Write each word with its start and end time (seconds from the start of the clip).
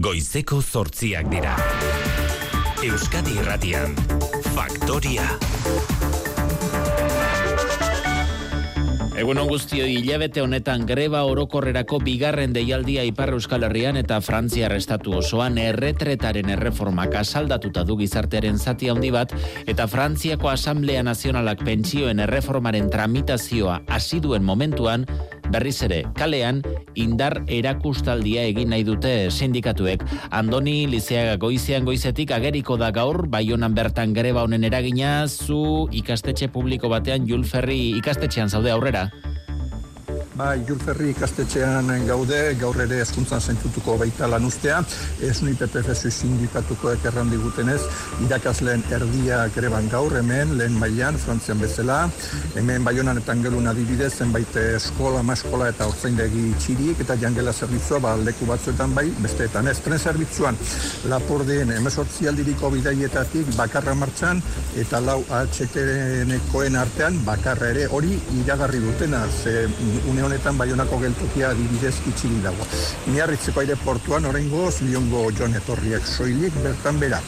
Goizeko 0.00 0.62
zortziak 0.64 1.26
dira. 1.28 1.52
Euskadi 2.80 3.34
irratian, 3.36 3.92
Faktoria. 4.54 5.26
Egun 9.12 9.36
on 9.36 9.48
guztio 9.50 9.84
hilabete 9.84 10.40
honetan 10.40 10.86
greba 10.88 11.20
orokorrerako 11.28 11.98
bigarren 12.00 12.54
deialdia 12.56 13.02
Ipar 13.04 13.34
Euskal 13.36 13.66
Herrian 13.66 13.98
eta 14.00 14.22
Frantzia 14.24 14.70
estatu 14.72 15.12
osoan 15.18 15.58
erretretaren 15.60 16.48
erreformak 16.54 17.18
asaldatuta 17.20 17.84
du 17.84 17.98
gizartearen 18.00 18.56
zati 18.56 18.88
handi 18.88 19.10
bat 19.12 19.34
eta 19.68 19.86
Frantziako 19.86 20.48
Asamblea 20.54 21.04
Nazionalak 21.04 21.60
pentsioen 21.60 22.24
erreformaren 22.24 22.88
tramitazioa 22.88 23.82
hasi 23.92 24.22
duen 24.24 24.48
momentuan 24.48 25.04
berriz 25.52 25.82
ere 25.84 26.00
kalean 26.16 26.62
indar 26.96 27.36
erakustaldia 27.52 28.44
egin 28.48 28.72
nahi 28.72 28.84
dute 28.86 29.12
sindikatuek. 29.30 30.04
Andoni 30.32 30.86
Lizeaga 30.90 31.36
goizean 31.40 31.84
goizetik 31.88 32.32
ageriko 32.32 32.78
da 32.80 32.90
gaur, 32.94 33.26
baionan 33.32 33.76
bertan 33.76 34.14
greba 34.16 34.44
honen 34.46 34.64
eragina, 34.64 35.26
zu 35.28 35.88
ikastetxe 35.92 36.48
publiko 36.52 36.88
batean 36.92 37.28
Julferri 37.28 37.80
ikastetxean 38.00 38.52
zaude 38.52 38.72
aurrera. 38.72 39.01
Yeah. 39.02 39.41
Ba, 40.32 40.54
Julferri 40.56 41.10
ikastetxean 41.12 41.90
gaude, 42.08 42.38
gaur 42.56 42.78
ere 42.80 43.02
eskuntzan 43.04 43.42
zentutuko 43.52 43.98
baita 44.00 44.24
lan 44.32 44.46
ustea, 44.48 44.78
ez 45.20 45.42
nui 45.44 45.52
PPFSU 45.60 46.08
sindikatuko 46.08 46.88
ekerran 46.94 47.28
digutenez, 47.28 47.82
irakasleen 48.24 48.80
erdia 48.96 49.42
greban 49.52 49.90
gaur, 49.92 50.16
hemen, 50.16 50.54
lehen 50.56 50.78
mailan, 50.80 51.18
frantzian 51.20 51.60
bezala, 51.60 51.98
hemen 52.56 52.86
baionan 52.86 53.20
eta 53.20 53.34
angelun 53.36 53.68
adibidez, 53.68 54.08
zenbait 54.24 54.56
eskola, 54.62 55.20
ma 55.20 55.36
eskola 55.36 55.68
eta 55.68 55.90
ortzaindegi 55.92 56.46
txirik, 56.64 57.04
eta 57.04 57.18
jangela 57.20 57.52
zerbitzua, 57.52 58.00
ba, 58.00 58.14
leku 58.16 58.48
batzuetan 58.48 58.96
bai, 58.96 59.10
besteetan 59.20 59.68
ez, 59.68 59.76
tren 59.84 60.00
zerbitzuan, 60.00 60.56
lapordeen 61.12 61.74
emesortzi 61.76 62.30
aldiriko 62.32 62.72
bidaietatik 62.72 63.52
bakarra 63.60 63.92
martxan, 64.00 64.40
eta 64.80 65.04
lau 65.04 65.20
HTN-ekoen 65.28 66.80
artean 66.80 67.20
bakarra 67.28 67.68
ere. 67.76 67.84
Hori 67.92 68.16
iragarri 68.40 68.80
dutena, 68.80 69.26
ze 69.28 69.68
une 70.08 70.21
honetan 70.24 70.58
baionako 70.58 70.98
geltokia 71.04 71.52
adibidez 71.52 71.94
itxili 72.10 72.42
dago. 72.44 72.66
Miarritzeko 73.06 73.64
aireportuan 73.64 74.26
oraingoz 74.30 74.82
liongo 74.82 75.30
joan 75.38 75.56
etorriak 75.62 76.06
soilik 76.06 76.60
bertan 76.64 77.00
bera. 77.02 77.22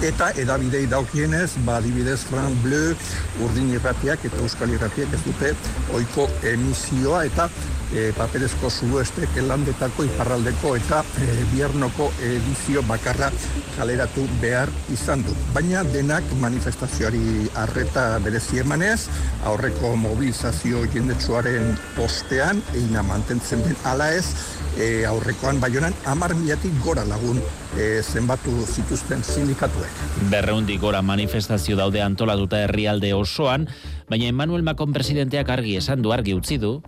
Eta 0.00 0.30
edabidei 0.40 0.86
daukienez, 0.90 1.50
ba, 1.66 1.76
adibidez 1.78 2.22
Fran 2.30 2.56
Bleu, 2.62 2.96
urdin 3.44 3.70
irratiak 3.74 4.24
eta 4.26 4.40
euskal 4.42 4.72
irratiak 4.74 5.12
ez 5.14 5.20
dute 5.26 5.52
oiko 5.94 6.26
emisioa 6.48 7.24
eta 7.28 7.48
e, 7.92 8.10
paperezko 8.16 8.70
zuestek 8.70 9.36
landetako 9.46 10.06
iparraldeko 10.08 10.74
eta 10.78 11.02
e, 11.20 11.28
biernoko 11.52 12.08
edizio 12.24 12.82
bakarra 12.88 13.30
kaleratu 13.76 14.24
behar 14.42 14.72
izan 14.94 15.24
du. 15.26 15.36
Baina 15.54 15.84
denak 15.92 16.26
manifestazioari 16.40 17.50
arreta 17.62 18.06
berezi 18.24 18.62
emanez, 18.64 19.06
aurreko 19.48 19.94
mobilizazio 19.96 20.86
jendetsuaren 20.94 21.76
postean, 21.96 22.62
eina 22.78 23.04
mantentzen 23.06 23.64
den 23.66 23.78
ala 23.88 24.12
ez, 24.16 24.26
e, 24.78 25.04
aurrekoan 25.06 25.60
baionan 25.60 25.94
amar 26.06 26.34
milatik 26.34 26.72
gora 26.84 27.04
lagun 27.04 27.40
e, 27.76 28.02
zenbatu 28.02 28.54
zituzten 28.66 29.24
sindikatuek. 29.24 30.02
Berreundi 30.30 30.78
gora 30.78 31.02
manifestazio 31.02 31.76
daude 31.76 32.02
antolatuta 32.02 32.62
herrialde 32.64 33.14
osoan, 33.14 33.68
baina 34.10 34.28
Emmanuel 34.32 34.62
Macron 34.62 34.92
presidenteak 34.92 35.48
argi 35.48 35.76
esan 35.80 36.02
du 36.02 36.12
argi 36.12 36.34
utzi 36.34 36.58
du, 36.58 36.80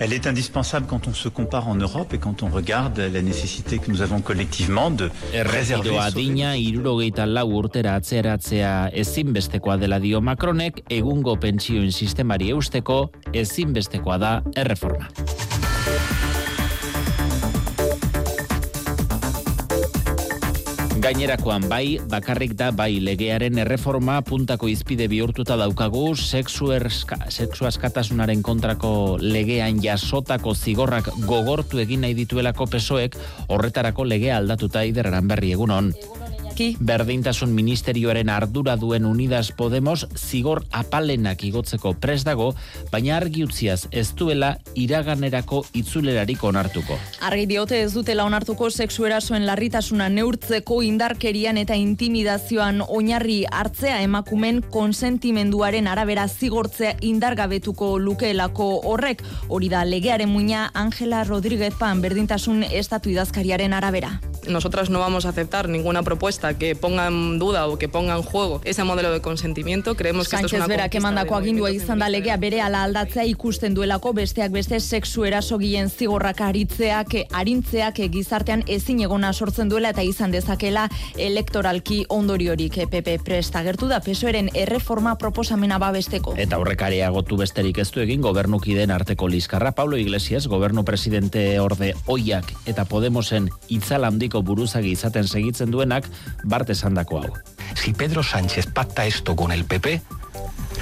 Elle 0.00 0.14
est 0.14 0.26
indispensable 0.26 0.86
quand 0.88 1.06
on 1.06 1.14
se 1.14 1.28
compare 1.28 1.68
en 1.68 1.76
Europe 1.76 2.12
et 2.12 2.18
quand 2.18 2.42
on 2.42 2.48
regarde 2.48 2.98
la 2.98 3.22
nécessité 3.22 3.78
que 3.78 3.88
nous 3.88 4.02
avons 4.02 4.20
collectivement 4.20 4.90
de 4.90 5.10
réserver 5.32 5.96
adina 5.96 6.56
irurogeita 6.56 7.26
lau 7.26 7.52
urtera 7.60 7.94
atzeratzea 8.00 8.90
ezinbestekoa 9.04 9.76
dela 9.78 10.00
dio 10.00 10.20
Macronek 10.20 10.82
egungo 10.90 11.36
pentsioen 11.36 11.92
sistemari 11.92 12.50
eusteko 12.50 13.12
ezinbestekoa 13.32 14.18
da 14.18 14.32
erreforma. 14.56 15.06
Gainerakoan 21.02 21.64
bai, 21.66 21.98
bakarrik 22.06 22.52
da 22.54 22.68
bai 22.70 23.00
legearen 23.02 23.56
erreforma 23.58 24.20
puntako 24.22 24.68
izpide 24.70 25.08
bihurtuta 25.10 25.56
daukagu 25.58 26.12
sexu, 26.14 26.68
erska, 26.76 27.18
sexu 27.26 27.66
askatasunaren 27.66 28.44
kontrako 28.46 29.18
legean 29.18 29.82
jasotako 29.82 30.54
zigorrak 30.54 31.10
gogortu 31.26 31.82
egin 31.82 32.06
nahi 32.06 32.14
dituelako 32.14 32.68
pesoek 32.76 33.18
horretarako 33.48 34.06
legea 34.06 34.38
aldatuta 34.38 34.86
iderran 34.86 35.26
berri 35.26 35.50
egunon. 35.58 35.90
Berdintasun 36.52 37.52
ministerioaren 37.54 38.28
ardura 38.28 38.74
duen 38.76 39.06
Unidas 39.06 39.52
Podemos 39.56 40.06
zigor 40.16 40.64
apalenak 40.70 41.44
igotzeko 41.44 41.94
pres 41.96 42.24
dago, 42.26 42.50
baina 42.92 43.16
argi 43.16 43.44
utziaz 43.44 43.86
ez 43.90 44.12
duela 44.14 44.58
iraganerako 44.76 45.62
itzulerarik 45.72 46.44
onartuko. 46.44 46.98
Argi 47.24 47.46
diote 47.46 47.80
ez 47.82 47.92
dutela 47.94 48.26
onartuko 48.28 48.68
sexu 48.70 49.06
erasoen 49.08 49.46
larritasuna 49.46 50.10
neurtzeko 50.12 50.82
indarkerian 50.84 51.56
eta 51.56 51.74
intimidazioan 51.78 52.82
oinarri 52.86 53.44
hartzea 53.50 54.02
emakumen 54.02 54.60
konsentimenduaren 54.74 55.88
arabera 55.88 56.28
zigortzea 56.28 56.98
indargabetuko 57.00 57.96
lukeelako 57.98 58.68
horrek, 58.92 59.24
hori 59.48 59.72
da 59.72 59.86
legearen 59.88 60.28
muina 60.28 60.70
Angela 60.74 61.24
Rodríguez 61.24 61.72
Pan 61.78 62.02
berdintasun 62.02 62.62
estatu 62.68 63.08
idazkariaren 63.08 63.72
arabera. 63.72 64.18
Nosotras 64.48 64.90
no 64.90 64.98
vamos 64.98 65.24
a 65.24 65.28
aceptar 65.30 65.68
ninguna 65.68 66.02
propuesta 66.02 66.41
que 66.58 66.74
ponga 66.74 67.06
en 67.06 67.38
duda 67.38 67.66
o 67.66 67.78
que 67.78 67.88
ponga 67.88 68.16
en 68.16 68.22
juego 68.22 68.60
ese 68.64 68.84
modelo 68.84 69.12
de 69.12 69.20
consentimiento. 69.20 69.94
Creemos 69.94 70.28
que 70.28 70.36
Sánchez 70.36 70.46
esto 70.46 70.56
es 70.56 70.60
una 70.60 70.66
berak 70.66 70.94
emandako 70.94 71.36
agindua 71.36 71.70
izan 71.70 72.02
da 72.02 72.08
legea 72.08 72.36
bere 72.36 72.60
ala 72.60 72.82
aldatzea 72.82 73.24
ikusten 73.24 73.74
duelako 73.74 74.12
besteak 74.12 74.50
beste 74.52 74.80
sexu 74.80 75.24
erasogien 75.24 75.88
zigorrak 75.90 76.40
aritzeak, 76.40 77.14
arintzeak 77.30 78.02
gizartean 78.12 78.64
ezin 78.66 79.00
egona 79.06 79.32
sortzen 79.32 79.70
duela 79.70 79.92
eta 79.94 80.02
izan 80.02 80.34
dezakela 80.34 80.88
elektoralki 81.16 82.04
ondoriorik 82.08 82.80
PP 82.90 83.18
presta 83.24 83.62
gertu 83.62 83.86
da 83.88 84.00
pesoeren 84.00 84.50
erreforma 84.54 85.16
proposamena 85.18 85.78
babesteko. 85.78 86.34
Eta 86.36 86.58
horrekaria 86.58 87.10
gotu 87.14 87.38
besterik 87.38 87.78
ez 87.78 87.90
du 87.94 88.02
egin 88.02 88.20
gobernukideen 88.20 88.90
arteko 88.90 89.28
liskarra 89.28 89.72
Pablo 89.72 89.96
Iglesias, 89.96 90.48
gobernu 90.48 90.84
presidente 90.84 91.60
orde 91.60 91.94
oiak 92.06 92.52
eta 92.66 92.84
Podemosen 92.84 93.48
itzal 93.68 94.04
handiko 94.04 94.42
buruzagi 94.42 94.92
izaten 94.96 95.28
segitzen 95.28 95.70
duenak 95.70 96.08
bart 96.44 96.70
esandako 96.70 97.22
hau. 97.22 97.32
Si 97.74 97.92
Pedro 97.92 98.22
Sánchez 98.22 98.66
pacta 98.66 99.06
esto 99.06 99.34
con 99.36 99.52
el 99.52 99.64
PP, 99.64 100.02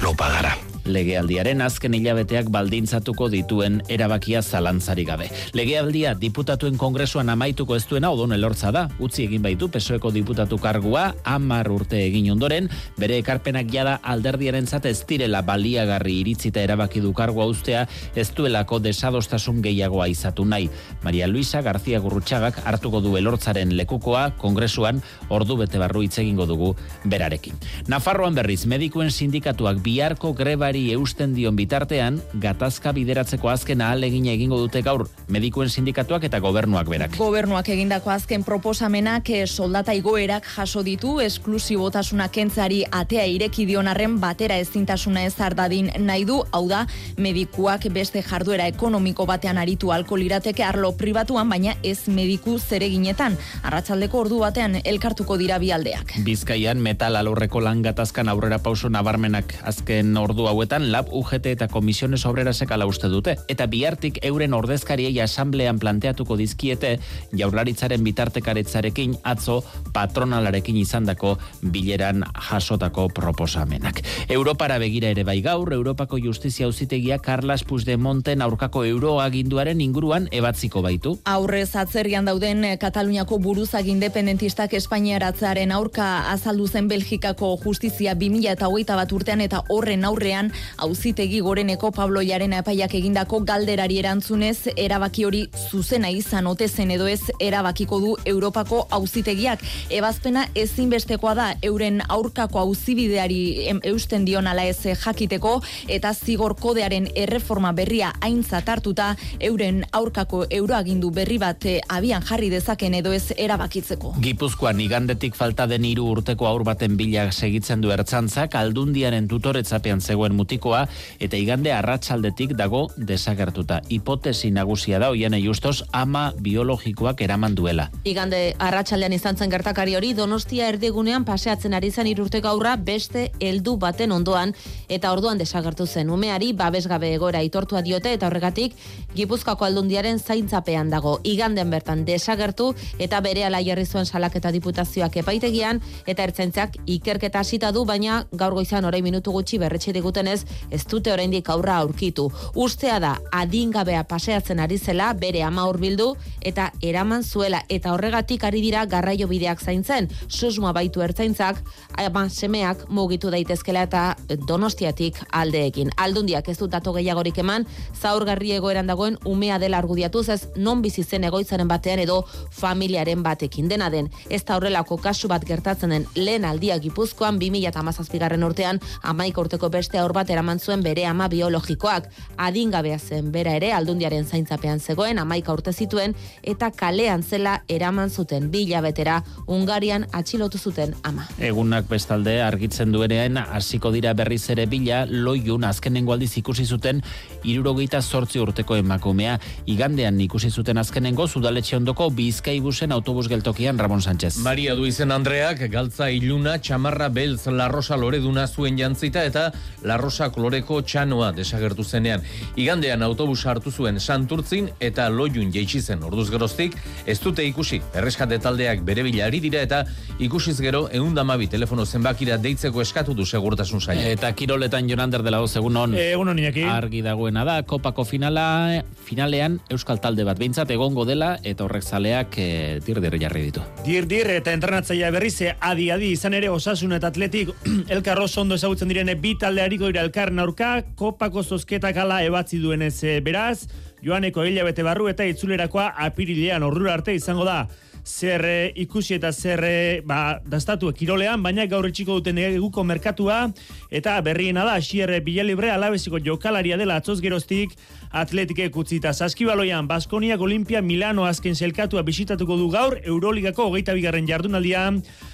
lo 0.01 0.13
pagará. 0.13 0.57
Legealdiaren 0.85 1.61
azken 1.61 1.93
hilabeteak 1.93 2.49
baldintzatuko 2.49 3.27
dituen 3.29 3.81
erabakia 3.91 4.41
zalantzari 4.41 5.05
gabe. 5.05 5.27
Legealdia 5.53 6.13
diputatuen 6.17 6.77
kongresuan 6.81 7.29
amaituko 7.29 7.75
ez 7.75 7.85
duena 7.89 8.09
odon 8.11 8.33
elortza 8.33 8.71
da. 8.73 8.87
Utzi 8.99 9.27
egin 9.27 9.43
baitu 9.45 9.69
pesoeko 9.69 10.11
diputatu 10.11 10.57
kargua 10.61 11.11
amar 11.23 11.69
urte 11.71 11.99
egin 12.01 12.31
ondoren, 12.33 12.69
bere 12.97 13.19
ekarpenak 13.21 13.69
jada 13.71 13.99
alderdiaren 14.01 14.67
ez 14.83 14.97
direla 15.07 15.41
baliagarri 15.41 16.19
iritzita 16.21 16.61
erabaki 16.61 17.01
du 17.01 17.13
kargua 17.13 17.45
ustea 17.45 17.87
ez 18.15 18.29
duelako 18.33 18.79
desadostasun 18.79 19.61
gehiagoa 19.61 20.07
izatu 20.07 20.45
nahi. 20.45 20.69
Maria 21.03 21.27
Luisa 21.27 21.61
García 21.61 21.99
Gurrutxagak 21.99 22.61
hartuko 22.65 23.01
du 23.01 23.15
elortzaren 23.17 23.75
lekukoa 23.77 24.31
kongresuan 24.37 25.01
ordu 25.29 25.57
bete 25.57 25.77
barru 25.77 26.01
hitz 26.01 26.17
egingo 26.19 26.45
dugu 26.45 26.75
berarekin. 27.05 27.53
Nafarroan 27.87 28.35
berriz 28.35 28.65
medikuen 28.65 29.11
sindikatuak 29.11 29.81
biharko 29.83 30.33
grebari 30.71 30.93
eusten 30.95 31.33
dion 31.35 31.55
bitartean, 31.55 32.21
gatazka 32.39 32.93
bideratzeko 32.95 33.49
azken 33.51 33.81
ahalegina 33.81 34.31
egingo 34.31 34.57
dute 34.57 34.81
gaur 34.81 35.03
medikuen 35.27 35.67
sindikatuak 35.67 36.23
eta 36.23 36.39
gobernuak 36.39 36.87
berak. 36.87 37.17
Gobernuak 37.17 37.67
egindako 37.73 38.11
azken 38.11 38.45
proposamenak 38.47 39.29
eh, 39.29 39.47
soldata 39.47 39.93
igoerak 39.93 40.47
jaso 40.47 40.83
ditu 40.83 41.19
esklusibotasuna 41.19 42.29
kentzari 42.31 42.85
atea 42.89 43.25
ireki 43.27 43.65
dion 43.67 43.89
arren 43.91 44.19
batera 44.21 44.57
ezintasuna 44.63 45.25
ez 45.25 45.35
ardadin 45.41 45.89
nahi 45.99 46.23
du, 46.25 46.39
hau 46.51 46.63
da, 46.69 46.85
medikuak 47.17 47.89
beste 47.91 48.23
jarduera 48.23 48.69
ekonomiko 48.71 49.25
batean 49.27 49.59
aritu 49.59 49.91
alko 49.91 50.15
lirateke 50.15 50.63
arlo 50.63 50.93
pribatuan, 50.95 51.49
baina 51.49 51.75
ez 51.83 52.07
mediku 52.07 52.57
zereginetan. 52.59 53.35
Arratsaldeko 53.67 54.23
ordu 54.23 54.39
batean 54.45 54.79
elkartuko 54.85 55.35
dira 55.37 55.59
bi 55.59 55.73
aldeak. 55.75 56.15
Bizkaian 56.23 56.79
metal 56.79 57.19
alorreko 57.19 57.59
lan 57.59 57.83
gatazkan 57.83 58.31
aurrera 58.31 58.61
pauso 58.63 58.87
nabarmenak 58.89 59.57
azken 59.67 60.15
ordu 60.17 60.47
hauetan 60.61 60.91
lab 60.93 61.07
UGT 61.09 61.47
eta 61.55 61.65
komisiones 61.67 62.21
obrerasek 62.29 62.69
ala 62.71 62.85
uste 62.85 63.09
dute. 63.09 63.33
Eta 63.49 63.65
bihartik 63.65 64.19
euren 64.27 64.53
ordezkariei 64.53 65.15
asamblean 65.23 65.79
planteatuko 65.81 66.35
dizkiete 66.37 66.99
jaurlaritzaren 67.33 68.03
bitartekaretzarekin 68.05 69.15
atzo 69.25 69.63
patronalarekin 69.93 70.77
izandako 70.77 71.37
bileran 71.63 72.21
jasotako 72.49 73.07
proposamenak. 73.09 74.03
Europara 74.29 74.77
begira 74.77 75.09
ere 75.09 75.23
bai 75.25 75.39
gaur, 75.41 75.73
Europako 75.73 76.19
Justizia 76.21 76.67
Auzitegia 76.67 77.17
Carlas 77.17 77.63
Puigdemonten 77.65 78.45
aurkako 78.45 78.85
euroaginduaren 78.85 79.81
inguruan 79.81 80.29
ebatziko 80.31 80.85
baitu. 80.85 81.15
Aurrez 81.25 81.71
atzerrian 81.75 82.29
dauden 82.29 82.63
eh, 82.69 82.75
Kataluniako 82.77 83.39
buruzag 83.41 83.89
independentistak 83.89 84.77
Espainiaratzearen 84.77 85.71
aurka 85.71 86.11
azaldu 86.29 86.67
zen 86.67 86.87
Belgikako 86.91 87.55
justizia 87.65 88.13
2000 88.13 88.53
eta 88.53 88.69
hogeita 88.69 88.99
bat 88.99 89.11
urtean 89.11 89.41
eta 89.41 89.65
horren 89.73 90.05
aurrean 90.05 90.50
auzitegi 90.77 91.39
goreneko 91.39 91.91
Pablo 91.91 92.21
Jarena 92.21 92.61
epaiak 92.63 92.93
egindako 92.99 93.41
galderari 93.47 93.99
erantzunez 93.99 94.73
erabaki 94.75 95.25
hori 95.25 95.43
zuzena 95.69 96.09
izan 96.09 96.47
ote 96.47 96.67
zen 96.67 96.91
edo 96.91 97.07
ez 97.07 97.21
erabakiko 97.39 97.99
du 97.99 98.15
Europako 98.25 98.85
auzitegiak. 98.89 99.63
Ebazpena 99.89 100.47
ezinbestekoa 100.55 101.33
da 101.35 101.47
euren 101.61 102.01
aurkako 102.07 102.59
auzibideari 102.59 103.69
eusten 103.91 104.25
dion 104.25 104.47
ala 104.47 104.65
ez 104.65 104.79
jakiteko 104.83 105.57
eta 105.87 106.13
zigor 106.13 106.55
kodearen 106.59 107.07
erreforma 107.15 107.71
berria 107.73 108.11
aintzat 108.21 108.69
hartuta 108.69 109.15
euren 109.39 109.83
aurkako 109.91 110.45
euroagindu 110.49 111.11
berri 111.11 111.37
bat 111.41 111.65
eh, 111.65 111.79
abian 111.89 112.23
jarri 112.27 112.49
dezaken 112.53 112.95
edo 113.01 113.13
ez 113.13 113.33
erabakitzeko. 113.37 114.15
Gipuzkoan 114.21 114.79
igandetik 114.83 115.35
falta 115.35 115.67
den 115.67 115.85
hiru 115.87 116.07
urteko 116.15 116.47
aur 116.47 116.63
baten 116.67 116.97
bila 116.97 117.27
segitzen 117.31 117.81
du 117.81 117.91
ertzantzak 117.93 118.55
aldundiaren 118.59 119.27
tutoretzapean 119.31 120.01
zegoen 120.01 120.35
mutikoa 120.41 120.87
eta 121.21 121.37
igande 121.37 121.71
arratsaldetik 121.75 122.55
dago 122.57 122.87
desagertuta. 122.97 123.81
Hipotesi 123.89 124.51
nagusia 124.51 124.99
da 124.99 125.11
hoian 125.13 125.37
justos 125.41 125.83
ama 125.91 126.33
biologikoak 126.41 127.21
eraman 127.21 127.55
duela. 127.55 127.89
Igande 128.03 128.55
arratsaldean 128.59 129.13
izan 129.13 129.37
zen 129.37 129.51
gertakari 129.53 129.95
hori 129.95 130.13
Donostia 130.17 130.67
erdigunean 130.73 131.25
paseatzen 131.25 131.73
ari 131.77 131.91
zen 131.91 132.09
irurteko 132.11 132.49
aurra 132.51 132.75
beste 132.75 133.29
heldu 133.39 133.77
baten 133.77 134.11
ondoan 134.11 134.53
eta 134.89 135.11
orduan 135.13 135.39
desagertu 135.39 135.87
zen 135.87 136.09
umeari 136.09 136.51
babesgabe 136.53 137.13
egoera 137.15 137.39
aitortua 137.39 137.81
diote 137.81 138.13
eta 138.13 138.27
horregatik 138.27 138.75
Gipuzkoako 139.15 139.65
aldundiaren 139.65 140.19
zaintzapean 140.19 140.89
dago. 140.89 141.17
Iganden 141.27 141.69
bertan 141.71 142.05
desagertu 142.07 142.71
eta 142.99 143.19
berehala 143.21 143.61
jarri 143.63 143.85
zuen 143.85 144.05
salaketa 144.05 144.51
diputazioak 144.55 145.17
epaitegian 145.23 145.81
eta 146.07 146.23
ertzaintzak 146.23 146.77
ikerketa 146.85 147.41
hasita 147.43 147.71
du 147.75 147.83
baina 147.85 148.21
gaur 148.31 148.55
goizan 148.55 148.85
orain 148.87 149.03
minutu 149.03 149.31
gutxi 149.35 149.59
berretxe 149.59 149.93
digutenez 150.31 150.45
ez 150.71 150.85
dute 150.87 151.11
oraindik 151.11 151.49
aurra 151.49 151.77
aurkitu. 151.81 152.29
Ustea 152.55 152.99
da 152.99 153.17
adingabea 153.31 154.03
paseatzen 154.03 154.59
ari 154.59 154.77
zela 154.77 155.13
bere 155.13 155.43
ama 155.43 155.65
hurbildu 155.67 156.15
eta 156.41 156.71
eraman 156.81 157.23
zuela 157.23 157.63
eta 157.69 157.93
horregatik 157.93 158.43
ari 158.43 158.61
dira 158.61 158.85
garraio 158.85 159.27
bideak 159.27 159.61
zaintzen. 159.61 160.09
Susmoa 160.27 160.73
baitu 160.73 161.01
ertzaintzak 161.01 161.61
ama 161.97 162.29
semeak 162.29 162.87
mugitu 162.89 163.31
daitezkela 163.31 163.83
eta 163.83 164.15
donostiatik 164.47 165.17
aldeekin. 165.31 165.91
Aldundiak 165.97 166.47
ez 166.49 166.57
dut 166.57 166.71
dato 166.71 166.93
gehiagorik 166.93 167.37
eman, 167.37 167.65
zaurgarri 168.01 168.51
egoeran 168.53 168.87
dagoen 168.87 169.17
umea 169.25 169.59
dela 169.59 169.77
argudiatuz 169.77 170.29
ez 170.29 170.47
non 170.55 170.81
bizi 170.81 171.03
zen 171.03 171.23
egoitzaren 171.23 171.67
batean 171.67 171.99
edo 171.99 172.23
familiaren 172.51 173.23
batekin 173.23 173.67
dena 173.67 173.89
den. 173.89 174.09
Ez 174.29 174.43
da 174.45 174.55
horrelako 174.55 174.97
kasu 174.97 175.27
bat 175.27 175.45
gertatzen 175.45 175.89
den 175.89 176.07
lehen 176.15 176.45
aldia 176.45 176.77
Gipuzkoan 176.79 177.39
2017garren 177.39 178.43
urtean 178.43 178.79
amaik 179.03 179.37
urteko 179.37 179.69
beste 179.69 179.99
aur 179.99 180.13
bat 180.21 180.29
eraman 180.29 180.59
zuen 180.61 180.83
bere 180.85 181.05
ama 181.09 181.27
biologikoak. 181.31 182.07
Adingabea 182.37 182.99
zen 182.99 183.31
bera 183.33 183.55
ere 183.57 183.71
aldundiaren 183.73 184.25
zaintzapean 184.25 184.79
zegoen 184.79 185.19
amaika 185.19 185.53
urte 185.53 185.73
zituen 185.73 186.13
eta 186.43 186.71
kalean 186.71 187.23
zela 187.23 187.61
eraman 187.69 188.09
zuten 188.09 188.49
bila 188.51 188.81
betera 188.85 189.21
Ungarian 189.47 190.05
atxilotu 190.13 190.57
zuten 190.57 190.93
ama. 191.03 191.25
Egunak 191.39 191.87
bestalde 191.89 192.37
argitzen 192.43 192.91
duenean 192.93 193.37
hasiko 193.41 193.91
dira 193.91 194.13
berriz 194.13 194.43
ere 194.53 194.67
bila 194.69 195.05
loiun 195.09 195.65
azkenengo 195.65 196.13
aldiz 196.13 196.31
ikusi 196.37 196.65
zuten 196.65 197.01
irurogeita 197.43 198.01
sortzi 198.01 198.39
urteko 198.39 198.77
emakumea. 198.77 199.39
Igandean 199.65 200.19
ikusi 200.21 200.51
zuten 200.51 200.77
azkenengo 200.77 201.27
zudaletxe 201.27 201.77
ondoko 201.79 202.09
bizkaibusen 202.13 202.91
autobus 202.91 203.27
geltokian 203.31 203.79
Ramon 203.79 204.01
Sánchez. 204.01 204.37
Maria 204.45 204.75
du 204.75 204.85
izen 204.85 205.11
Andreak 205.11 205.65
galtza 205.71 206.09
iluna, 206.11 206.57
txamarra 206.59 207.09
beltz 207.09 207.47
larrosa 207.47 207.97
loreduna 207.97 208.47
zuen 208.47 208.77
jantzita 208.77 209.25
eta 209.25 209.49
larrosa 209.83 210.10
koloreko 210.11 210.81
txanoa 210.81 211.31
desagertu 211.31 211.83
zenean. 211.83 212.21
Igandean 212.55 213.03
autobus 213.03 213.45
hartu 213.45 213.71
zuen 213.71 213.99
santurtzin 213.99 214.69
eta 214.79 215.07
loiun 215.09 215.51
jeitsi 215.51 215.81
zen 215.81 216.03
orduz 216.03 216.29
geroztik, 216.31 216.75
ez 217.05 217.19
dute 217.19 217.45
ikusi. 217.45 217.81
Erreskate 217.95 218.39
taldeak 218.39 218.83
bere 218.85 219.03
bila 219.03 219.25
ari 219.25 219.39
dira 219.39 219.61
eta 219.61 219.83
ikusiz 220.19 220.57
gero 220.61 220.87
eundamabi 220.91 221.47
telefono 221.47 221.85
zenbakira 221.85 222.37
deitzeko 222.37 222.81
eskatu 222.81 223.13
du 223.13 223.25
segurtasun 223.25 223.81
saia. 223.81 224.09
Eta 224.11 224.31
kiroletan 224.33 224.89
Jonander 224.89 225.23
dela 225.23 225.41
hoz 225.41 225.55
egun 225.55 225.77
on. 225.77 225.95
Egun 225.95 226.33
hon. 226.33 226.41
Argi 226.41 227.01
dagoena 227.01 227.43
da, 227.45 227.61
kopako 227.63 228.05
finala, 228.05 228.83
finalean 229.05 229.59
Euskal 229.69 230.01
Talde 230.01 230.25
bat 230.27 230.39
behintzat 230.39 230.71
egongo 230.73 231.05
dela 231.05 231.35
eta 231.43 231.65
horrek 231.65 231.83
zaleak 231.83 232.37
e, 232.37 232.47
dirdir 232.85 233.17
jarri 233.21 233.43
ditu. 233.49 233.63
Dir 233.85 234.07
dir 234.09 234.29
eta 234.33 234.53
entrenatzailea 234.55 235.11
berriz 235.13 235.35
eh, 235.45 235.53
adi 235.59 235.89
adi 235.93 236.11
izan 236.15 236.33
ere 236.37 236.49
osasun 236.49 236.97
eta 236.97 237.11
atletik 237.11 237.51
elkarro 237.95 238.27
ondo 238.41 238.55
ezagutzen 238.55 238.89
direne 238.91 239.15
bi 239.15 239.35
talde 239.39 239.61
hariko 239.61 239.89
dira 240.01 240.07
elkarren 240.07 240.39
aurka 240.39 240.81
kopako 240.97 241.43
zozketak 241.43 241.97
ala 241.97 242.23
ebatzi 242.25 242.59
duenez 242.59 243.03
eh, 243.03 243.21
beraz 243.21 243.67
joaneko 244.01 244.43
hilabete 244.43 244.83
barru 244.83 245.07
eta 245.09 245.23
itzulerakoa 245.29 245.93
apirilean 246.07 246.63
ordura 246.63 246.93
arte 246.93 247.13
izango 247.13 247.45
da 247.45 247.67
zer 248.05 248.45
eh, 248.45 248.71
ikusi 248.75 249.15
eta 249.15 249.31
zer 249.31 249.63
eh, 249.63 250.01
ba, 250.05 250.39
dastatu 250.45 250.91
kirolean, 250.93 251.43
baina 251.43 251.65
gaur 251.69 251.87
itxiko 251.87 252.19
duten 252.19 252.37
eguko 252.41 252.83
merkatua, 252.83 253.51
eta 253.91 254.17
berriena 254.25 254.65
da, 254.65 254.77
xierre 254.81 255.21
bilalibre 255.21 255.71
alabeziko 255.71 256.19
jokalaria 256.23 256.77
dela 256.77 256.97
atzoz 257.01 257.19
geroztik, 257.21 257.75
atletike 258.11 258.69
kutzita 258.71 259.13
saskibaloian, 259.13 259.87
Baskoniak 259.87 260.41
Olimpia 260.41 260.81
Milano 260.81 261.25
azken 261.25 261.55
selkatua 261.55 262.03
bisitatuko 262.07 262.57
du 262.57 262.69
gaur, 262.73 262.97
Euroligako 263.03 263.69
hogeita 263.69 263.93
bigarren 263.97 264.27
jardunaldia, 264.27 264.87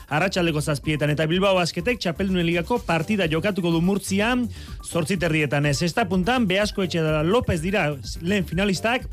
arratsaldeko 0.10 0.62
zazpietan, 0.62 1.12
eta 1.14 1.28
Bilbao 1.28 1.56
basketek 1.58 2.00
txapeldunen 2.04 2.46
ligako 2.46 2.80
partida 2.86 3.28
jokatuko 3.31 3.72
du 3.72 3.81
murtzia, 3.81 4.36
zortziterrietan. 4.86 5.66
Ez, 5.66 5.81
esta 5.84 6.08
puntan, 6.08 6.48
Beasko 6.48 6.86
etxe 6.86 7.04
da 7.04 7.24
López 7.24 7.62
dira 7.64 7.90
lehen 8.22 8.46
finalistak, 8.48 9.08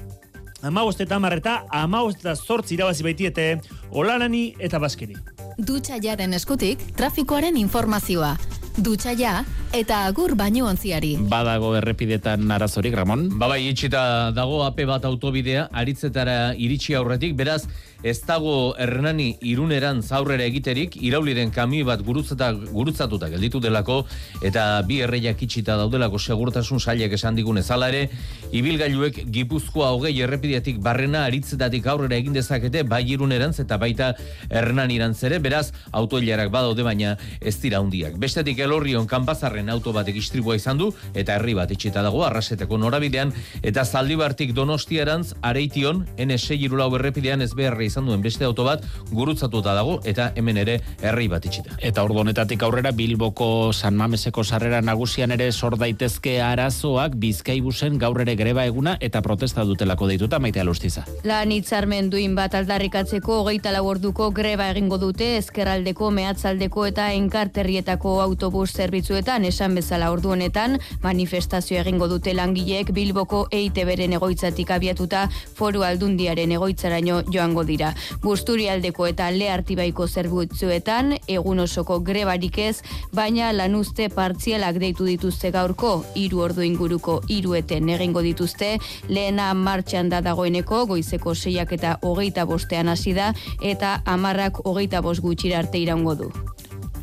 Amabost 0.64 1.02
eta 1.04 1.18
amarreta, 1.20 1.58
amabost 1.76 2.22
eta 2.22 2.32
zortzi 2.34 2.78
irabazi 2.78 3.04
baitiete, 3.04 3.44
olanani 3.92 4.54
eta 4.58 4.78
baskeri. 4.80 5.18
Dutxa 5.58 5.98
jaren 6.00 6.32
eskutik, 6.32 6.80
trafikoaren 6.96 7.58
informazioa. 7.60 8.32
Dutxa 8.74 9.12
ja, 9.14 9.34
eta 9.76 10.00
agur 10.08 10.32
baino 10.34 10.64
ontziari. 10.66 11.12
Badago 11.30 11.74
errepidetan 11.78 12.50
arazorik, 12.50 12.96
Ramon? 12.96 13.28
Babai, 13.38 13.60
itxita 13.68 14.32
dago 14.34 14.62
ape 14.64 14.88
bat 14.88 15.04
autobidea, 15.04 15.68
aritzetara 15.70 16.54
iritsi 16.56 16.96
aurretik, 16.98 17.36
beraz, 17.36 17.66
ez 18.04 18.20
dago 18.28 18.74
Hernani 18.76 19.30
iruneran 19.40 20.02
zaurrera 20.04 20.44
egiterik, 20.44 20.98
irauliren 21.00 21.50
kami 21.50 21.80
bat 21.88 22.02
gurutzata, 22.04 22.50
gurutzatuta 22.52 23.30
gelditu 23.32 23.62
delako, 23.64 24.02
eta 24.44 24.82
bi 24.84 25.00
erreiak 25.06 25.40
itxita 25.46 25.78
daudelako 25.80 26.20
segurtasun 26.20 26.82
sailek 26.82 27.16
esan 27.16 27.38
digun 27.38 27.58
ezala 27.62 27.88
ere, 27.88 28.10
ibilgailuek 28.52 29.22
gipuzkoa 29.32 29.88
hogei 29.96 30.12
errepideatik 30.26 30.82
barrena 30.84 31.24
aritzetatik 31.30 31.88
aurrera 31.88 32.18
egin 32.20 32.36
dezakete, 32.36 32.82
bai 32.84 33.02
irunerantz 33.08 33.58
eta 33.64 33.80
baita 33.80 34.12
Hernanirantz 34.50 35.22
ere, 35.24 35.40
beraz, 35.40 35.70
autoilarak 35.92 36.52
badaude 36.52 36.84
baina 36.84 37.16
ez 37.40 37.56
dira 37.62 37.80
hundiak. 37.80 38.20
Bestetik 38.20 38.60
elorrion 38.60 39.08
kanpazarren 39.08 39.72
auto 39.72 39.96
batek 39.96 40.20
istribua 40.20 40.58
izan 40.60 40.78
du, 40.78 40.90
eta 41.14 41.38
herri 41.38 41.56
bat 41.56 41.72
itxita 41.72 42.04
dago, 42.04 42.20
arraseteko 42.28 42.76
norabidean, 42.78 43.32
eta 43.62 43.84
zaldibartik 43.88 44.52
donostiarantz, 44.52 45.32
areition, 45.40 46.04
N6 46.20 46.60
irulau 46.68 46.92
errepidean 47.00 47.40
ez 47.40 47.52
beharra 47.56 47.93
izan 47.94 48.10
duen 48.10 48.22
beste 48.24 48.44
auto 48.44 48.66
bat 48.66 48.84
gurutzatuta 49.12 49.74
dago 49.78 50.00
eta 50.04 50.32
hemen 50.36 50.58
ere 50.64 50.80
herri 51.02 51.28
bat 51.32 51.46
itxita. 51.46 51.78
Eta 51.78 52.04
ordu 52.04 52.20
honetatik 52.24 52.62
aurrera 52.66 52.92
Bilboko 52.92 53.72
San 53.72 53.96
Mameseko 53.96 54.44
sarrera 54.44 54.82
nagusian 54.82 55.30
ere 55.30 55.50
sor 55.52 55.78
daitezke 55.78 56.40
arazoak 56.42 57.14
Bizkaibusen 57.22 57.98
gaur 57.98 58.20
ere 58.26 58.36
greba 58.36 58.66
eguna 58.66 58.96
eta 59.00 59.22
protesta 59.22 59.64
dutelako 59.64 60.08
deituta 60.10 60.38
maite 60.38 60.60
alustiza. 60.60 61.06
Lan 61.24 61.52
hitzarmen 61.54 62.10
duin 62.10 62.34
bat 62.34 62.54
aldarrikatzeko 62.54 63.40
hogeita 63.44 63.72
lau 63.72 63.86
orduko 63.86 64.30
greba 64.34 64.68
egingo 64.74 64.98
dute 64.98 65.36
ezkerraldeko, 65.38 66.10
mehatzaldeko 66.10 66.86
eta 66.90 67.12
enkarterrietako 67.14 68.20
autobus 68.20 68.64
autobus 68.64 68.72
zerbitzuetan 68.76 69.44
esan 69.44 69.74
bezala 69.74 70.10
ordu 70.12 70.30
honetan 70.34 70.78
manifestazio 71.02 71.78
egingo 71.80 72.08
dute 72.08 72.34
langileek 72.34 72.92
Bilboko 72.92 73.44
EITBren 73.50 74.14
egoitzatik 74.18 74.70
abiatuta 74.70 75.28
foru 75.58 75.82
aldundiaren 75.82 76.52
egoitzaraino 76.56 77.22
joango 77.30 77.64
dira. 77.64 77.83
Busturialdeko 78.22 79.06
eta 79.10 79.30
Leartibaiko 79.34 80.06
zerbitzuetan 80.08 81.14
egun 81.28 81.60
osoko 81.64 82.00
grebarik 82.04 82.58
ez, 82.58 82.76
baina 83.12 83.52
lanuzte 83.52 84.08
partzialak 84.12 84.78
deitu 84.82 85.08
dituzte 85.08 85.50
gaurko 85.54 85.94
hiru 86.14 86.44
ordu 86.46 86.64
inguruko 86.66 87.20
hirueten 87.28 87.88
egingo 87.94 88.22
dituzte, 88.24 88.78
lehena 89.08 89.52
martxan 89.54 90.08
da 90.12 90.20
dagoeneko 90.24 90.84
goizeko 90.90 91.34
seiak 91.34 91.72
eta 91.76 91.98
hogeita 92.02 92.44
bostean 92.48 92.88
hasi 92.88 93.14
da 93.16 93.32
eta 93.60 94.00
amarrak 94.04 94.62
hogeita 94.64 95.02
bost 95.02 95.24
gutxira 95.24 95.58
arte 95.64 95.78
iraungo 95.78 96.14
du. 96.14 96.30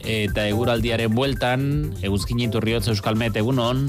Eta 0.01 0.47
eguraldiaren 0.49 1.13
bueltan, 1.13 1.67
eguzkin 2.01 2.39
iturriotz 2.47 2.87
euskalmet 2.89 3.37
egunon, 3.37 3.85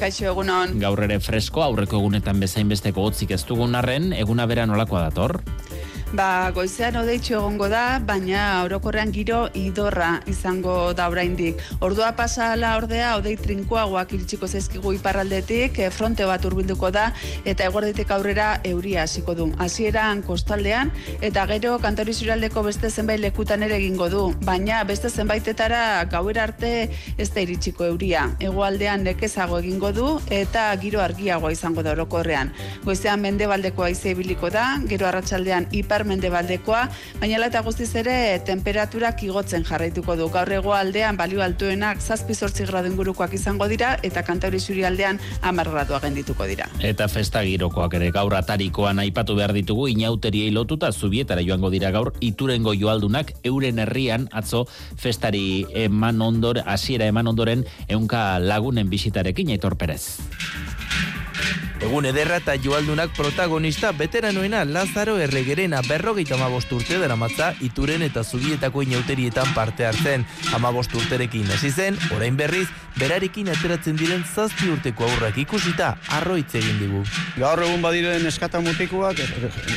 Kaixo 0.00 0.24
egunon. 0.30 0.78
gaur 0.80 1.02
ere 1.04 1.18
fresko, 1.20 1.60
aurreko 1.60 1.98
egunetan 1.98 2.38
bezain 2.40 2.70
besteko 2.70 3.02
hotzik 3.04 3.34
ez 3.36 3.42
dugun 3.44 3.74
arren, 3.76 4.14
eguna 4.16 4.46
bera 4.48 4.64
nolakoa 4.66 5.02
dator? 5.10 5.40
Ba, 6.10 6.50
goizean 6.50 6.96
odeitxo 6.98 7.36
egongo 7.36 7.68
da, 7.70 8.00
baina 8.02 8.64
orokorrean 8.64 9.12
giro 9.14 9.44
idorra 9.54 10.08
izango 10.26 10.90
da 10.98 11.04
oraindik. 11.06 11.60
Ordua 11.86 12.08
pasala 12.18 12.72
ordea, 12.80 13.12
odei 13.20 13.36
trinkoagoak 13.38 14.16
iritsiko 14.16 14.48
zaizkigu 14.50 14.90
iparraldetik, 14.96 15.78
eh, 15.78 15.90
fronte 15.94 16.26
bat 16.26 16.42
urbilduko 16.48 16.90
da, 16.90 17.12
eta 17.44 17.68
eguerdetik 17.68 18.10
aurrera 18.10 18.48
euria 18.64 19.04
hasiko 19.04 19.36
du. 19.38 19.46
Hasieran 19.58 20.24
kostaldean, 20.26 20.90
eta 21.22 21.46
gero 21.52 21.76
kantori 21.78 22.12
zuraldeko 22.12 22.64
beste 22.66 22.90
zenbait 22.90 23.22
lekutan 23.22 23.62
ere 23.62 23.78
egingo 23.78 24.10
du. 24.10 24.24
Baina 24.42 24.82
beste 24.82 25.10
zenbaitetara 25.10 26.04
gauera 26.10 26.42
arte 26.42 26.90
ez 27.18 27.30
da 27.30 27.46
iritsiko 27.46 27.86
euria. 27.86 28.26
Hegoaldean 28.40 29.04
nekezago 29.04 29.60
egingo 29.62 29.92
du, 29.92 30.18
eta 30.28 30.74
giro 30.82 31.06
argiagoa 31.06 31.52
izango 31.52 31.86
da 31.86 31.94
orokorrean. 31.94 32.50
Goizean 32.82 33.20
mendebaldekoa 33.20 33.90
ize 33.94 34.10
ibiliko 34.10 34.50
da, 34.50 34.66
gero 34.90 35.06
arratsaldean 35.06 35.70
ipar 35.70 35.99
mendebaldekoa, 36.04 36.88
baina 37.20 37.46
eta 37.46 37.62
guztiz 37.66 37.90
ere 37.96 38.40
temperaturak 38.46 39.22
igotzen 39.22 39.64
jarraituko 39.64 40.16
du. 40.16 40.28
Gaur 40.30 40.52
hegoaldean 40.52 41.16
balio 41.16 41.42
altuenak 41.42 41.98
7-8 42.00 42.66
gradu 42.68 42.90
ingurukoak 42.92 43.34
izango 43.34 43.68
dira 43.68 43.96
eta 44.02 44.22
kantauri 44.22 44.60
aldean 44.84 45.18
10 45.42 45.70
graduak 45.70 46.02
gendituko 46.02 46.46
dira. 46.46 46.68
Eta 46.80 47.08
festa 47.08 47.42
girokoak 47.44 47.94
ere 47.94 48.10
gaur 48.10 48.34
atarikoan 48.34 48.98
aipatu 48.98 49.34
behar 49.34 49.52
ditugu 49.52 49.88
inauteriei 49.88 50.50
lotuta 50.50 50.92
zubietara 50.92 51.42
joango 51.42 51.70
dira 51.70 51.90
gaur 51.90 52.12
iturengo 52.20 52.74
joaldunak 52.74 53.32
euren 53.44 53.78
herrian 53.78 54.28
atzo 54.32 54.66
festari 54.96 55.66
eman 55.74 56.20
ondor, 56.22 56.62
hasiera 56.66 57.06
eman 57.06 57.26
ondoren 57.26 57.64
eunka 57.88 58.38
lagunen 58.38 58.90
bisitarekin 58.90 59.50
aitor 59.50 59.76
perez. 59.76 60.18
Egun 61.80 62.04
ederra 62.04 62.36
eta 62.42 62.54
joaldunak 62.60 63.14
protagonista 63.16 63.90
veteranoena 63.96 64.66
Lazaro 64.68 65.16
Erregerena 65.18 65.80
berrogeita 65.86 66.36
amabost 66.36 66.72
urte 66.76 66.98
dara 67.00 67.16
matza 67.16 67.54
ituren 67.64 68.04
eta 68.04 68.20
zubietako 68.22 68.82
inauterietan 68.84 69.54
parte 69.56 69.86
hartzen. 69.88 70.26
Amabost 70.54 70.92
urterekin 70.94 71.48
hasi 71.50 71.70
zen, 71.72 71.96
orain 72.14 72.36
berriz, 72.36 72.66
berarekin 72.98 73.48
ateratzen 73.48 73.96
diren 73.96 74.24
zazpi 74.28 74.68
urteko 74.74 75.06
aurrak 75.06 75.38
ikusita 75.40 75.94
arroitz 76.18 76.52
egin 76.60 76.76
digu. 76.82 77.00
Gaur 77.40 77.62
egun 77.64 77.80
badiren 77.80 78.26
eskata 78.28 78.60
mutikuak, 78.60 79.22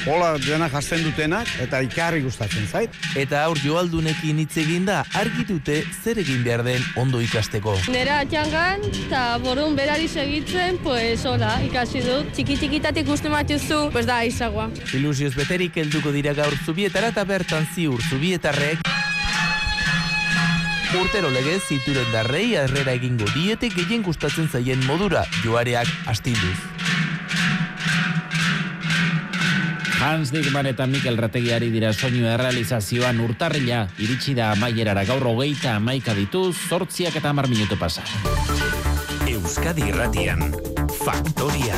hola 0.09 0.33
dena 0.43 0.67
jasten 0.73 1.05
dutenak, 1.07 1.47
eta 1.63 1.79
ikarri 1.87 2.23
gustatzen 2.25 2.67
zait. 2.67 2.91
Eta 3.15 3.45
aur 3.47 3.61
joaldunekin 3.63 4.43
hitz 4.43 4.57
eginda 4.59 5.03
argitute 5.15 5.79
zer 6.03 6.19
egin 6.19 6.43
behar 6.43 6.65
den 6.67 6.83
ondo 6.99 7.23
ikasteko. 7.23 7.77
Nera 7.93 8.19
atxangan, 8.25 8.83
eta 9.05 9.23
borun 9.43 9.77
berari 9.79 10.11
segitzen, 10.11 10.81
pues 10.83 11.23
hola, 11.29 11.52
ikasi 11.67 12.01
dut. 12.05 12.33
Txiki 12.33 12.57
txikitatik 12.61 13.07
gustu 13.07 13.29
matuzu, 13.33 13.89
pues 13.93 14.05
da, 14.09 14.23
izagoa. 14.25 14.69
Ilusioz 14.93 15.33
beterik 15.37 15.77
helduko 15.77 16.11
dira 16.15 16.33
gaur 16.37 16.57
zubietara 16.65 17.13
eta 17.13 17.25
bertan 17.27 17.67
ziur 17.75 18.01
zubietarrek 18.09 18.83
urtero 20.99 21.29
legez 21.33 21.63
zituren 21.65 22.09
darrei 22.13 22.55
arrera 22.57 22.93
egingo 22.93 23.25
diete 23.33 23.69
gehien 23.73 24.03
gustatzen 24.05 24.47
zaien 24.49 24.83
modura 24.85 25.23
joareak 25.41 25.89
astinduz. 26.07 26.57
Hans 30.03 30.33
Dickman 30.35 30.67
eta 30.67 30.85
Mikel 30.85 31.17
Rategiari 31.17 31.71
dira 31.71 31.93
soinu 31.93 32.27
errealizazioan 32.27 33.21
urtarrila 33.23 33.85
iritsi 34.03 34.35
da 34.37 34.51
amaierara 34.51 35.05
gaur 35.07 35.23
hogeita 35.31 35.77
amaika 35.79 36.13
ditu, 36.17 36.51
zortziak 36.51 37.15
eta 37.21 37.31
amar 37.31 37.47
minutu 37.47 37.79
pasa. 37.79 38.03
Euskadi 39.43 39.83
Irratian, 39.91 40.39
Faktoria. 41.03 41.75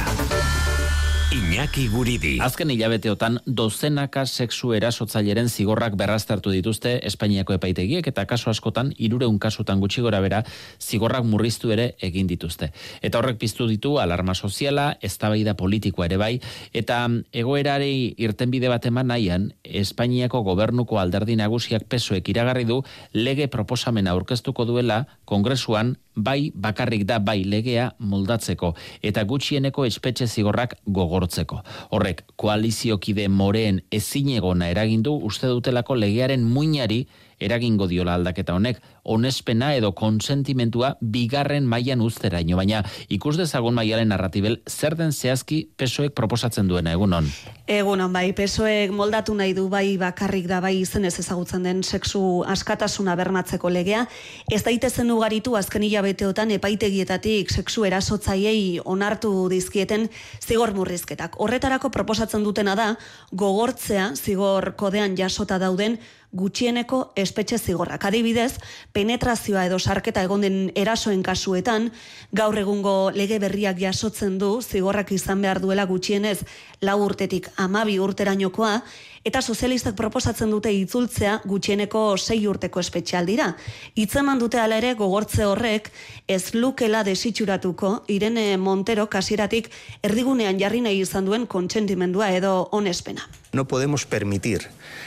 Iñaki 1.34 1.88
Guridi. 1.90 2.36
Azken 2.38 2.70
hilabeteotan 2.70 3.40
dozenaka 3.46 4.28
sexu 4.30 4.76
erasotzaileren 4.78 5.50
zigorrak 5.50 5.96
berraztertu 5.98 6.54
dituzte 6.54 7.00
Espainiako 7.10 7.56
epaitegiek 7.58 8.06
eta 8.06 8.28
kaso 8.30 8.52
askotan 8.54 8.92
irureun 9.02 9.40
kasutan 9.42 9.82
gutxi 9.82 10.06
gora 10.06 10.22
bera 10.22 10.44
zigorrak 10.78 11.26
murriztu 11.26 11.74
ere 11.74 11.96
egin 12.06 12.30
dituzte. 12.30 12.70
Eta 13.02 13.18
horrek 13.18 13.42
piztu 13.42 13.66
ditu 13.66 13.98
alarma 13.98 14.38
soziala, 14.38 15.00
eztabaida 15.02 15.58
politikoa 15.58 16.06
ere 16.06 16.22
bai, 16.22 16.32
eta 16.72 17.02
egoerari 17.34 18.14
irtenbide 18.22 18.70
bat 18.70 18.86
eman 18.86 19.10
nahian, 19.10 19.50
Espainiako 19.66 20.46
gobernuko 20.46 21.02
alderdi 21.02 21.34
nagusiak 21.42 21.90
pesoek 21.90 22.30
iragarri 22.30 22.70
du 22.70 22.84
lege 23.18 23.50
proposamena 23.50 24.14
aurkeztuko 24.14 24.70
duela 24.70 25.08
kongresuan 25.26 25.96
bai 26.16 26.52
bakarrik 26.56 27.06
da 27.06 27.20
bai 27.20 27.44
legea 27.44 27.92
moldatzeko 28.00 28.74
eta 29.04 29.24
gutxieneko 29.24 29.86
espetxe 29.86 30.28
zigorrak 30.28 30.78
gogortzeko. 30.86 31.62
Horrek 31.92 32.24
koaliziokide 32.36 33.28
moreen 33.28 33.82
ezinegona 33.92 34.70
eragindu 34.74 35.16
uste 35.30 35.48
dutelako 35.48 35.96
legearen 35.96 36.44
muinari 36.44 37.06
eragingo 37.46 37.88
diola 37.88 38.16
aldaketa 38.18 38.56
honek, 38.56 38.82
onespena 39.06 39.74
edo 39.78 39.92
konsentimentua 39.96 40.96
bigarren 41.02 41.68
mailan 41.70 42.02
uzteraino, 42.02 42.58
baina 42.58 42.82
ikus 43.10 43.36
dezagun 43.38 43.76
maialen 43.78 44.10
narratibel 44.10 44.60
zer 44.70 44.98
den 44.98 45.14
zehazki 45.14 45.62
pesoek 45.78 46.16
proposatzen 46.18 46.68
duena 46.68 46.96
egunon. 46.96 47.30
Egunon 47.70 48.14
bai, 48.14 48.28
pesoek 48.38 48.94
moldatu 48.94 49.36
nahi 49.38 49.54
du 49.58 49.68
bai 49.70 49.98
bakarrik 50.02 50.50
da 50.50 50.60
bai 50.62 50.76
izenez 50.82 51.14
ezagutzen 51.22 51.64
den 51.66 51.84
sexu 51.84 52.44
askatasuna 52.50 53.16
bermatzeko 53.18 53.70
legea, 53.70 54.06
ez 54.52 54.64
daitezen 54.66 55.12
ugaritu 55.14 55.56
azken 55.58 55.86
hilabeteotan 55.86 56.52
epaitegietatik 56.58 57.54
sexu 57.54 57.86
erasotzaiei 57.86 58.82
onartu 58.86 59.48
dizkieten 59.50 60.10
zigor 60.42 60.74
murrizketak. 60.78 61.40
Horretarako 61.42 61.92
proposatzen 61.94 62.44
dutena 62.46 62.76
da, 62.76 62.92
gogortzea 63.32 64.12
zigor 64.16 64.74
kodean 64.80 65.18
jasota 65.18 65.60
dauden 65.62 66.00
gutxieneko 66.36 67.00
espetxe 67.16 67.58
zigorrak. 67.58 68.04
Adibidez, 68.06 68.60
penetrazioa 68.94 69.66
edo 69.70 69.80
sarketa 69.80 70.24
egon 70.28 70.44
den 70.44 70.60
erasoen 70.76 71.24
kasuetan, 71.24 71.90
gaur 72.36 72.60
egungo 72.60 73.12
lege 73.16 73.40
berriak 73.40 73.80
jasotzen 73.80 74.38
du 74.42 74.60
zigorrak 74.62 75.16
izan 75.16 75.42
behar 75.42 75.62
duela 75.64 75.88
gutxienez 75.90 76.42
lau 76.84 77.00
urtetik 77.06 77.50
amabi 77.58 78.00
urterainokoa, 78.04 78.82
eta 79.26 79.42
sozialistak 79.42 79.96
proposatzen 79.98 80.52
dute 80.54 80.70
itzultzea 80.72 81.40
gutxieneko 81.50 82.04
sei 82.18 82.46
urteko 82.48 82.80
espetxaldira. 82.80 83.50
Itzeman 83.98 84.40
dute 84.40 84.60
ala 84.62 84.78
ere 84.78 84.94
gogortze 84.94 85.48
horrek 85.50 85.90
ez 86.28 86.54
lukela 86.54 87.02
desitxuratuko 87.08 87.96
Irene 88.14 88.46
Montero 88.62 89.08
kasiratik 89.10 89.72
erdigunean 90.06 90.62
jarri 90.62 90.84
nahi 90.86 91.02
izan 91.02 91.26
duen 91.26 91.48
kontsentimendua 91.50 92.30
edo 92.38 92.70
onespena. 92.72 93.26
No 93.52 93.66
podemos 93.68 94.06
permitir 94.06 94.70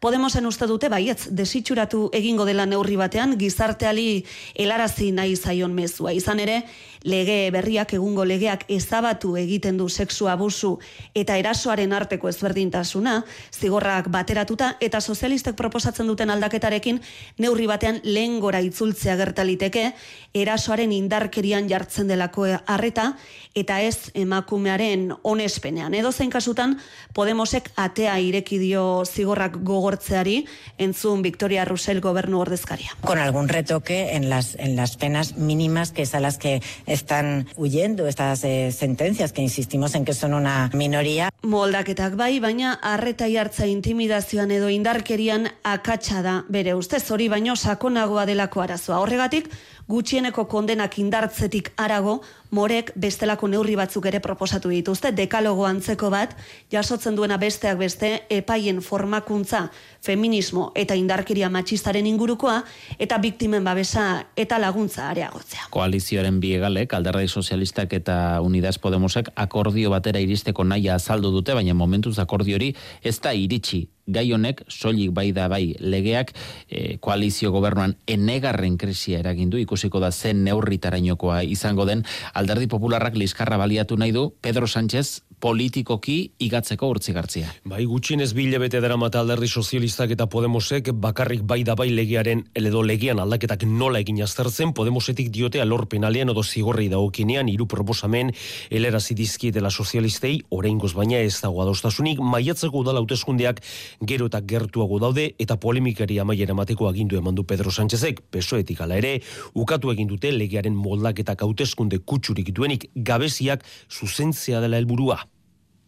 Podemosen 0.00 0.44
uste 0.46 0.66
dute 0.68 0.90
baietz 0.92 1.28
desitxuratu 1.32 2.10
egingo 2.16 2.44
dela 2.44 2.66
neurri 2.68 2.98
batean 3.00 3.36
gizarteali 3.40 4.24
helarazi 4.54 5.10
nahi 5.12 5.36
zaion 5.36 5.72
mezua. 5.74 6.12
Izan 6.12 6.40
ere, 6.42 6.62
lege 7.06 7.50
berriak 7.54 7.94
egungo 7.96 8.24
legeak 8.26 8.64
ezabatu 8.68 9.36
egiten 9.40 9.78
du 9.78 9.88
sexu 9.88 10.28
abusu 10.28 10.76
eta 11.14 11.36
erasoaren 11.38 11.92
arteko 11.96 12.28
ezberdintasuna 12.28 13.20
zigorrak 13.54 14.10
bateratuta 14.12 14.74
eta 14.80 15.00
sozialistek 15.00 15.56
proposatzen 15.56 16.06
duten 16.10 16.30
aldaketarekin 16.34 17.00
neurri 17.38 17.66
batean 17.70 18.00
lehen 18.04 18.40
gora 18.40 18.60
itzultzea 18.60 19.16
gertaliteke, 19.16 19.92
erasoaren 20.34 20.92
indarkerian 20.92 21.70
jartzen 21.70 22.08
delako 22.10 22.46
harreta 22.66 23.12
eta 23.54 23.80
ez 23.80 24.10
emakumearen 24.14 25.12
onespenean. 25.22 25.94
Edo 25.94 26.12
zein 26.12 26.30
kasutan, 26.30 26.76
Podemosek 27.16 27.70
atea 27.80 28.18
ireki 28.20 28.58
dio 28.60 29.04
zigorrak 29.06 29.56
gogortzeari, 29.86 30.46
entzun 30.78 31.22
Victoria 31.22 31.64
Russell 31.64 32.00
gobernu 32.00 32.40
ordezkaria. 32.40 32.90
Con 33.02 33.18
algún 33.18 33.48
retoque 33.48 34.16
en 34.16 34.28
las, 34.28 34.56
en 34.56 34.74
las 34.74 34.96
penas 34.96 35.36
mínimas, 35.36 35.92
que 35.92 36.02
es 36.02 36.14
a 36.14 36.20
las 36.20 36.38
que 36.38 36.60
están 36.86 37.46
huyendo 37.56 38.08
estas 38.08 38.42
eh, 38.44 38.72
sentencias, 38.72 39.32
que 39.32 39.42
insistimos 39.42 39.94
en 39.94 40.04
que 40.04 40.14
son 40.14 40.34
una 40.34 40.70
minoría. 40.74 41.30
Moldaketak 41.42 42.16
bai, 42.16 42.40
baina 42.40 42.74
arreta 42.82 43.28
jartza 43.30 43.66
intimidazioan 43.66 44.50
edo 44.50 44.70
indarkerian 44.70 45.52
akatsa 45.62 46.22
da 46.22 46.36
bere 46.48 46.74
ustez 46.74 47.04
hori 47.10 47.28
baino 47.28 47.54
sakonagoa 47.54 48.26
delako 48.26 48.62
arazoa. 48.62 48.98
Horregatik, 48.98 49.50
gutxieneko 49.88 50.46
kondenak 50.50 50.98
indartzetik 50.98 51.70
arago, 51.76 52.20
morek 52.50 52.92
bestelako 52.96 53.48
neurri 53.50 53.76
batzuk 53.78 54.06
ere 54.10 54.20
proposatu 54.22 54.70
dituzte, 54.72 55.12
dekalogo 55.14 55.66
antzeko 55.66 56.10
bat, 56.10 56.34
jasotzen 56.72 57.16
duena 57.18 57.38
besteak 57.38 57.78
beste, 57.78 58.12
epaien 58.30 58.82
formakuntza, 58.82 59.66
feminismo 60.06 60.70
eta 60.78 60.96
indarkeria 60.98 61.50
matxistaren 61.52 62.06
ingurukoa, 62.06 62.60
eta 63.02 63.18
biktimen 63.22 63.64
babesa 63.66 64.06
eta 64.38 64.60
laguntza 64.62 65.10
areagotzea. 65.10 65.68
Koalizioaren 65.74 66.38
biegalek, 66.40 66.94
alderrai 66.94 67.26
sozialistak 67.28 67.98
eta 67.98 68.16
Unidas 68.44 68.78
Podemosek 68.78 69.32
akordio 69.34 69.90
batera 69.94 70.22
iristeko 70.22 70.64
naia 70.64 70.96
azaldu 71.00 71.34
dute, 71.34 71.56
baina 71.58 71.74
momentuz 71.74 72.18
akordiori 72.22 72.72
ez 73.02 73.18
da 73.20 73.34
iritsi 73.34 73.86
gai 74.06 74.30
honek 74.32 74.62
soilik 74.70 75.10
bai 75.10 75.32
da 75.34 75.48
bai 75.50 75.74
legeak 75.82 76.32
e, 76.70 76.96
koalizio 77.02 77.50
gobernuan 77.50 77.96
enegarren 78.06 78.78
krisia 78.78 79.18
eragindu 79.18 79.58
ikusiko 79.58 80.00
da 80.00 80.12
zen 80.12 80.44
neurritarainokoa 80.46 81.42
izango 81.42 81.86
den 81.86 82.04
alderdi 82.34 82.70
popularrak 82.70 83.18
liskarra 83.18 83.58
baliatu 83.58 83.98
nahi 83.98 84.14
du 84.14 84.30
Pedro 84.40 84.66
Sánchez 84.66 85.22
politikoki 85.46 86.16
igatzeko 86.42 86.88
urtzigartzia. 86.90 87.46
Bai, 87.70 87.84
gutxienez 87.86 88.32
bilebete 88.34 88.80
dara 88.82 88.96
mata 88.98 89.20
alderdi 89.22 89.46
sozialistak 89.46 90.10
eta 90.16 90.26
Podemosek 90.26 90.88
bakarrik 91.04 91.44
bai 91.46 91.60
da 91.62 91.76
bai 91.78 91.86
legiaren 91.92 92.42
edo 92.58 92.80
legian 92.82 93.20
aldaketak 93.22 93.62
nola 93.70 94.00
egin 94.02 94.18
aztertzen, 94.24 94.72
Podemosetik 94.74 95.28
diote 95.30 95.60
alor 95.62 95.84
penalean 95.92 96.32
odo 96.32 96.42
zigorrei 96.42 96.88
dagokinean 96.90 97.46
hiru 97.52 97.68
proposamen 97.70 98.32
elerazi 98.70 99.14
dela 99.52 99.70
sozialistei, 99.70 100.40
oraingoz 100.50 100.92
baina 100.94 101.18
ez 101.18 101.38
dago 101.40 101.62
adostasunik, 101.62 102.18
maiatzeko 102.18 102.82
udala 102.82 102.98
hauteskundeak 102.98 103.62
gero 104.02 104.26
eta 104.26 104.40
gertuago 104.40 104.98
daude 104.98 105.34
eta 105.38 105.56
polemikari 105.56 106.18
amaiera 106.18 106.52
emateko 106.52 106.88
agindu 106.88 107.18
emandu 107.18 107.44
Pedro 107.44 107.70
Sánchezek, 107.70 108.20
pesoetik 108.30 108.80
ala 108.80 108.98
ere, 108.98 109.20
ukatu 109.54 109.92
egin 109.94 110.08
dute 110.08 110.32
legearen 110.32 110.74
moldaketak 110.74 111.46
hauteskunde 111.46 112.02
kutsurik 112.02 112.52
duenik 112.52 112.90
gabeziak 112.96 113.62
zuzentzea 113.88 114.60
dela 114.60 114.82
helburua. 114.82 115.22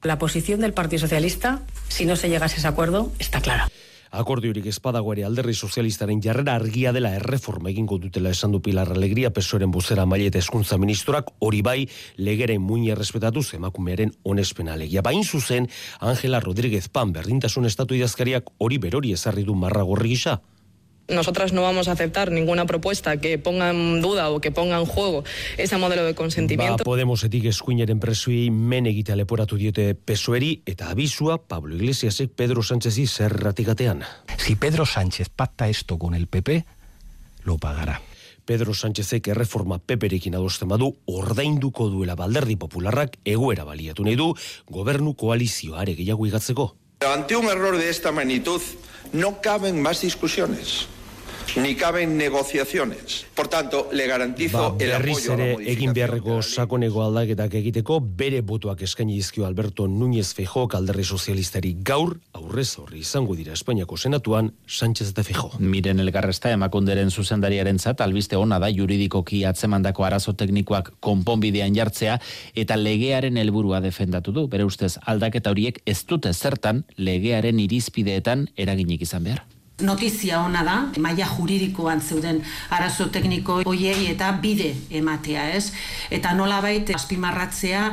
La 0.02 0.18
posición 0.18 0.60
del 0.60 0.72
Partido 0.72 1.00
Socialista, 1.00 1.60
si 1.88 2.06
no 2.06 2.14
se 2.14 2.28
llega 2.28 2.44
a 2.44 2.46
ese 2.46 2.66
acuerdo, 2.68 3.12
está 3.18 3.40
clara. 3.40 3.68
Akordiorik 4.10 4.64
espadago 4.70 5.12
ere 5.12 5.24
alderri 5.26 5.52
sozialistaren 5.52 6.22
jarrera 6.24 6.54
argia 6.54 6.94
dela 6.96 7.10
erreforma 7.16 7.68
egingo 7.68 7.98
dutela 8.00 8.30
esan 8.30 8.54
du 8.54 8.62
Pilar 8.62 8.88
Alegria 8.94 9.34
pesoren 9.36 9.70
buzera 9.74 10.06
maile 10.06 10.30
eta 10.30 10.38
eskuntza 10.40 10.78
ministroak 10.80 11.34
hori 11.44 11.60
bai 11.60 11.88
legeren 12.16 12.62
muina 12.62 12.94
respetatu 12.94 13.42
emakumearen 13.52 14.14
onespena 14.22 14.72
alegia. 14.72 15.02
Bain 15.02 15.24
zuzen, 15.24 15.68
Angela 16.00 16.40
Rodríguez 16.40 16.88
Pan 16.88 17.12
berdintasun 17.12 17.66
estatu 17.66 17.94
idazkariak 17.94 18.48
hori 18.58 18.78
berori 18.78 19.12
ezarri 19.12 19.44
du 19.44 19.54
marra 19.54 19.82
gorri 19.82 20.16
gisa. 20.16 20.40
Nosotras 21.08 21.54
no 21.54 21.62
vamos 21.62 21.88
a 21.88 21.92
aceptar 21.92 22.30
ninguna 22.30 22.66
propuesta 22.66 23.16
que 23.16 23.38
ponga 23.38 23.70
en 23.70 24.02
duda 24.02 24.28
o 24.28 24.42
que 24.42 24.52
ponga 24.52 24.76
en 24.76 24.84
juego 24.84 25.24
ese 25.56 25.78
modelo 25.78 26.04
de 26.04 26.14
consentimiento. 26.14 26.84
Ba, 26.84 26.84
Podemosetik 26.84 27.46
eskuineren 27.48 27.96
presuei 27.96 28.50
men 28.52 28.84
egitea 28.84 29.16
leporatu 29.16 29.56
diote 29.56 29.94
pesoeri 29.96 30.60
eta 30.68 30.90
abisua 30.92 31.38
Pablo 31.40 31.80
Iglesiasek 31.80 32.28
Pedro 32.36 32.60
Sánchezi 32.62 33.06
zerratikatean. 33.06 34.04
Si 34.36 34.56
Pedro 34.56 34.84
Sánchez 34.84 35.30
pacta 35.32 35.70
esto 35.72 35.96
con 35.98 36.14
el 36.14 36.26
PP, 36.26 36.66
lo 37.44 37.56
pagará. 37.56 38.02
Pedro 38.44 38.74
Sánchezek 38.74 39.32
erreforma 39.32 39.78
peperekin 39.80 40.36
adosten 40.36 40.68
badu 40.68 40.92
ordainduko 41.06 41.88
duela 41.88 42.16
balderdi 42.20 42.56
popularrak 42.60 43.16
egoera 43.24 43.64
baliatu 43.64 44.04
nahi 44.04 44.20
du 44.20 44.34
gobernu 44.68 45.16
koalizioare 45.16 45.96
gehiago 45.96 46.28
igatzeko. 46.28 46.74
Ante 47.00 47.36
un 47.36 47.48
error 47.48 47.78
de 47.78 47.88
esta 47.88 48.12
magnitud 48.12 48.60
no 49.14 49.40
caben 49.40 49.80
más 49.80 50.02
discusiones 50.02 50.97
ni 51.56 51.74
caben 51.74 52.16
negociaciones. 52.16 53.26
Por 53.34 53.48
tanto, 53.48 53.88
le 53.92 54.06
garantizo 54.06 54.76
ba, 54.76 54.84
el 54.84 54.92
apoyo 54.92 55.32
ere 55.34 55.56
egin 55.72 55.92
beharreko 55.92 56.42
sakonego 56.42 57.02
aldaketak 57.04 57.54
egiteko 57.60 57.98
bere 58.00 58.40
botuak 58.42 58.82
eskaini 58.82 59.14
dizkio 59.14 59.46
Alberto 59.46 59.88
Núñez 59.88 60.34
Feijóo 60.34 60.68
alderri 60.78 61.04
sozialistari 61.04 61.74
gaur 61.80 62.18
aurrez 62.32 62.78
horri 62.78 63.00
izango 63.00 63.34
dira 63.36 63.52
Espainiako 63.52 63.96
senatuan 63.96 64.52
Sánchez 64.66 65.14
de 65.14 65.24
Feijóo. 65.24 65.52
Miren 65.58 66.00
elgarresta 66.00 66.52
emakunderen 66.52 67.10
zuzendariarentzat 67.10 68.00
albiste 68.00 68.36
ona 68.36 68.58
da 68.58 68.70
juridikoki 68.70 69.44
atzemandako 69.44 70.04
arazo 70.04 70.34
teknikoak 70.34 70.92
konponbidean 71.00 71.74
jartzea 71.74 72.18
eta 72.54 72.76
legearen 72.76 73.36
helburua 73.36 73.80
defendatu 73.80 74.32
du. 74.32 74.48
Bere 74.48 74.64
ustez 74.64 74.96
aldaketa 75.06 75.50
horiek 75.50 75.82
ez 75.86 76.04
dute 76.06 76.32
zertan 76.32 76.84
legearen 76.96 77.58
irizpideetan 77.60 78.48
eraginik 78.56 79.02
izan 79.02 79.24
behar 79.24 79.46
notizia 79.80 80.40
ona 80.42 80.64
da, 80.64 80.76
maila 80.99 81.26
juridikoan 81.26 82.00
zeuden 82.00 82.40
arazo 82.74 83.07
tekniko 83.14 83.61
hoiei 83.66 84.09
eta 84.11 84.33
bide 84.42 84.72
ematea, 84.90 85.44
ez? 85.55 85.70
Eta 86.11 86.33
nolabait 86.35 86.90
azpimarratzea 86.94 87.85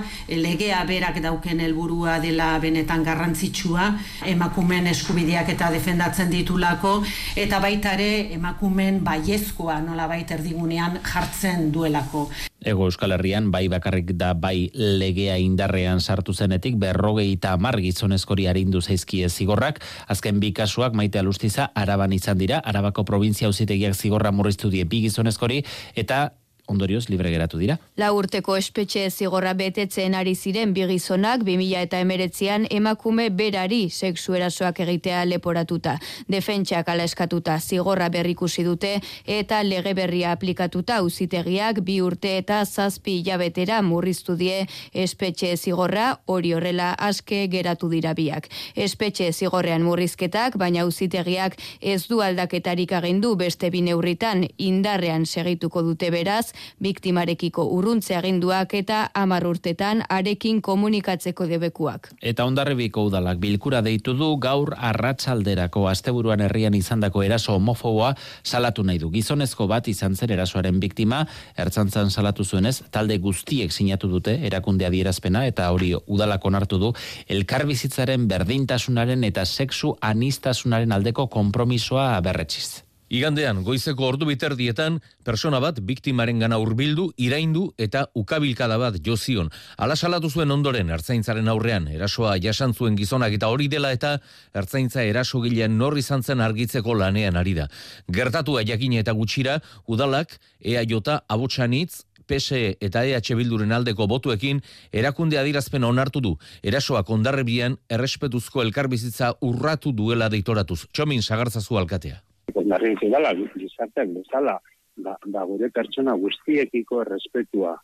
legea 0.42 0.82
berak 0.90 1.22
dauken 1.22 1.62
helburua 1.62 2.18
dela 2.24 2.56
benetan 2.60 3.06
garrantzitsua, 3.06 3.92
emakumen 4.34 4.90
eskubideak 4.96 5.54
eta 5.54 5.70
defendatzen 5.76 6.34
ditulako 6.34 6.98
eta 7.36 7.62
baita 7.62 7.94
ere 8.00 8.34
emakumen 8.34 9.04
baiezkoa 9.06 9.80
nolabait 9.86 10.32
erdigunean 10.40 11.00
jartzen 11.06 11.70
duelako. 11.72 12.30
Ego 12.66 12.88
Euskal 12.90 13.14
Herrian 13.14 13.52
bai 13.54 13.68
bakarrik 13.70 14.16
da 14.18 14.34
bai 14.34 14.72
legea 14.74 15.38
indarrean 15.38 16.02
sartu 16.02 16.34
zenetik 16.34 16.80
berrogei 16.82 17.32
eta 17.36 17.54
amar 17.54 17.78
gizonezkori 17.82 18.48
harindu 18.50 18.82
zaizkie 18.82 19.30
zigorrak, 19.30 19.82
azken 20.08 20.40
bi 20.42 20.52
kasuak 20.54 20.98
maite 20.98 21.22
alustiza 21.22 21.70
araban 21.76 22.14
izan 22.14 22.42
dira, 22.42 22.60
arabako 22.66 23.06
provintzia 23.06 23.48
ausitegiak 23.48 23.94
zigorra 23.94 24.32
murriztu 24.32 24.74
die 24.74 24.86
bi 24.90 25.06
gizonezkori, 25.06 25.62
eta 25.96 26.32
ondorioz 26.68 27.10
libre 27.10 27.30
geratu 27.30 27.60
dira. 27.62 27.78
La 27.98 28.12
urteko 28.14 28.56
espetxe 28.58 29.10
zigorra 29.10 29.54
betetzen 29.54 30.16
ari 30.16 30.36
ziren 30.36 30.74
bigizonak 30.74 31.44
2000 31.46 31.84
eta 31.86 32.00
emeretzean 32.02 32.66
emakume 32.70 33.30
berari 33.30 33.90
sexu 33.90 34.36
erasoak 34.36 34.80
egitea 34.86 35.24
leporatuta. 35.30 35.98
Defentsak 36.28 36.90
ala 36.90 37.06
eskatuta 37.06 37.60
zigorra 37.60 38.10
berrikusi 38.10 38.66
dute 38.66 38.96
eta 39.26 39.62
lege 39.64 39.94
berria 39.94 40.32
aplikatuta 40.32 41.02
uzitegiak 41.06 41.82
bi 41.86 42.00
urte 42.02 42.38
eta 42.40 42.64
zazpi 42.66 43.22
jabetera 43.26 43.82
murriztu 43.82 44.36
die 44.36 44.66
espetxe 44.94 45.56
zigorra 45.58 46.08
hori 46.26 46.54
horrela 46.54 46.94
aske 46.98 47.46
geratu 47.52 47.90
dira 47.90 48.14
biak. 48.18 48.50
Espetxe 48.76 49.32
zigorrean 49.34 49.84
murrizketak, 49.86 50.58
baina 50.58 50.86
uzitegiak 50.86 51.58
ez 51.82 52.08
du 52.08 52.22
aldaketarik 52.22 52.92
agindu 52.92 53.36
beste 53.36 53.70
bineurritan 53.70 54.48
indarrean 54.58 55.26
segituko 55.26 55.82
dute 55.86 56.10
beraz, 56.12 56.55
biktimarekiko 56.80 57.66
urruntze 57.76 58.16
aginduak 58.16 58.74
eta 58.74 59.10
hamar 59.14 59.46
urtetan 59.48 60.04
arekin 60.10 60.62
komunikatzeko 60.62 61.48
debekuak. 61.50 62.12
Eta 62.22 62.46
ondarribiko 62.46 63.06
udalak 63.10 63.40
bilkura 63.44 63.82
deitu 63.86 64.14
du 64.14 64.36
gaur 64.38 64.74
arratsalderako 64.78 65.88
asteburuan 65.90 66.42
herrian 66.46 66.74
izandako 66.74 67.24
eraso 67.24 67.56
homofoboa 67.56 68.14
salatu 68.44 68.84
nahi 68.84 69.00
du. 69.00 69.12
Gizonezko 69.12 69.68
bat 69.68 69.88
izan 69.88 70.16
zen 70.16 70.32
erasoaren 70.32 70.80
biktima, 70.80 71.26
ertzantzan 71.58 72.12
salatu 72.12 72.44
zuenez, 72.44 72.82
talde 72.92 73.18
guztiek 73.18 73.72
sinatu 73.72 74.10
dute 74.12 74.38
erakunde 74.48 74.86
adierazpena 74.88 75.46
eta 75.50 75.70
hori 75.72 75.94
udalak 76.06 76.46
onartu 76.46 76.80
du 76.82 76.94
elkarbizitzaren 77.28 78.28
berdintasunaren 78.32 79.24
eta 79.24 79.46
sexu 79.46 79.96
anistasunaren 80.02 80.92
aldeko 80.96 81.28
konpromisoa 81.28 82.10
berretxiz. 82.26 82.85
Igandean, 83.16 83.62
goizeko 83.64 84.10
ordu 84.10 84.26
biterdietan, 84.28 84.98
persona 85.24 85.62
bat 85.64 85.78
biktimaren 85.88 86.42
gana 86.44 86.58
urbildu, 86.60 87.06
iraindu 87.22 87.70
eta 87.80 88.02
ukabilkada 88.20 88.76
bat 88.82 88.98
jozion. 89.06 89.52
Ala 89.78 89.96
salatu 89.96 90.28
zuen 90.30 90.52
ondoren, 90.52 90.92
ertzaintzaren 90.92 91.48
aurrean, 91.48 91.88
erasoa 91.88 92.34
jasan 92.44 92.74
zuen 92.74 92.98
gizonak 93.00 93.38
eta 93.38 93.48
hori 93.54 93.70
dela 93.72 93.94
eta 93.96 94.18
ertzaintza 94.54 95.06
eraso 95.08 95.40
gilean 95.46 95.78
norri 95.80 96.04
zantzen 96.04 96.44
argitzeko 96.44 96.98
lanean 97.00 97.40
ari 97.40 97.56
da. 97.62 97.70
Gertatu 98.12 98.60
jakin 98.68 99.00
eta 99.00 99.16
gutxira, 99.16 99.62
udalak, 99.88 100.36
ea 100.60 100.84
jota 100.84 101.22
abotsanitz, 101.30 102.04
PSE 102.28 102.76
eta 102.82 103.06
EH 103.06 103.36
Bilduren 103.38 103.72
aldeko 103.72 104.08
botuekin 104.12 104.62
erakunde 104.92 105.40
adirazpen 105.40 105.84
onartu 105.84 106.22
du. 106.22 106.36
Erasoak 106.64 107.10
ondarrebian 107.10 107.78
errespetuzko 107.88 108.66
elkarbizitza 108.66 109.36
urratu 109.42 109.94
duela 109.94 110.30
deitoratuz. 110.30 110.88
Txomin 110.92 111.22
sagartzazu 111.22 111.78
alkatea. 111.78 112.26
Ondarribiko 112.54 113.10
dala, 113.12 113.34
gizarteak 113.56 114.14
bezala, 114.16 114.60
da, 114.96 115.16
da 115.26 115.44
gure 115.50 115.70
pertsona 115.74 116.16
guztiekiko 116.20 117.02
errespetua 117.04 117.76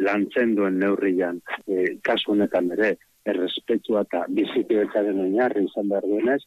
lantzen 0.00 0.54
duen 0.56 0.78
neurrian, 0.80 1.40
e, 1.68 1.96
kasu 2.02 2.32
honetan 2.34 2.70
ere, 2.76 2.94
errespetua 3.28 4.04
eta 4.06 4.24
bizikidetzaren 4.38 5.20
oinarri 5.26 5.66
izan 5.68 5.90
behar 5.92 6.06
duenez, 6.08 6.40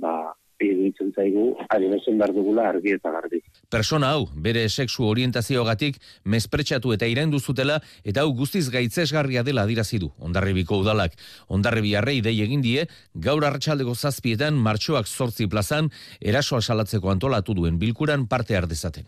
ba, 0.00 0.14
iruditzen 0.60 1.12
zaigu, 1.14 1.46
adibezen 1.68 2.18
behar 2.18 2.34
dugula 2.36 2.68
argi 2.68 2.94
eta 2.94 3.10
garbi. 3.14 3.40
Persona 3.70 4.12
hau, 4.14 4.28
bere 4.46 4.68
sexu 4.68 5.06
orientazioagatik 5.08 5.98
mespretsatu 6.24 6.92
eta 6.94 7.08
iraindu 7.10 7.40
zutela 7.40 7.80
eta 8.04 8.22
hau 8.22 8.34
guztiz 8.36 8.68
gaitzesgarria 8.70 9.42
dela 9.42 9.66
adirazi 9.66 9.98
du. 9.98 10.12
Ondarribiko 10.18 10.78
udalak, 10.84 11.18
Ondarribi 11.48 11.94
arrei 11.96 12.20
dei 12.20 12.36
egin 12.44 12.62
die, 12.62 12.86
gaur 13.14 13.44
arratsaldeko 13.44 13.94
zazpietan 13.94 14.54
martxoak 14.54 15.06
zortzi 15.06 15.48
plazan 15.48 15.90
erasoa 16.20 16.62
salatzeko 16.62 17.10
antolatu 17.10 17.54
duen 17.54 17.78
bilkuran 17.78 18.28
parte 18.28 18.56
ardezaten. 18.56 19.06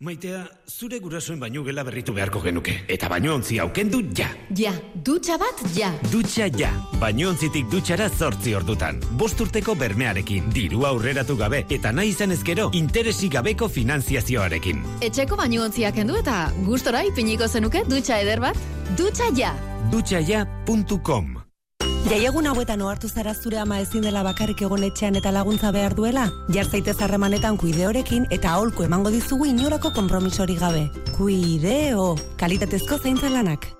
Maitea, 0.00 0.46
zure 0.64 0.96
gurasoen 0.96 1.36
baino 1.42 1.60
gela 1.60 1.82
berritu 1.84 2.14
beharko 2.16 2.40
genuke. 2.40 2.72
Eta 2.88 3.10
baino 3.12 3.34
ontzi 3.36 3.58
aukendu 3.60 3.98
ja. 4.16 4.30
Ja, 4.56 4.70
dutxa 5.04 5.36
bat, 5.36 5.60
ja. 5.76 5.90
Dutxa 6.08 6.46
ja. 6.56 6.70
Baino 7.02 7.28
ontzitik 7.28 7.68
dutxara 7.68 8.06
zortzi 8.08 8.54
ordutan. 8.56 9.02
Bost 9.20 9.42
urteko 9.44 9.74
bermearekin, 9.76 10.48
diru 10.56 10.86
aurreratu 10.88 11.36
gabe, 11.36 11.66
eta 11.68 11.92
nahi 11.92 12.14
izan 12.14 12.32
ezkero, 12.32 12.70
interesi 12.80 13.28
gabeko 13.28 13.68
finanziazioarekin. 13.68 14.80
Etxeko 15.04 15.36
baino 15.36 15.66
ontziak 15.66 16.00
endu 16.00 16.16
eta 16.22 16.46
gustora 16.64 17.04
ipiniko 17.10 17.48
zenuke 17.48 17.84
dutxa 17.84 18.22
eder 18.24 18.40
bat? 18.40 18.56
Dutxa 18.96 19.28
ja. 19.36 19.52
Dutxaia.com 19.92 21.39
Jaiegun 22.10 22.48
hauetan 22.50 22.80
ohartu 22.82 23.06
zara 23.06 23.36
zure 23.38 23.60
ama 23.62 23.76
ezin 23.78 24.02
dela 24.02 24.24
bakarrik 24.26 24.64
egon 24.66 24.82
etxean 24.82 25.14
eta 25.20 25.30
laguntza 25.36 25.70
behar 25.76 25.94
duela? 25.94 26.26
Jar 26.50 26.66
zaitez 26.66 26.96
harremanetan 27.06 27.54
kuideorekin 27.62 28.26
eta 28.34 28.56
aholku 28.56 28.82
emango 28.82 29.14
dizugu 29.14 29.46
inolako 29.46 29.94
konpromisori 29.94 30.58
gabe. 30.58 30.88
Kuideo, 31.14 32.16
kalitatezko 32.42 32.98
zaintza 32.98 33.30
lanak. 33.30 33.76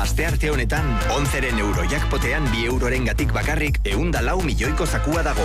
Aste 0.00 0.24
arte 0.24 0.48
honetan, 0.48 0.86
onzeren 1.12 1.58
eurojakpotean 1.60 2.46
bi 2.48 2.62
euroren 2.64 3.04
gatik 3.04 3.34
bakarrik 3.36 3.82
eunda 3.84 4.22
lau 4.24 4.38
milioiko 4.40 4.86
zakua 4.86 5.20
dago. 5.22 5.44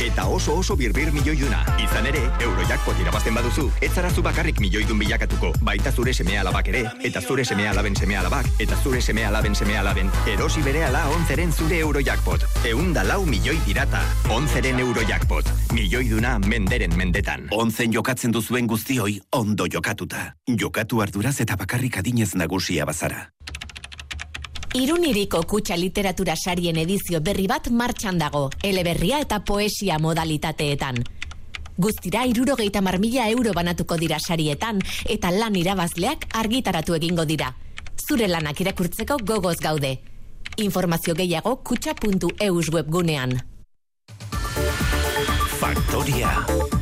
Eta 0.00 0.24
oso 0.24 0.54
oso 0.56 0.76
birbir 0.76 1.10
milioiuna. 1.12 1.58
Izan 1.84 2.06
ere, 2.08 2.22
eurojakpot 2.40 3.02
irabazten 3.02 3.36
baduzu, 3.36 3.66
ez 3.84 3.90
zarazu 3.92 4.24
bakarrik 4.24 4.62
milioidun 4.64 4.98
bilakatuko, 5.02 5.50
baita 5.60 5.92
zure 5.92 6.14
seme 6.16 6.38
alabak 6.40 6.70
ere, 6.72 6.86
eta 7.04 7.20
zure 7.20 7.44
seme 7.44 7.68
alaben 7.68 7.96
seme 7.96 8.16
alabak, 8.16 8.48
eta 8.58 8.78
zure 8.82 9.02
seme 9.04 9.26
alaben 9.28 9.54
seme 9.54 9.76
alaben. 9.76 10.08
Erosi 10.26 10.64
bere 10.64 10.86
ala 10.88 11.04
onzeren 11.12 11.52
zure 11.52 11.82
eurojakpot. 11.84 12.48
Eunda 12.72 13.04
lau 13.04 13.26
milioi 13.26 13.58
dirata. 13.66 14.00
Onzeren 14.30 14.80
eurojakpot. 14.80 15.52
Milioiduna 15.76 16.38
menderen 16.38 16.96
mendetan. 16.96 17.48
Onzen 17.50 17.92
jokatzen 17.92 18.32
duzuen 18.32 18.66
guztioi 18.66 19.20
ondo 19.36 19.68
jokatuta. 19.68 20.30
Jokatu 20.48 21.04
arduraz 21.04 21.36
eta 21.44 21.56
bakarrik 21.60 22.00
adinez 22.00 22.32
nagusia 22.34 22.86
bazara. 22.88 23.09
Iruniriko 24.70 25.42
kutsa 25.50 25.74
literatura 25.76 26.36
sarien 26.36 26.76
edizio 26.78 27.20
berri 27.20 27.48
bat 27.50 27.66
martxan 27.74 28.20
dago, 28.22 28.50
eleberria 28.62 29.18
eta 29.18 29.40
poesia 29.42 29.98
modalitateetan. 29.98 31.02
Guztira 31.80 32.22
irurogeita 32.28 32.82
marmila 32.84 33.26
euro 33.32 33.54
banatuko 33.56 33.96
dira 33.96 34.18
sarietan, 34.20 34.78
eta 35.08 35.32
lan 35.34 35.56
irabazleak 35.56 36.28
argitaratu 36.38 36.94
egingo 36.94 37.24
dira. 37.24 37.54
Zure 38.06 38.28
lanak 38.28 38.60
irakurtzeko 38.60 39.18
gogoz 39.24 39.56
gaude. 39.58 39.96
Informazio 40.56 41.14
gehiago 41.14 41.56
kutsa.eus 41.64 42.68
webgunean. 42.70 43.40
Faktoria. 45.60 46.79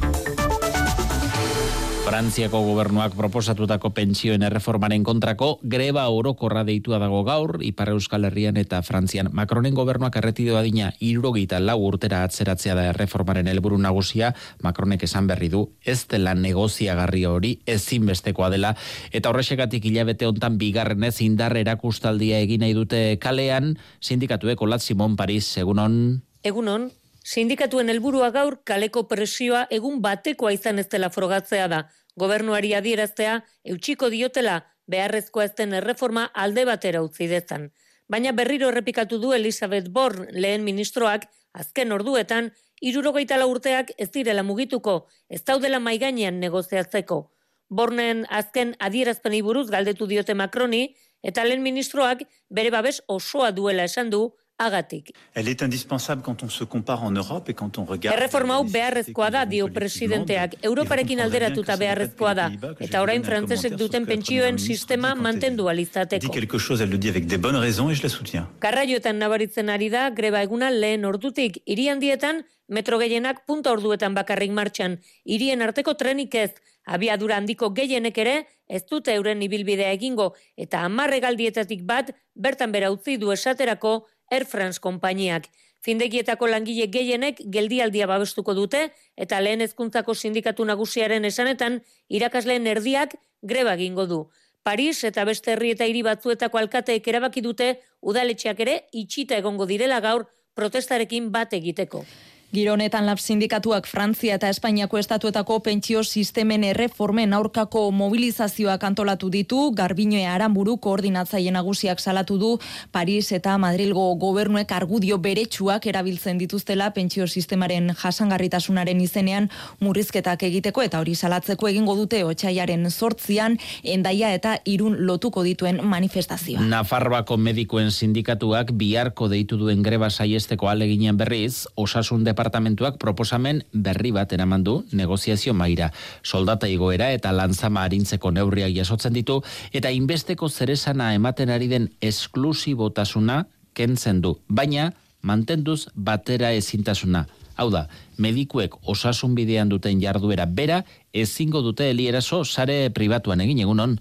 Frantziako 2.09 2.63
gobernuak 2.65 3.13
proposatutako 3.13 3.91
pentsioen 3.93 4.41
erreformaren 4.47 5.03
kontrako 5.05 5.49
greba 5.61 6.07
orokorra 6.09 6.63
deitua 6.65 6.97
dago 7.03 7.19
gaur, 7.27 7.59
Ipar 7.61 7.91
Euskal 7.93 8.25
Herrian 8.25 8.57
eta 8.57 8.79
Frantzian. 8.81 9.29
Macronen 9.37 9.75
gobernuak 9.77 10.17
erretido 10.17 10.57
adina 10.57 10.89
irurogeita 11.05 11.59
lau 11.61 11.77
urtera 11.85 12.23
atzeratzea 12.25 12.79
da 12.79 12.87
erreformaren 12.95 13.51
helburu 13.53 13.77
nagusia, 13.77 14.31
Macronek 14.65 15.05
esan 15.05 15.29
berri 15.29 15.51
du, 15.53 15.67
ez 15.85 16.07
dela 16.09 16.33
negoziagarri 16.33 17.27
hori 17.29 17.51
ezinbestekoa 17.69 18.49
dela, 18.57 18.71
eta 19.13 19.29
horrexegatik 19.29 19.85
hilabete 19.91 20.31
hontan 20.31 20.57
bigarrenez 20.57 21.19
indar 21.27 21.59
erakustaldia 21.61 22.41
egin 22.41 22.65
nahi 22.65 22.73
dute 22.73 23.03
kalean, 23.21 23.75
sindikatueko 24.01 24.65
Lat 24.65 24.81
Simon 24.81 25.21
Paris, 25.21 25.51
egunon... 25.61 26.23
Egunon, 26.41 26.89
sindikatuen 27.29 27.91
helburua 27.93 28.31
gaur 28.33 28.57
kaleko 28.65 29.03
presioa 29.09 29.67
egun 29.79 30.01
batekoa 30.05 30.53
izan 30.57 30.81
ez 30.83 30.87
dela 30.95 31.11
frogatzea 31.13 31.67
da. 31.69 31.81
Gobernuari 32.17 32.73
adieraztea 32.75 33.35
eutxiko 33.73 34.09
diotela 34.15 34.63
beharrezkoa 34.89 35.45
ez 35.45 35.55
den 35.59 35.77
erreforma 35.81 36.25
alde 36.45 36.65
batera 36.65 37.03
utzi 37.05 37.29
dezan. 37.29 37.69
Baina 38.09 38.33
berriro 38.33 38.71
errepikatu 38.73 39.19
du 39.21 39.35
Elizabeth 39.37 39.91
Born 39.93 40.31
lehen 40.33 40.65
ministroak 40.65 41.29
azken 41.53 41.93
orduetan 41.93 42.51
irurogeita 42.81 43.37
urteak 43.45 43.93
ez 43.99 44.11
direla 44.15 44.43
mugituko, 44.43 45.09
ez 45.29 45.43
daudela 45.45 45.81
maiganean 45.81 46.41
negoziatzeko. 46.41 47.21
Bornen 47.69 48.25
azken 48.31 48.75
adierazpenei 48.81 49.43
buruz 49.43 49.69
galdetu 49.69 50.07
diote 50.07 50.35
Macroni, 50.35 50.95
eta 51.23 51.45
lehen 51.45 51.63
ministroak 51.63 52.23
bere 52.49 52.71
babes 52.71 53.03
osoa 53.09 53.51
duela 53.53 53.85
esan 53.85 54.09
du 54.11 54.23
agatik. 54.59 55.15
Elle 55.35 55.49
est 55.49 55.63
indispensable 55.63 56.23
quand 56.23 56.43
on 56.43 56.49
se 56.49 56.65
compare 56.65 57.03
en 57.05 57.11
Europe 57.11 57.49
et 57.49 57.55
quand 57.55 57.79
on 57.79 57.85
regarde 57.85 58.17
Erreforma 58.17 58.59
hau 58.59 58.65
beharrezkoa 58.65 59.31
da 59.31 59.45
dio 59.45 59.69
presidenteak. 59.69 60.59
Europarekin 60.63 61.21
alderatuta 61.21 61.77
beharrezkoa 61.77 62.35
da 62.35 62.51
eta 62.79 63.03
orain 63.03 63.23
frantsesek 63.23 63.77
duten 63.79 64.07
pentsioen 64.07 64.59
sistema 64.59 65.15
mantendu 65.15 65.65
dit 65.65 65.71
alizateko. 65.71 66.33
quelque 66.33 66.59
chose, 66.59 66.83
elle 66.83 66.91
le 66.91 66.99
dit 66.99 67.09
avec 67.09 67.27
des 67.27 67.39
bonnes 67.39 67.57
raisons 67.57 67.91
et 67.91 67.95
je 67.95 68.03
la 68.03 68.09
soutiens. 68.09 68.49
Karraioetan 68.59 69.19
nabaritzen 69.19 69.69
ari 69.69 69.89
da 69.91 70.11
greba 70.11 70.43
eguna 70.43 70.71
lehen 70.71 71.05
ordutik 71.05 71.63
hiri 71.67 71.89
handietan 71.89 72.45
metro 72.69 72.99
gehienak 72.99 73.47
punta 73.47 73.73
orduetan 73.73 74.15
bakarrik 74.15 74.51
martxan. 74.51 74.99
Hirien 75.25 75.63
arteko 75.63 75.95
trenik 75.95 76.35
ez, 76.35 76.51
abiadura 76.85 77.37
handiko 77.37 77.71
gehienek 77.71 78.19
ere 78.19 78.37
ez 78.69 78.83
dute 78.91 79.15
euren 79.15 79.43
ibilbidea 79.43 79.93
egingo 79.97 80.35
eta 80.57 80.85
amarregaldietatik 80.89 81.85
bat 81.85 82.13
bertan 82.35 82.73
bera 82.73 82.91
utzi 82.93 83.17
du 83.17 83.33
esaterako 83.33 84.07
Air 84.31 84.45
France 84.47 84.81
konpainiak. 84.81 85.49
Findegietako 85.81 86.49
langile 86.51 86.89
gehienek 86.91 87.41
geldialdia 87.55 88.07
babestuko 88.11 88.55
dute 88.55 88.89
eta 89.17 89.41
lehen 89.41 89.63
hezkuntzako 89.63 90.15
sindikatu 90.15 90.65
nagusiaren 90.67 91.25
esanetan 91.25 91.81
irakasleen 92.09 92.67
erdiak 92.67 93.15
greba 93.43 93.77
egingo 93.79 94.07
du. 94.07 94.21
Paris 94.63 95.05
eta 95.05 95.25
beste 95.25 95.55
herri 95.55 95.71
eta 95.77 95.87
hiri 95.87 96.03
batzuetako 96.03 96.59
alkateek 96.59 97.07
erabaki 97.09 97.41
dute 97.41 97.69
udaletxeak 98.03 98.59
ere 98.67 98.75
itxita 98.93 99.39
egongo 99.39 99.67
direla 99.71 100.01
gaur 100.05 100.27
protestarekin 100.59 101.31
bat 101.33 101.55
egiteko. 101.55 102.05
Giro 102.49 102.73
honetan 102.73 103.05
lab 103.05 103.19
sindikatuak 103.21 103.85
Frantzia 103.85 104.39
eta 104.39 104.49
Espainiako 104.49 104.97
estatuetako 104.97 105.59
pentsio 105.61 106.01
sistemen 106.01 106.63
erreformen 106.65 107.35
aurkako 107.37 107.83
mobilizazioak 107.93 108.87
antolatu 108.89 109.29
ditu, 109.29 109.59
Garbinoe 109.77 110.23
Aramburu 110.25 110.79
koordinatzaile 110.81 111.53
nagusiak 111.53 112.01
salatu 112.01 112.39
du 112.41 112.55
Paris 112.91 113.35
eta 113.37 113.59
Madrilgo 113.61 114.07
gobernuek 114.17 114.73
argudio 114.73 115.19
beretsuak 115.19 115.91
erabiltzen 115.93 116.41
dituztela 116.41 116.87
pentsio 116.97 117.27
sistemaren 117.27 117.93
jasangarritasunaren 117.93 119.05
izenean 119.05 119.51
murrizketak 119.85 120.47
egiteko 120.49 120.87
eta 120.87 121.03
hori 121.05 121.19
salatzeko 121.21 121.69
egingo 121.69 121.99
dute 122.01 122.23
otsaiaren 122.25 122.89
sortzian 122.89 123.59
endaia 123.85 124.33
eta 124.33 124.57
irun 124.65 124.97
lotuko 125.05 125.45
dituen 125.45 125.83
manifestazioa. 125.85 126.65
Nafarroako 126.65 127.37
medikuen 127.37 127.93
sindikatuak 127.93 128.73
biharko 128.73 129.29
deitu 129.29 129.61
duen 129.61 129.85
greba 129.85 130.09
saiesteko 130.09 130.73
aleginen 130.73 131.21
berriz, 131.21 131.67
osasun 131.77 132.25
departamentuak 132.39 133.03
proposamen 133.03 133.65
berri 133.75 134.13
bat 134.15 134.31
eraman 134.33 134.63
du 134.63 134.85
negoziazio 134.95 135.55
maira. 135.55 135.91
Soldata 136.23 136.69
igoera 136.71 137.11
eta 137.11 137.33
lanzama 137.35 137.83
arintzeko 137.83 138.31
neurriak 138.31 138.71
jasotzen 138.77 139.13
ditu 139.13 139.41
eta 139.73 139.91
inbesteko 139.91 140.49
zeresana 140.49 141.15
ematen 141.19 141.51
ari 141.51 141.67
den 141.67 141.89
esklusibotasuna 142.01 143.47
kentzen 143.75 144.23
du. 144.23 144.37
Baina 144.49 144.93
mantenduz 145.23 145.89
batera 145.95 146.53
ezintasuna. 146.55 147.27
Hau 147.59 147.71
da, 147.75 147.89
medikuek 148.23 148.77
osasun 148.87 149.35
bidean 149.35 149.69
duten 149.69 149.99
jarduera 149.99 150.47
bera 150.47 150.85
ezingo 151.13 151.61
dute 151.61 151.91
helieraso 151.91 152.45
sare 152.45 152.91
pribatuan 152.95 153.43
egin 153.43 153.67
egunon. 153.67 153.99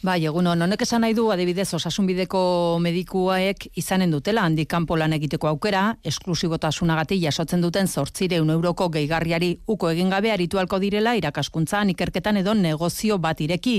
Bai, 0.00 0.22
egun 0.24 0.46
honek 0.48 0.80
esan 0.80 1.02
nahi 1.04 1.12
du, 1.12 1.26
adibidez, 1.28 1.66
osasunbideko 1.76 2.40
medikuaek 2.80 3.66
izanen 3.76 4.14
dutela, 4.14 4.46
handi 4.48 4.64
kanpo 4.64 4.96
lan 4.96 5.12
egiteko 5.12 5.50
aukera, 5.50 5.82
esklusibotasunagatik 6.08 7.20
jasotzen 7.20 7.60
duten 7.60 7.84
zortzireun 7.84 8.48
euroko 8.54 8.86
gehigarriari 8.94 9.50
uko 9.68 9.90
egin 9.92 10.08
gabe 10.08 10.30
aritualko 10.32 10.78
direla 10.80 11.12
irakaskuntzan, 11.18 11.90
ikerketan 11.92 12.40
edo 12.40 12.54
negozio 12.56 13.18
bat 13.18 13.42
ireki. 13.44 13.74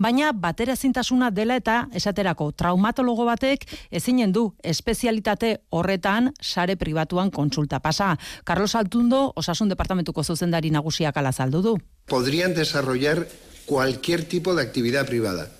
Baina 0.00 0.30
batera 0.32 0.78
zintasuna 0.80 1.28
dela 1.30 1.60
eta 1.60 1.76
esaterako 1.92 2.48
traumatologo 2.56 3.28
batek 3.28 3.68
ezinen 3.90 4.32
du 4.32 4.46
espezialitate 4.64 5.58
horretan 5.68 6.32
sare 6.40 6.78
pribatuan 6.80 7.28
kontsulta 7.30 7.82
pasa. 7.84 8.14
Carlos 8.44 8.74
Altundo, 8.80 9.34
osasun 9.36 9.68
departamentuko 9.68 10.24
zuzendari 10.24 10.72
nagusiak 10.72 11.20
alazaldu 11.20 11.62
du. 11.68 11.76
Podrían 12.06 12.54
desarrollar 12.54 13.26
cualquier 13.66 14.24
tipo 14.24 14.54
de 14.54 14.62
actividad 14.62 15.04
privada 15.04 15.50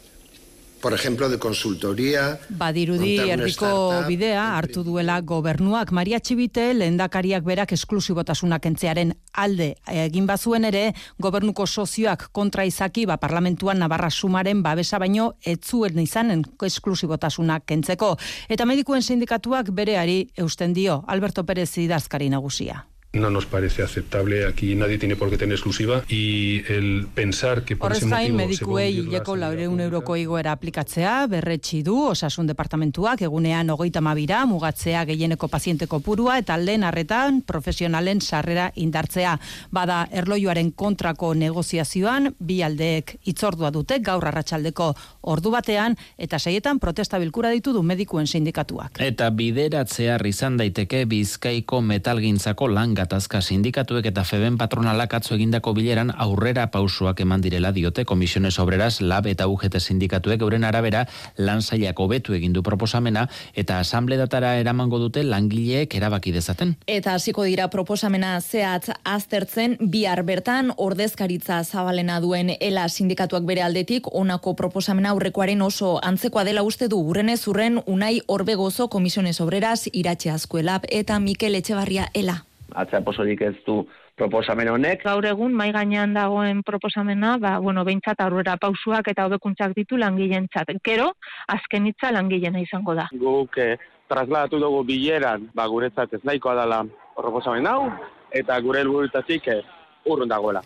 por 0.81 0.95
ejemplo, 0.95 1.29
de 1.29 1.39
consultoría. 1.39 2.39
Badirudi 2.49 3.19
erdiko 3.19 4.05
bidea 4.07 4.57
hartu 4.57 4.85
duela 4.85 5.21
gobernuak 5.21 5.93
Maria 5.93 6.21
Txibite 6.21 6.73
lehendakariak 6.75 7.45
berak 7.45 7.73
esklusibotasunak 7.73 8.67
entzearen 8.67 9.15
alde 9.33 9.75
egin 9.91 10.27
bazuen 10.27 10.65
ere 10.69 10.95
gobernuko 11.19 11.67
sozioak 11.67 12.29
kontra 12.33 12.65
izaki 12.65 13.07
ba 13.07 13.17
parlamentuan 13.17 13.79
Navarra 13.79 14.11
Sumaren 14.11 14.62
babesa 14.62 14.99
baino 14.99 15.33
etzuen 15.45 15.99
izanen 15.99 16.45
esklusibotasunak 16.62 17.65
kentzeko 17.67 18.17
eta 18.49 18.67
medikuen 18.67 19.03
sindikatuak 19.03 19.73
bereari 19.73 20.27
eusten 20.37 20.75
dio 20.75 21.05
Alberto 21.07 21.45
Pérez 21.47 21.77
idazkari 21.79 22.31
nagusia. 22.31 22.87
No 23.12 23.31
nos 23.31 23.47
parece 23.47 23.83
aceptable. 23.83 24.47
Aquí 24.47 24.75
nadie 24.75 24.99
tiene 24.99 25.16
por 25.16 25.31
qué 25.31 25.38
tener 25.38 25.55
exclusiva 25.55 26.05
y 26.09 26.62
el 26.71 27.07
pensar 27.14 27.64
que 27.64 27.77
por 27.77 27.92
ese 27.92 28.07
motivo... 28.07 28.37
medikuei 28.37 28.99
hileko 28.99 29.37
laureun 29.37 29.81
euroko 29.81 30.16
igoera 30.16 30.53
aplikatzea, 30.53 31.27
berretsi 31.27 31.83
du, 31.83 31.97
osasun 32.11 32.47
departamentuak, 32.47 33.23
egunean 33.23 33.71
ogeita 33.71 34.01
mabira, 34.01 34.45
mugatzea 34.47 35.05
gehieneko 35.09 35.49
pazienteko 35.49 36.01
purua, 36.01 36.38
eta 36.38 36.57
lehen 36.57 36.85
arretan 36.85 37.40
profesionalen 37.42 38.21
sarrera 38.21 38.71
indartzea. 38.75 39.38
Bada, 39.71 40.07
erloioaren 40.12 40.73
kontrako 40.73 41.35
negoziazioan, 41.35 42.35
bi 42.38 42.61
aldeek 42.62 43.16
itzordua 43.25 43.71
dute, 43.71 43.99
gaur 44.05 44.27
arratsaldeko 44.29 44.92
ordu 45.23 45.51
batean, 45.51 45.97
eta 46.19 46.38
seietan 46.38 46.79
protesta 46.79 47.19
bilkura 47.19 47.51
ditu 47.51 47.73
du 47.73 47.83
medikuen 47.83 48.27
sindikatuak. 48.27 49.01
Eta 49.01 49.31
bideratzea 49.31 50.19
izan 50.27 50.57
daiteke 50.57 51.05
bizkaiko 51.07 51.81
metalgintzako 51.81 52.69
langa 52.69 52.95
gatazka 52.96 53.42
sindikatuek 53.42 54.06
eta 54.11 54.24
feben 54.24 54.56
patronalak 54.59 55.14
atzo 55.18 55.37
egindako 55.37 55.74
bileran 55.76 56.11
aurrera 56.16 56.66
pausuak 56.72 57.20
eman 57.20 57.42
direla 57.44 57.72
diote 57.72 58.04
komisiones 58.04 58.59
obreras 58.59 59.00
lab 59.00 59.26
eta 59.30 59.46
UGT 59.46 59.78
sindikatuek 59.80 60.42
euren 60.42 60.64
arabera 60.64 61.04
lansailak 61.37 62.00
hobetu 62.00 62.35
egin 62.35 62.56
du 62.56 62.62
proposamena 62.62 63.26
eta 63.54 63.78
asambledatara 63.85 64.56
eramango 64.61 64.98
dute 64.98 65.22
langileek 65.22 65.94
erabaki 65.94 66.32
dezaten. 66.32 66.74
Eta 66.87 67.14
hasiko 67.14 67.44
dira 67.44 67.68
proposamena 67.70 68.40
zehatz 68.40 68.90
aztertzen 69.04 69.76
bihar 69.80 70.24
bertan 70.24 70.72
ordezkaritza 70.76 71.62
zabalena 71.64 72.18
duen 72.24 72.54
ela 72.61 72.88
sindikatuak 72.88 73.44
bere 73.44 73.62
aldetik 73.62 74.11
onako 74.12 74.56
proposamena 74.56 75.14
aurrekoaren 75.14 75.62
oso 75.62 75.96
antzekoa 76.02 76.44
dela 76.44 76.64
uste 76.66 76.88
du 76.88 77.00
urrenez 77.00 77.42
urren 77.46 77.80
unai 77.87 78.20
orbegozo 78.26 78.88
komisiones 78.88 79.40
obreras 79.40 79.88
iratxe 79.92 80.30
azkuelab 80.30 80.88
eta 80.90 81.20
Mikel 81.20 81.54
Etxebarria 81.54 82.11
ela 82.14 82.42
atzea 82.74 83.00
posorik 83.05 83.40
ez 83.40 83.55
du 83.66 83.83
proposamen 84.16 84.68
honek. 84.72 85.02
Gaur 85.05 85.26
egun 85.29 85.55
mai 85.55 85.70
gainean 85.72 86.14
dagoen 86.16 86.62
proposamena, 86.66 87.37
ba 87.38 87.59
bueno, 87.61 87.85
beintzat 87.85 88.20
aurrera 88.24 88.57
pausuak 88.57 89.09
eta 89.12 89.26
hobekuntzak 89.26 89.74
ditu 89.76 89.98
langileentzat. 90.00 90.72
Gero 90.85 91.12
azken 91.52 91.87
hitza 91.87 92.12
langileena 92.12 92.61
izango 92.61 92.94
da. 92.94 93.09
Guk 93.12 93.59
eh, 93.59 93.76
trasladatu 94.09 94.61
dugu 94.62 94.85
bileran, 94.88 95.50
ba 95.55 95.66
guretzat 95.68 96.14
ez 96.14 96.22
nahikoa 96.24 96.57
dela 96.62 96.85
proposamen 97.16 97.66
hau 97.66 97.90
eta 98.33 98.59
gure 98.61 98.81
helburutatik 98.81 99.48
eh, 99.48 99.62
urrun 100.07 100.29
dagoela. 100.29 100.62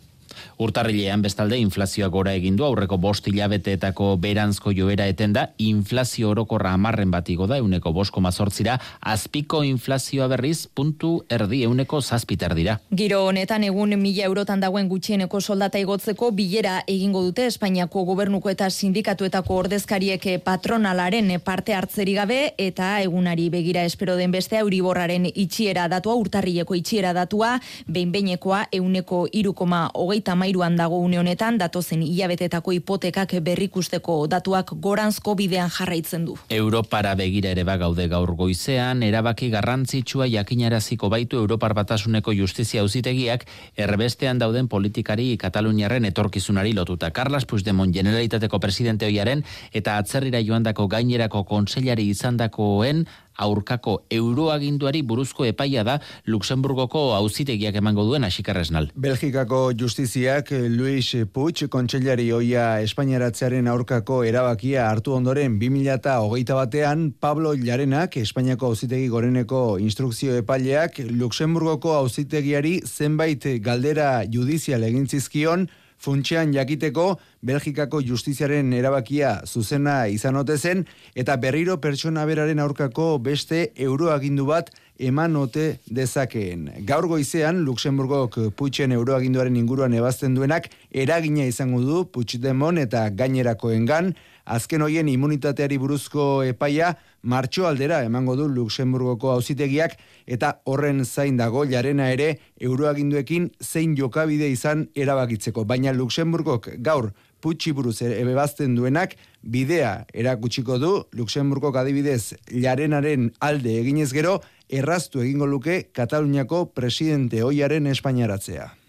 Urtarrilean 0.58 1.22
bestalde 1.22 1.58
inflazioa 1.58 2.08
gora 2.08 2.34
egin 2.36 2.56
du 2.56 2.64
aurreko 2.64 2.98
bost 2.98 3.26
hilabeteetako 3.28 4.16
beranzko 4.20 4.72
joera 4.76 5.06
etenda 5.10 5.48
inflazio 5.58 6.30
orokorra 6.30 6.72
amarren 6.76 7.10
bat 7.10 7.28
igo 7.32 7.46
da 7.46 7.58
euneko 7.58 7.92
bosko 7.92 8.20
mazortzira 8.20 8.78
azpiko 9.00 9.62
inflazioa 9.64 10.28
berriz 10.28 10.66
puntu 10.74 11.12
erdi 11.30 11.62
euneko 11.64 12.00
zazpiter 12.00 12.54
dira. 12.54 12.78
Giro 12.96 13.24
honetan 13.26 13.64
egun 13.64 13.96
mila 14.00 14.26
eurotan 14.28 14.60
dagoen 14.60 14.88
gutxieneko 14.88 15.40
soldata 15.40 15.78
igotzeko 15.80 16.30
bilera 16.36 16.80
egingo 16.86 17.22
dute 17.24 17.46
Espainiako 17.46 18.04
gobernuko 18.04 18.50
eta 18.50 18.70
sindikatuetako 18.70 19.56
ordezkariek 19.64 20.26
patronalaren 20.44 21.32
parte 21.44 21.74
hartzeri 21.74 22.14
gabe 22.14 22.40
eta 22.58 23.00
egunari 23.02 23.48
begira 23.50 23.84
espero 23.84 24.16
den 24.16 24.32
beste 24.32 24.58
euriborraren 24.60 25.26
itxiera 25.34 25.88
datua 25.88 26.14
urtarrileko 26.20 26.74
itxiera 26.74 27.12
datua 27.16 27.56
behin 27.86 28.12
behinekoa 28.12 28.66
euneko 28.72 29.26
irukoma 29.32 29.88
hogeita 30.20 30.35
mairuan 30.35 30.76
dago 30.76 30.98
une 31.00 31.18
honetan 31.18 31.56
datozen 31.59 32.02
hilabetetako 32.02 32.72
hipotekak 32.72 33.40
berrikusteko 33.40 34.26
datuak 34.28 34.72
goranzko 34.76 35.35
bidean 35.35 35.70
jarraitzen 35.70 36.26
du. 36.26 36.37
Europara 36.50 37.14
begira 37.14 37.50
ere 37.50 37.64
bagaude 37.64 38.06
gaur 38.09 38.35
goizean, 38.37 39.02
erabaki 39.02 39.48
garrantzitsua 39.50 40.26
jakinaraziko 40.28 41.09
baitu 41.09 41.38
Europar 41.38 41.74
batasuneko 41.74 42.33
justizia 42.33 42.83
auzitegiak 42.83 43.46
erbestean 43.76 44.38
dauden 44.38 44.68
politikari 44.68 45.37
Kataluniarren 45.38 46.04
etorkizunari 46.04 46.74
lotuta. 46.74 47.11
Carlos 47.11 47.46
Puigdemont 47.46 47.94
generalitateko 47.94 48.61
presidente 48.61 49.06
hoiaren 49.06 49.44
eta 49.72 49.96
atzerrira 49.96 50.40
joandako 50.40 50.88
gainerako 50.88 51.44
konseilari 51.44 52.09
izandakoen 52.11 53.06
aurkako 53.40 53.96
euroaginduari 54.11 55.03
buruzko 55.03 55.46
epaia 55.48 55.85
da 55.85 55.98
Luxemburgoko 56.26 57.03
auzitegiak 57.16 57.76
emango 57.81 58.05
duen 58.09 58.24
asikarresnal. 58.29 58.90
Belgikako 58.94 59.62
justiziak 59.81 60.53
Luis 60.68 61.14
Puig 61.33 61.64
kontseilari 61.72 62.31
oia 62.37 62.66
Espainiaratzearen 62.85 63.68
aurkako 63.72 64.22
erabakia 64.29 64.87
hartu 64.90 65.16
ondoren 65.16 65.59
2008 65.61 66.57
batean 66.61 67.11
Pablo 67.20 67.55
Llarenak 67.55 68.16
Espainiako 68.20 68.72
auzitegi 68.74 69.09
goreneko 69.09 69.79
instrukzio 69.83 70.37
epaileak 70.40 71.00
Luxemburgoko 71.11 71.94
auzitegiari 71.98 72.81
zenbait 72.87 73.46
galdera 73.64 74.24
judizial 74.31 74.85
egin 74.88 75.07
zizkion 75.09 75.68
funtsean 76.00 76.54
jakiteko 76.54 77.18
Belgikako 77.42 78.00
justiziaren 78.04 78.72
erabakia 78.72 79.40
zuzena 79.46 80.06
izan 80.08 80.36
zen 80.56 80.86
eta 81.14 81.36
berriro 81.36 81.76
pertsona 81.80 82.26
beraren 82.26 82.58
aurkako 82.58 83.18
beste 83.18 83.68
euroagindu 83.76 84.46
bat 84.46 84.70
eman 84.98 85.36
ote 85.36 85.78
dezakeen. 85.86 86.68
Gaur 86.86 87.06
goizean, 87.08 87.62
Luxemburgok 87.64 88.38
putxen 88.56 88.92
euroaginduaren 88.92 89.56
inguruan 89.56 89.94
ebazten 89.94 90.34
duenak 90.34 90.68
eragina 90.92 91.46
izango 91.48 91.80
du 91.80 92.04
Puigdemont 92.04 92.78
eta 92.78 93.08
gainerakoengan, 93.10 94.12
azken 94.44 94.82
hoien 94.82 95.08
immunitateari 95.08 95.78
buruzko 95.78 96.42
epaia 96.44 96.94
martxo 97.22 97.66
aldera 97.66 98.02
emango 98.04 98.37
du 98.37 98.48
Luxemburgoko 98.48 99.30
auzitegiak 99.33 99.96
eta 100.26 100.61
horren 100.64 101.04
zain 101.04 101.37
dago 101.37 101.64
jarena 101.68 102.11
ere 102.12 102.38
euroaginduekin 102.61 103.50
zein 103.62 103.96
jokabide 103.96 104.48
izan 104.50 104.88
erabakitzeko. 104.94 105.64
Baina 105.64 105.92
Luxemburgok 105.92 106.70
gaur 106.78 107.12
putxi 107.40 107.72
buruz 107.72 108.00
ebebazten 108.02 108.74
duenak 108.76 109.16
bidea 109.42 110.06
erakutsiko 110.14 110.78
du 110.78 110.92
Luxemburgok 111.16 111.76
adibidez 111.76 112.35
jarenaren 112.48 113.30
alde 113.40 113.78
eginez 113.80 114.11
gero 114.12 114.40
erraztu 114.68 115.22
egingo 115.24 115.46
luke 115.46 115.83
Kataluniako 115.92 116.66
presidente 116.74 117.42
hoiaren 117.42 117.87
espainaratzea. 117.87 118.79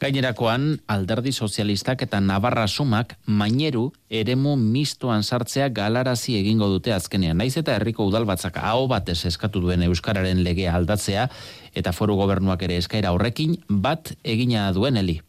Gainerakoan, 0.00 0.80
alderdi 0.86 1.32
sozialistak 1.32 2.02
eta 2.06 2.20
Navarra 2.20 2.66
sumak 2.68 3.16
maineru 3.26 3.90
eremu 4.10 4.56
mistoan 4.60 5.22
sartzea 5.22 5.68
galarazi 5.68 6.38
egingo 6.38 6.68
dute 6.72 6.92
azkenean. 6.92 7.38
Naiz 7.38 7.56
eta 7.56 7.76
herriko 7.76 8.06
udalbatzak 8.10 8.58
hau 8.62 8.86
batez 8.88 9.24
eskatu 9.26 9.60
duen 9.64 9.82
Euskararen 9.88 10.42
legea 10.44 10.74
aldatzea 10.74 11.28
eta 11.74 11.92
foru 11.92 12.16
gobernuak 12.16 12.62
ere 12.62 12.76
eskaira 12.82 13.12
horrekin 13.12 13.58
bat 13.68 14.14
egina 14.22 14.70
duen 14.72 14.96
heli. 14.96 15.20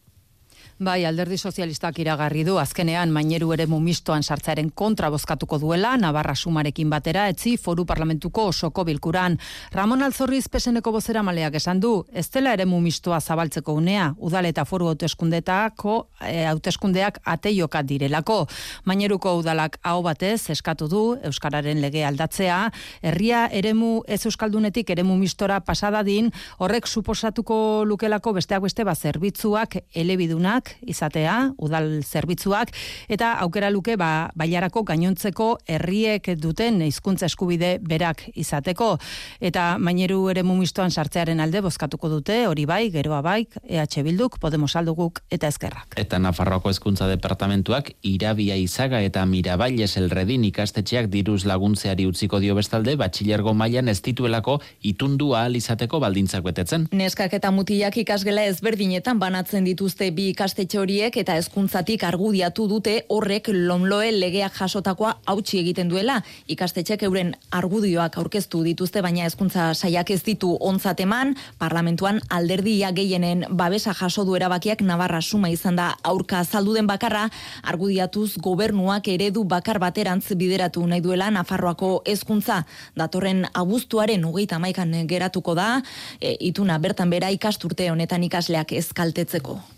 Bai, 0.76 1.06
alderdi 1.08 1.38
sozialistak 1.40 1.96
iragarri 2.02 2.42
du 2.44 2.58
azkenean 2.60 3.08
maineru 3.08 3.54
ere 3.54 3.64
mumistoan 3.64 4.20
sartzaren 4.20 4.68
kontra 4.76 5.08
bozkatuko 5.08 5.56
duela, 5.56 5.94
Navarra 5.96 6.34
sumarekin 6.36 6.90
batera, 6.92 7.22
etzi 7.32 7.54
foru 7.56 7.86
parlamentuko 7.88 8.44
osoko 8.50 8.84
bilkuran. 8.84 9.38
Ramon 9.72 10.04
Alzorriz 10.04 10.50
peseneko 10.52 10.92
bozera 10.92 11.22
maleak 11.24 11.56
esan 11.56 11.80
du, 11.80 12.04
ez 12.12 12.26
dela 12.28 12.52
ere 12.52 12.66
mumistoa 12.68 13.22
zabaltzeko 13.22 13.72
unea, 13.72 14.10
udal 14.18 14.50
eta 14.50 14.66
foru 14.68 14.90
hauteskundetako 14.90 15.94
e, 16.20 16.44
hauteskundeak 16.44 17.22
ateioka 17.24 17.80
direlako. 17.80 18.42
Maineruko 18.84 19.32
udalak 19.40 19.80
hau 19.80 20.02
batez 20.04 20.50
eskatu 20.52 20.90
du, 20.92 21.02
Euskararen 21.24 21.80
lege 21.80 22.04
aldatzea, 22.04 22.60
herria 23.00 23.46
eremu 23.48 24.02
ez 24.04 24.20
Euskaldunetik 24.28 24.92
eremu 24.92 25.16
mistora 25.16 25.62
pasadadin, 25.64 26.28
horrek 26.58 26.84
suposatuko 26.84 27.82
lukelako 27.88 28.36
besteak 28.36 28.68
beste 28.68 28.84
bat 28.84 29.00
zerbitzuak 29.00 29.80
elebidunak 29.94 30.65
zerbitzuak 30.66 30.86
izatea, 30.86 31.52
udal 31.58 32.02
zerbitzuak, 32.02 32.72
eta 33.08 33.34
aukera 33.40 33.70
luke 33.70 33.96
ba, 33.96 34.30
bailarako 34.34 34.82
gainontzeko 34.84 35.58
herriek 35.66 36.36
duten 36.38 36.80
hizkuntza 36.82 37.26
eskubide 37.26 37.78
berak 37.80 38.22
izateko. 38.34 38.98
Eta 39.40 39.78
maineru 39.78 40.28
ere 40.30 40.42
mumistoan 40.42 40.90
sartzearen 40.90 41.40
alde 41.40 41.60
bozkatuko 41.60 42.08
dute, 42.08 42.46
hori 42.46 42.66
bai, 42.66 42.90
geroa 42.90 43.22
bai, 43.22 43.46
EH 43.68 44.02
Bilduk, 44.02 44.38
Podemos 44.38 44.74
Alduguk 44.76 45.20
eta 45.30 45.48
Ezkerrak. 45.48 45.96
Eta 45.96 46.18
Nafarroako 46.18 46.70
hezkuntza 46.70 47.08
departamentuak 47.08 47.92
irabia 48.02 48.56
izaga 48.56 49.00
eta 49.02 49.24
mirabailes 49.26 49.96
elredin 49.96 50.44
ikastetxeak 50.44 51.10
diruz 51.10 51.44
laguntzeari 51.44 52.06
utziko 52.06 52.40
dio 52.40 52.54
bestalde, 52.54 52.96
batxilergo 52.96 53.54
mailan 53.54 53.88
ez 53.88 54.00
dituelako 54.02 54.60
itundua 54.82 55.46
izateko 55.56 56.00
baldintzak 56.00 56.42
betetzen. 56.44 56.88
Neskak 56.92 57.32
eta 57.36 57.50
mutilak 57.50 57.96
ikasgela 57.96 58.44
ezberdinetan 58.50 59.18
banatzen 59.18 59.64
dituzte 59.64 60.10
bi 60.10 60.28
ikastetxe 60.56 60.78
horiek 60.80 61.16
eta 61.20 61.34
hezkuntzatik 61.36 62.00
argudiatu 62.08 62.64
dute 62.70 62.92
horrek 63.12 63.50
lomloe 63.52 64.08
legeak 64.08 64.54
jasotakoa 64.56 65.10
hautsi 65.28 65.58
egiten 65.60 65.90
duela. 65.90 66.22
Ikastetxek 66.48 67.02
euren 67.04 67.34
argudioak 67.52 68.16
aurkeztu 68.16 68.62
dituzte 68.64 69.02
baina 69.04 69.26
hezkuntza 69.26 69.74
saiak 69.74 70.14
ez 70.14 70.22
ditu 70.24 70.54
ontzat 70.56 71.02
eman, 71.04 71.34
parlamentuan 71.58 72.22
alderdia 72.30 72.94
gehienen 72.96 73.44
babesa 73.50 73.92
jaso 73.92 74.24
du 74.24 74.34
erabakiak 74.34 74.80
Navarra 74.80 75.20
suma 75.20 75.50
izan 75.52 75.76
da 75.76 75.90
aurka 76.02 76.40
azaldu 76.40 76.72
den 76.72 76.88
bakarra 76.88 77.28
argudiatuz 77.62 78.38
gobernuak 78.40 79.12
eredu 79.12 79.44
bakar 79.44 79.78
baterantz 79.78 80.32
bideratu 80.32 80.86
nahi 80.86 81.04
duela 81.04 81.28
Nafarroako 81.30 82.00
hezkuntza 82.06 82.62
datorren 82.96 83.44
abuztuaren 83.52 84.24
hogeita 84.24 84.58
maikan 84.58 85.04
geratuko 85.06 85.54
da, 85.54 85.82
e, 86.18 86.32
ituna 86.40 86.78
bertan 86.78 87.10
bera 87.10 87.28
ikasturte 87.28 87.90
honetan 87.90 88.24
ikasleak 88.24 88.72
ezkaltetzeko. 88.72 89.75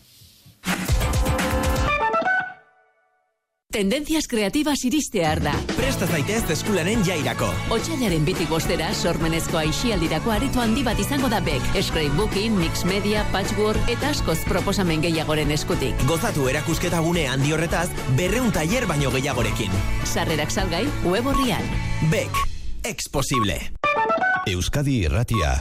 Tendencias 3.79 4.27
creativas 4.27 4.83
iristear 4.85 5.39
da. 5.39 5.53
Presta 5.77 6.07
zaitez 6.09 6.41
eskulanen 6.51 7.05
jairako. 7.07 7.47
Otsailaren 7.71 8.25
bitik 8.27 8.49
bostera, 8.51 8.89
sormenezko 8.91 9.61
aixialdirako 9.61 10.33
aritu 10.35 10.59
handi 10.65 10.83
bat 10.83 10.99
izango 10.99 11.31
da 11.31 11.39
bek. 11.45 11.63
Scrapebooking, 11.77 12.59
mix 12.59 12.83
media, 12.89 13.23
patchwork 13.31 13.93
eta 13.93 14.11
askoz 14.17 14.41
proposamen 14.51 15.07
gehiagoren 15.07 15.55
eskutik. 15.55 15.95
Gozatu 16.11 16.49
erakusketa 16.51 17.05
gune 17.07 17.29
handi 17.31 17.55
horretaz, 17.55 17.87
berreun 18.19 18.51
tailer 18.51 18.91
baino 18.91 19.15
gehiagorekin. 19.15 19.81
Sarrerak 20.03 20.51
salgai, 20.51 20.87
web 21.07 21.31
horrian. 21.31 21.75
Bek, 22.11 22.47
exposible. 22.83 23.61
Euskadi 24.49 25.05
Irratia. 25.05 25.59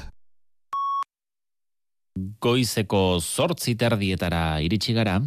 Goizeko 2.41 3.19
zortzi 3.19 3.75
terdietara 3.79 4.59
iritsi 4.65 4.93
gara, 4.97 5.19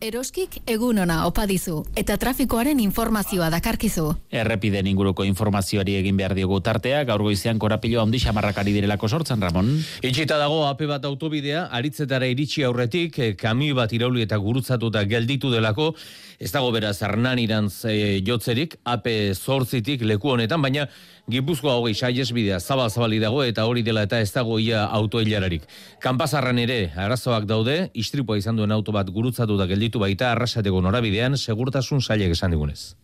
Eroskik 0.00 0.54
egun 0.72 0.96
ona 1.02 1.26
opa 1.28 1.42
dizu 1.44 1.82
eta 2.00 2.14
trafikoaren 2.16 2.78
informazioa 2.80 3.50
dakarkizu. 3.52 4.06
Errepiden 4.32 4.86
inguruko 4.88 5.26
informazioari 5.28 5.98
egin 5.98 6.16
behar 6.16 6.32
diogu 6.38 6.56
tartea, 6.64 7.02
gaur 7.04 7.20
goizean 7.26 7.60
korapilo 7.60 8.00
handi 8.00 8.16
xamarrakari 8.22 8.72
direlako 8.72 9.10
sortzen, 9.12 9.44
Ramon. 9.44 9.68
Itxita 10.00 10.38
dago 10.40 10.62
ape 10.70 10.88
bat 10.88 11.04
autobidea, 11.04 11.66
aritzetara 11.76 12.32
iritsi 12.32 12.64
aurretik, 12.64 13.18
eh, 13.18 13.34
kami 13.36 13.74
bat 13.76 13.92
irauli 13.92 14.24
eta 14.24 14.40
gurutzatu 14.40 14.88
eta 14.88 15.04
gelditu 15.04 15.52
delako, 15.52 15.92
ez 16.40 16.48
dago 16.48 16.72
beraz 16.72 16.96
arnan 17.04 17.38
irantz 17.38 17.84
e, 17.84 18.22
jotzerik, 18.24 18.78
ape 18.88 19.34
zortzitik 19.34 20.00
leku 20.08 20.32
honetan, 20.32 20.64
baina 20.64 20.88
Gipuzkoa 21.30 21.76
hogei 21.78 21.94
saies 21.94 22.32
bidea 22.34 22.58
zabal-zabali 22.58 23.20
dago 23.22 23.44
eta 23.46 23.64
hori 23.68 23.84
dela 23.86 24.02
eta 24.06 24.18
ez 24.20 24.32
dago 24.34 24.58
ia 24.58 24.82
autoilararik. 24.98 25.62
Kanpazarran 26.02 26.58
ere 26.58 26.78
arazoak 26.96 27.46
daude, 27.46 27.76
istripoa 27.94 28.38
izan 28.40 28.58
duen 28.58 28.72
auto 28.74 28.92
bat 28.92 29.10
gurutzatu 29.10 29.58
da 29.60 29.68
gelditu 29.70 30.02
baita 30.02 30.32
arrasateko 30.32 30.80
norabidean 30.82 31.38
segurtasun 31.38 32.02
sailek 32.02 32.34
esan 32.34 32.56
digunez. 32.56 32.96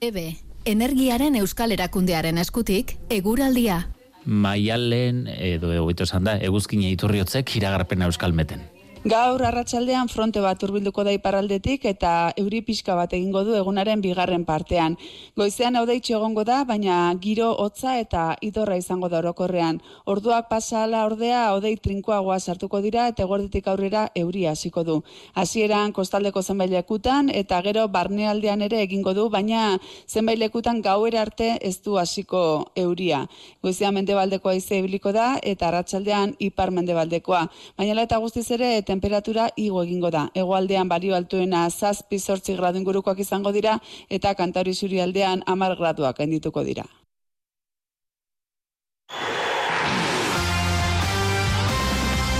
Ebe, 0.00 0.36
energiaren 0.64 1.34
euskal 1.40 1.74
erakundearen 1.74 2.38
eskutik, 2.38 2.96
eguraldia. 3.10 3.82
Maialen, 4.24 5.26
edo 5.34 5.72
egoito 5.72 6.06
esan 6.06 6.30
da, 6.30 6.38
eguzkine 6.38 6.92
iturriotzek 6.94 7.56
iragarpena 7.58 8.06
euskal 8.06 8.32
meten. 8.32 8.62
Gaur 9.04 9.42
arratsaldean 9.44 10.08
fronte 10.08 10.40
bat 10.40 10.62
hurbilduko 10.64 11.02
da 11.04 11.12
iparraldetik 11.12 11.82
eta 11.84 12.32
euri 12.40 12.62
pixka 12.64 12.94
bat 12.96 13.12
egingo 13.12 13.42
du 13.44 13.52
egunaren 13.52 14.00
bigarren 14.00 14.46
partean. 14.48 14.94
Goizean 15.36 15.76
haudeitxo 15.76 16.14
egongo 16.16 16.40
da, 16.48 16.62
baina 16.64 17.12
giro 17.20 17.50
hotza 17.52 17.98
eta 18.00 18.22
idorra 18.40 18.78
izango 18.80 19.10
da 19.12 19.18
orokorrean. 19.18 19.82
Orduak 20.08 20.48
pasala 20.48 21.02
ordea 21.04 21.42
hodei 21.52 21.74
trinkoagoa 21.76 22.38
sartuko 22.40 22.80
dira 22.80 23.04
eta 23.12 23.26
gorditik 23.28 23.68
aurrera 23.68 24.06
euri 24.16 24.46
hasiko 24.48 24.86
du. 24.88 24.96
Hasieran 25.34 25.92
kostaldeko 25.92 26.40
zenbait 26.40 26.72
lekutan 26.72 27.28
eta 27.28 27.60
gero 27.60 27.84
barnealdean 27.88 28.64
ere 28.64 28.80
egingo 28.86 29.12
du, 29.12 29.28
baina 29.28 29.76
zenbait 30.08 30.40
lekutan 30.40 30.80
gauera 30.80 31.20
arte 31.26 31.58
ez 31.60 31.82
du 31.82 31.98
hasiko 31.98 32.72
euria. 32.74 33.26
Goizean 33.60 34.00
mendebaldeko 34.00 34.48
haize 34.48 34.80
ibiliko 34.80 35.12
da 35.12 35.36
eta 35.42 35.68
arratsaldean 35.68 36.36
ipar 36.38 36.72
mendebaldekoa. 36.72 37.44
Baina 37.76 38.00
eta 38.08 38.16
guztiz 38.16 38.48
ere 38.50 38.72
temperatura 38.94 39.48
igo 39.56 39.82
egingo 39.82 40.10
da. 40.14 40.28
Hegoaldean 40.34 40.88
bario 40.88 41.16
altuena 41.18 41.66
7-8 41.68 42.56
gradu 42.60 42.82
ingurukoak 42.82 43.22
izango 43.26 43.52
dira 43.52 43.78
eta 44.08 44.34
Kantauri 44.34 44.74
aldean 45.02 45.42
10 45.46 45.78
graduak 45.78 46.18
gaindituko 46.18 46.64
dira. 46.64 46.84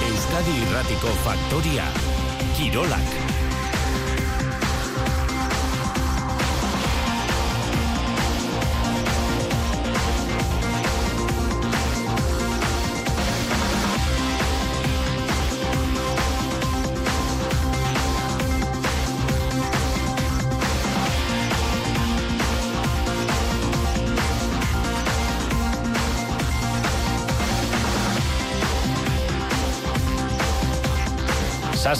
Euskadi 0.08 0.54
Irratiko 0.64 1.16
Faktoria 1.26 1.86
Kirolak 2.56 3.33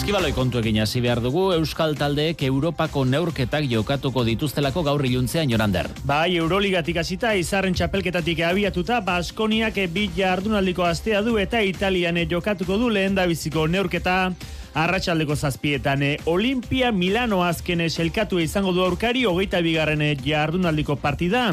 Saskibaloi 0.05 0.35
kontu 0.37 0.59
egin 0.61 0.75
hasi 0.77 0.99
behar 1.01 1.17
dugu, 1.17 1.47
Euskal 1.55 1.95
Taldeek 1.97 2.43
Europako 2.45 3.01
neurketak 3.09 3.63
jokatuko 3.65 4.21
dituztelako 4.27 4.83
gaur 4.85 5.01
iluntzean 5.01 5.49
jorander. 5.49 5.87
Bai, 6.05 6.35
Euroligatik 6.37 6.99
hasita 7.01 7.31
izarren 7.33 7.73
txapelketatik 7.73 8.43
abiatuta, 8.45 8.99
Baskoniak 9.01 9.79
bit 9.95 10.13
jardunaldiko 10.13 10.85
astea 10.85 11.23
du 11.25 11.39
eta 11.41 11.63
Italiane 11.65 12.27
jokatuko 12.29 12.77
du 12.77 12.91
lehen 12.93 13.17
da 13.17 13.25
biziko 13.25 13.65
neurketa. 13.65 14.29
Arratxaldeko 14.75 15.33
zazpietan, 15.35 16.03
Olimpia 16.29 16.91
Milano 16.91 17.41
azken 17.41 17.81
selkatu 17.89 18.37
izango 18.37 18.75
du 18.77 18.85
aurkari, 18.85 19.25
hogeita 19.25 19.63
bigarren 19.65 20.05
jardunaldiko 20.21 20.99
partida. 21.01 21.47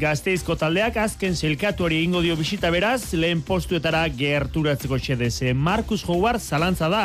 Gazteizko 0.00 0.54
taldeak 0.56 0.96
azken 1.02 1.34
selkatuari 1.36 1.98
egingo 2.00 2.22
dio 2.24 2.36
bisita 2.38 2.70
beraz, 2.72 3.12
lehen 3.12 3.42
postuetara 3.44 4.06
gerturatzeko 4.08 4.96
xedez. 4.96 5.52
Markus 5.52 6.06
Howard 6.08 6.40
zalantza 6.40 6.88
da. 6.88 7.04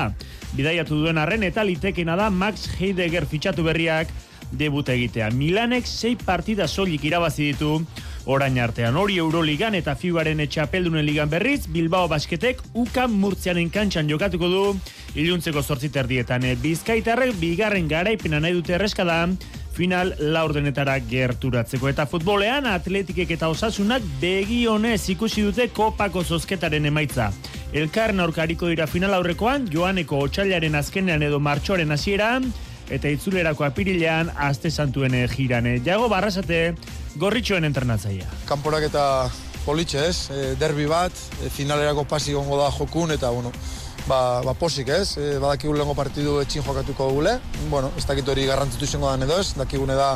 Bidaiatu 0.56 1.02
duen 1.02 1.18
arren 1.20 1.44
eta 1.44 1.66
litekena 1.68 2.16
da 2.16 2.30
Max 2.32 2.70
Heidegger 2.80 3.26
fitxatu 3.28 3.64
berriak 3.66 4.12
debut 4.56 4.88
egitea. 4.90 5.30
Milanek 5.36 5.88
sei 5.90 6.16
partida 6.16 6.68
soilik 6.68 7.04
irabazi 7.04 7.52
ditu 7.52 7.80
orain 8.26 8.58
artean. 8.60 8.96
Hori 8.98 9.18
Euroligan 9.22 9.76
eta 9.76 9.96
Fibaren 10.00 10.40
etxapeldunen 10.46 11.06
ligan 11.06 11.30
berriz, 11.30 11.66
Bilbao 11.68 12.08
basketek 12.08 12.62
ukan 12.74 13.12
murtzianen 13.12 13.70
kantxan 13.70 14.10
jokatuko 14.10 14.50
du 14.50 14.64
iluntzeko 15.16 15.62
zortziter 15.62 16.08
dietan. 16.08 16.48
Bizkaitarrek 16.62 17.36
bigarren 17.42 17.90
garaipena 17.92 18.40
nahi 18.40 18.56
dute 18.56 18.78
erreskada, 18.80 19.26
final 19.76 20.14
laurdenetara 20.20 20.96
gerturatzeko. 21.10 21.90
Eta 21.92 22.06
futbolean 22.08 22.68
atletikek 22.72 23.36
eta 23.36 23.52
osasunak 23.52 24.06
begionez 24.22 25.02
ikusi 25.12 25.44
dute 25.50 25.68
kopako 25.76 26.24
zozketaren 26.24 26.88
emaitza. 26.88 27.32
Elkarren 27.76 28.22
aurkariko 28.24 28.70
dira 28.72 28.86
final 28.88 29.12
aurrekoan, 29.18 29.66
joaneko 29.68 30.22
otxailaren 30.24 30.78
azkenean 30.80 31.26
edo 31.28 31.42
martxoren 31.44 31.90
hasieran 31.92 32.46
eta 32.88 33.10
itzulerako 33.12 33.66
apirilean 33.68 34.30
aste 34.48 34.70
santuen 34.72 35.18
girane. 35.28 35.74
Jago 35.84 36.08
barrasate, 36.08 36.60
gorritxoen 37.20 37.68
entrenatzaia. 37.68 38.30
Kamporak 38.48 38.86
eta 38.88 39.04
politxe 39.66 40.06
ez, 40.08 40.30
e, 40.32 40.54
derbi 40.62 40.86
bat, 40.88 41.12
e, 41.44 41.50
finalerako 41.52 42.06
pasi 42.08 42.32
gongo 42.38 42.62
da 42.62 42.70
jokun 42.72 43.12
eta 43.12 43.34
bueno, 43.36 43.52
ba, 44.08 44.40
ba 44.46 44.54
posik 44.54 44.94
ez, 44.96 45.18
e, 45.18 45.34
badakigu 45.44 45.76
lehenko 45.76 45.98
partidu 46.00 46.38
etxin 46.46 46.64
jokatuko 46.64 47.10
gule, 47.18 47.36
bueno, 47.74 47.92
ez 47.98 48.06
dakit 48.08 48.30
hori 48.32 48.48
garrantzitu 48.48 48.88
izango 48.88 49.12
da 49.12 49.28
edo 49.28 49.42
ez, 49.42 49.50
dakigune 49.60 50.00
da 50.00 50.14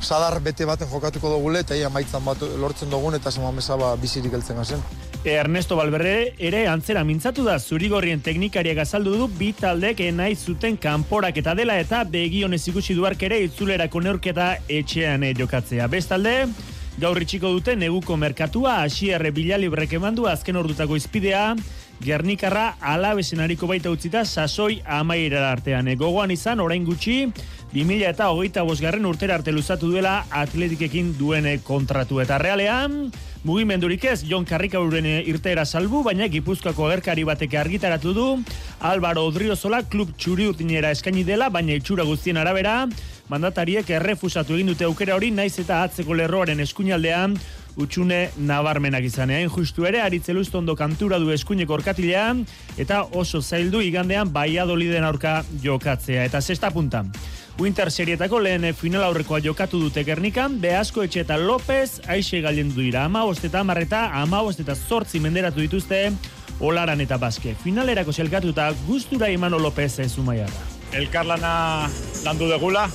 sadar 0.00 0.40
bete 0.42 0.66
baten 0.66 0.90
jokatuko 0.90 1.36
dugule 1.36 1.62
eta 1.62 1.78
ia 1.78 1.92
maitzan 1.92 2.24
bat 2.24 2.42
lortzen 2.58 2.90
dugun 2.90 3.14
eta 3.14 3.30
zema 3.30 3.52
mesa 3.52 3.78
ba, 3.78 3.94
bizirik 3.94 4.34
eltzen 4.34 4.58
gazen. 4.58 4.82
Ernesto 5.22 5.76
Balberre 5.76 6.32
ere 6.40 6.62
antzera 6.64 7.02
mintzatu 7.04 7.42
da 7.44 7.58
zurigorrien 7.60 8.22
teknikariak 8.24 8.78
azaldu 8.86 9.18
du 9.20 9.26
bi 9.36 9.50
taldek 9.52 10.00
nahi 10.16 10.34
zuten 10.34 10.78
kanporak 10.80 11.36
eta 11.36 11.52
dela 11.54 11.76
eta 11.76 12.04
begionez 12.08 12.62
ikusi 12.72 12.96
duark 12.96 13.22
ere 13.28 13.42
itzulerako 13.44 14.00
neurketa 14.00 14.54
etxean 14.64 15.26
jokatzea. 15.36 15.88
Bestalde, 15.92 16.48
gaur 16.96 17.20
itxiko 17.20 17.52
dute 17.52 17.76
neguko 17.76 18.16
merkatua, 18.16 18.78
asierre 18.86 19.30
bilalibrek 19.30 19.92
emandu 20.00 20.24
azken 20.26 20.56
ordutako 20.56 20.96
izpidea, 20.96 21.54
Gernikarra 22.00 22.78
alabesen 22.80 23.42
hariko 23.44 23.66
baita 23.68 23.90
utzita 23.92 24.24
sasoi 24.24 24.80
amaira 24.88 25.42
artean. 25.50 25.88
E, 25.92 25.98
gogoan 26.00 26.30
izan, 26.32 26.62
orain 26.64 26.86
gutxi, 26.86 27.26
2000 27.70 28.08
eta 28.10 28.32
hogeita 28.34 28.64
bosgarren 28.66 29.04
urtera 29.06 29.36
arte 29.38 29.52
luzatu 29.54 29.92
duela 29.92 30.24
atletikekin 30.34 31.12
duene 31.18 31.60
kontratu. 31.62 32.18
Eta 32.18 32.38
realean, 32.42 33.12
mugimendurik 33.46 34.08
ez, 34.10 34.24
Jon 34.26 34.44
Karrikauren 34.44 35.06
irteera 35.06 35.62
salbu, 35.64 36.02
baina 36.02 36.26
Gipuzkoako 36.32 36.88
agerkari 36.88 37.22
batek 37.28 37.54
argitaratu 37.62 38.14
du, 38.16 38.26
Álvaro 38.80 39.22
Odriozola 39.28 39.84
klub 39.86 40.10
txuri 40.18 40.50
utinera 40.50 40.90
eskaini 40.90 41.22
dela, 41.24 41.46
baina 41.48 41.78
itxura 41.78 42.02
guztien 42.08 42.42
arabera, 42.42 42.88
mandatariek 43.30 43.88
errefusatu 44.00 44.58
egin 44.58 44.74
dute 44.74 44.88
aukera 44.90 45.14
hori, 45.14 45.30
naiz 45.30 45.54
eta 45.62 45.84
atzeko 45.86 46.18
lerroaren 46.18 46.58
eskuinaldean, 46.66 47.38
utxune 47.78 48.32
nabarmenak 48.36 49.06
izanean. 49.06 49.46
Justu 49.48 49.86
ere, 49.86 50.02
aritzeluzto 50.02 50.58
ondo 50.58 50.74
kantura 50.74 51.20
du 51.22 51.30
eskuineko 51.30 51.78
orkatilean, 51.78 52.42
eta 52.82 53.04
oso 53.14 53.40
zaildu 53.40 53.80
igandean 53.86 54.32
baiadoliden 54.34 55.06
aurka 55.06 55.44
jokatzea. 55.62 56.26
Eta 56.26 56.42
sexta 56.42 56.74
punta. 56.74 57.04
Winter 57.58 57.90
serietako 57.90 58.38
lehen 58.40 58.74
final 58.74 59.02
aurrekoa 59.04 59.40
jokatu 59.44 59.80
dute 59.82 60.04
Gernikan, 60.04 60.60
Beasko 60.60 61.02
etxe 61.04 61.24
eta 61.24 61.36
López 61.36 62.00
aixe 62.08 62.40
galen 62.40 62.70
du 62.74 62.80
dira. 62.80 63.04
Ama 63.04 63.24
eta 63.42 63.60
amarreta, 63.60 64.10
ama 64.22 64.42
eta 64.50 64.74
zortzi 64.74 65.20
menderatu 65.20 65.60
dituzte 65.60 66.12
Olaran 66.60 67.00
eta 67.00 67.16
Baske. 67.18 67.54
Finalerako 67.54 68.12
zelkatu 68.12 68.50
eta 68.50 68.72
gustura 68.86 69.30
Imano 69.30 69.58
López 69.58 69.98
ez 69.98 70.18
umaiarra. 70.18 70.64
Elkarlana 70.92 71.88
landu 72.24 72.48
degula, 72.48 72.88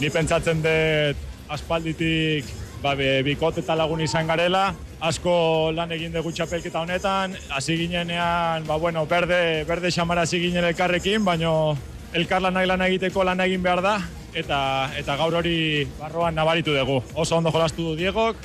ni 0.00 0.10
pentsatzen 0.10 0.62
dut 0.62 1.16
aspalditik 1.48 2.44
ba, 2.82 2.94
bikot 2.96 3.58
eta 3.62 3.76
lagun 3.78 4.02
izan 4.02 4.26
garela, 4.26 4.72
asko 5.00 5.70
lan 5.74 5.92
egin 5.94 6.12
dugu 6.14 6.32
txapelketa 6.34 6.82
honetan, 6.82 7.36
hasi 7.54 7.76
ginenean, 7.78 8.66
ba, 8.66 8.76
bueno, 8.76 9.06
berde, 9.06 9.64
berde 9.68 9.90
xamara 9.94 10.26
hasi 10.26 10.40
ginen 10.42 10.64
elkarrekin, 10.64 11.24
baino 11.24 11.76
elkar 12.12 12.42
lan 12.42 12.58
lan 12.68 12.82
egiteko 12.88 13.24
lan 13.24 13.40
egin 13.40 13.62
behar 13.62 13.82
da, 13.82 13.94
eta, 14.34 14.58
eta 14.98 15.16
gaur 15.16 15.34
hori 15.40 15.86
barroan 15.98 16.34
nabaritu 16.34 16.74
dugu. 16.76 17.00
Oso 17.14 17.36
ondo 17.36 17.50
jolastu 17.50 17.90
du 17.90 17.96
Diegok, 17.96 18.36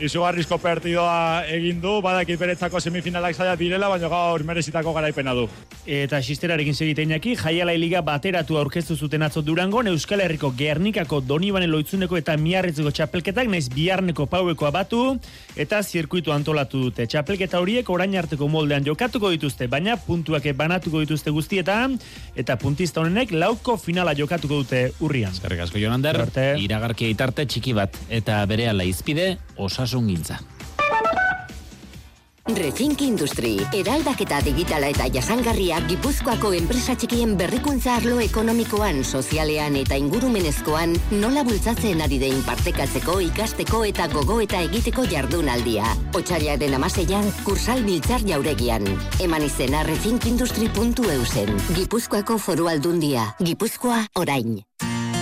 izugarrizko 0.00 0.58
partidoa 0.62 1.44
egin 1.50 1.80
du, 1.82 1.98
badakit 2.04 2.38
beretzako 2.38 2.80
semifinalak 2.80 3.34
zaila 3.34 3.56
direla, 3.58 3.88
baina 3.90 4.10
gaur 4.12 4.44
merezitako 4.46 4.92
garaipena 4.94 5.34
du. 5.34 5.48
Eta 5.88 6.20
xisterarekin 6.22 6.76
segiteinaki, 6.76 7.34
jaialai 7.38 7.76
liga 7.80 8.02
bateratu 8.06 8.58
aurkeztu 8.60 8.96
zuten 8.96 9.24
atzo 9.26 9.42
durango, 9.42 9.82
Euskal 9.88 10.20
Herriko 10.20 10.52
Gernikako 10.56 11.20
Donibane 11.24 11.66
loitzuneko 11.66 12.16
eta 12.18 12.36
miarritzeko 12.36 12.92
txapelketak, 12.94 13.48
naiz 13.48 13.68
biarneko 13.72 14.26
paueko 14.30 14.68
abatu, 14.68 15.00
eta 15.56 15.80
zirkuitu 15.82 16.32
antolatu 16.34 16.82
dute. 16.84 17.06
Txapelketa 17.08 17.58
horiek 17.58 17.88
orain 17.90 18.14
arteko 18.20 18.48
moldean 18.48 18.84
jokatuko 18.86 19.30
dituzte, 19.34 19.66
baina 19.66 19.96
puntuak 19.96 20.46
banatuko 20.54 21.00
dituzte 21.02 21.32
guztietan, 21.34 21.98
eta 22.36 22.58
puntista 22.60 23.00
honenek 23.00 23.32
lauko 23.32 23.76
finala 23.80 24.14
jokatuko 24.14 24.62
dute 24.62 24.84
urrian. 25.00 25.32
Eskerrik 25.34 25.64
asko 25.66 25.82
Jonander, 25.82 26.20
iragarkia 26.60 27.08
itarte 27.10 27.46
txiki 27.48 27.74
bat, 27.74 27.96
eta 28.10 28.44
bere 28.46 28.68
ala 28.68 28.86
izpide, 28.86 29.38
osa 29.88 29.98
osasungintza. 29.98 30.38
Refink 32.48 33.02
Industri, 33.04 33.58
eraldaketa 33.76 34.38
digitala 34.40 34.88
eta 34.88 35.04
jasangarria 35.12 35.82
Gipuzkoako 35.84 36.54
enpresa 36.56 36.94
txikien 36.96 37.34
berrikuntza 37.36 37.98
arlo 37.98 38.22
ekonomikoan, 38.24 39.02
sozialean 39.04 39.76
eta 39.76 39.98
ingurumenezkoan 40.00 40.94
nola 41.20 41.44
bultzatzen 41.44 42.00
ari 42.00 42.16
dein 42.18 42.40
partekatzeko, 42.46 43.18
ikasteko 43.26 43.82
eta 43.84 44.06
gogo 44.08 44.38
eta 44.40 44.62
egiteko 44.64 45.04
jardunaldia. 45.12 45.92
Otsaila 46.16 46.56
den 46.56 46.78
amaseian, 46.78 47.28
kursal 47.44 47.84
biltzar 47.84 48.24
jauregian. 48.24 48.88
Eman 49.20 49.44
izena 49.44 49.84
refinkindustri.eusen. 49.84 51.52
Gipuzkoako 51.76 52.38
foru 52.40 52.72
aldundia. 52.72 53.34
Gipuzkoa 53.44 54.06
orain. 54.16 54.62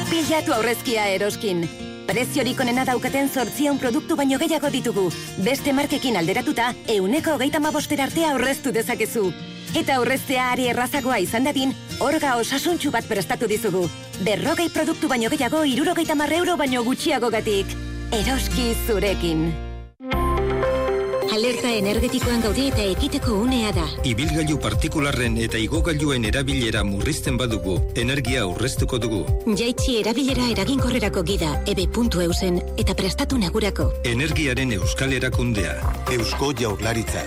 Pilatu 0.07 0.55
aurrezkia 0.55 1.11
eroskin. 1.19 1.67
Preziorik 2.07 2.61
onena 2.63 2.85
daukaten 2.87 3.29
zortzion 3.29 3.81
produktu 3.83 4.17
baino 4.17 4.39
gehiago 4.39 4.71
ditugu. 4.71 5.09
Beste 5.43 5.75
markekin 5.75 6.17
alderatuta, 6.17 6.69
euneko 6.95 7.35
hogeita 7.35 7.61
mabostera 7.61 8.07
artea 8.07 8.31
aurreztu 8.31 8.73
dezakezu. 8.73 9.27
Eta 9.75 9.99
aurreztea 9.99 10.47
ari 10.53 10.71
errazagoa 10.71 11.19
izan 11.27 11.51
dadin, 11.51 11.75
orga 12.01 12.37
osasuntxu 12.39 12.95
bat 12.95 13.11
prestatu 13.11 13.51
dizugu. 13.51 13.85
Berrogei 14.23 14.71
produktu 14.71 15.11
baino 15.11 15.35
gehiago, 15.35 15.67
irurogeita 15.67 16.15
marre 16.15 16.39
euro 16.45 16.57
baino 16.57 16.87
gutxiago 16.87 17.31
gatik. 17.35 17.79
Eroski 18.15 18.73
zurekin. 18.87 19.66
Alerta 21.67 21.89
energetikoan 21.91 22.43
gaude 22.45 22.65
eta 22.71 22.83
ekiteko 22.87 23.33
unea 23.43 23.73
da. 23.75 23.85
Ibilgailu 24.07 24.57
partikularren 24.63 25.35
eta 25.43 25.59
igogailuen 25.59 26.25
erabilera 26.29 26.85
murrizten 26.87 27.37
badugu, 27.41 27.75
energia 27.99 28.45
aurreztuko 28.47 29.01
dugu. 29.03 29.25
Jaitsi 29.59 29.97
erabilera 29.99 30.47
eraginkorrerako 30.53 31.25
gida, 31.27 31.57
ebe.eusen 31.67 32.61
eta 32.79 32.95
prestatu 32.95 33.39
nagurako. 33.43 33.89
Energiaren 34.05 34.77
euskal 34.79 35.17
erakundea. 35.19 35.75
Eusko 36.15 36.53
jaurlaritza. 36.55 37.25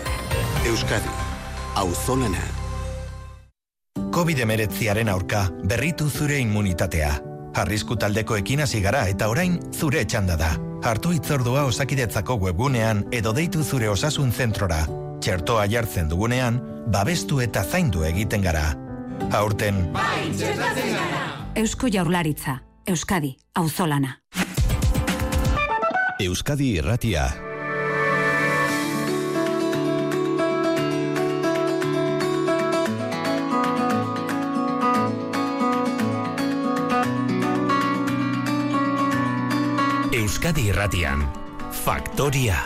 Euskadi. 0.72 1.12
Auzolana. 1.76 2.46
COVID-19 4.16 5.10
aurka 5.10 5.50
berritu 5.68 6.10
zure 6.10 6.40
immunitatea. 6.40 7.12
Arrisku 7.60 8.00
taldekoekin 8.00 8.64
hasi 8.64 8.80
gara 8.80 9.06
eta 9.12 9.28
orain 9.28 9.60
zure 9.76 10.06
txanda 10.06 10.40
da 10.40 10.56
hartu 10.84 11.12
itzordua 11.16 11.64
osakidetzako 11.70 12.38
webgunean 12.44 13.06
edo 13.12 13.34
deitu 13.34 13.64
zure 13.64 13.90
osasun 13.90 14.32
zentrora. 14.32 14.86
Txertoa 15.20 15.66
jartzen 15.68 16.10
dugunean, 16.10 16.62
babestu 16.88 17.42
eta 17.44 17.64
zaindu 17.64 18.06
egiten 18.08 18.42
gara. 18.42 18.72
Aurten... 19.36 19.90
Bai, 19.94 20.32
Eusko 21.60 21.90
jaurlaritza. 21.92 22.60
Euskadi, 22.88 23.36
auzolana. 23.56 24.16
Euskadi 26.20 26.74
irratia. 26.80 27.28
Euskadi 40.50 40.72
Irratian. 40.74 41.20
Faktoria. 41.70 42.58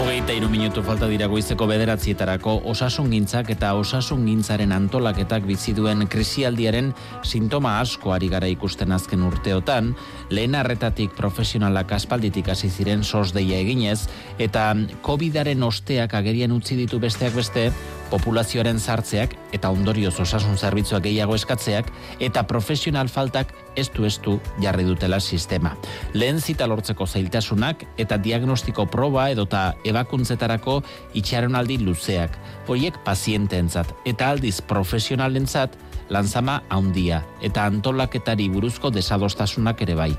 Hogeita 0.00 0.32
iru 0.32 0.48
minutu 0.48 0.80
falta 0.80 1.04
dira 1.10 1.28
goizeko 1.28 1.66
bederatzietarako 1.68 2.54
osasun 2.72 3.10
gintzak 3.12 3.52
eta 3.52 3.74
osasun 3.76 4.24
gintzaren 4.24 4.72
antolaketak 4.72 5.44
bizi 5.44 5.76
duen 5.76 6.06
krisialdiaren 6.08 6.94
sintoma 7.20 7.74
asko 7.82 8.14
ari 8.16 8.32
gara 8.32 8.48
ikusten 8.48 8.96
azken 8.96 9.20
urteotan, 9.28 9.92
lehen 10.32 10.56
arretatik 10.56 11.12
profesionalak 11.12 11.92
aspalditik 11.92 12.48
hasi 12.48 12.72
ziren 12.72 13.04
sos 13.04 13.34
deia 13.36 13.60
eginez, 13.60 14.08
eta 14.38 14.70
COVIDaren 15.04 15.62
osteak 15.62 16.16
agerian 16.16 16.56
utzi 16.56 16.80
ditu 16.80 17.04
besteak 17.04 17.36
beste, 17.36 17.68
populazioaren 18.10 18.78
zartzeak 18.80 19.36
eta 19.54 19.70
ondorioz 19.70 20.16
osasun 20.20 20.58
zerbitzuak 20.58 21.04
gehiago 21.06 21.36
eskatzeak 21.38 21.90
eta 22.20 22.42
profesional 22.50 23.08
faltak 23.08 23.54
estu 23.80 24.06
estu 24.08 24.38
jarri 24.62 24.84
dutela 24.84 25.20
sistema. 25.20 25.74
Lehen 26.14 26.40
zita 26.40 26.68
lortzeko 26.70 27.06
zailtasunak 27.06 27.84
eta 27.98 28.18
diagnostiko 28.20 28.86
proba 28.86 29.28
edota 29.32 29.74
ebakuntzetarako 29.84 30.80
itxaronaldi 31.18 31.80
luzeak, 31.84 32.36
horiek 32.68 33.00
pazienteentzat 33.04 33.94
eta 34.06 34.30
aldiz 34.30 34.60
profesionalentzat 34.60 35.76
lanzama 36.10 36.60
handia 36.68 37.22
eta 37.42 37.64
antolaketari 37.70 38.48
buruzko 38.50 38.90
desadostasunak 38.90 39.80
ere 39.86 39.94
bai. 39.94 40.10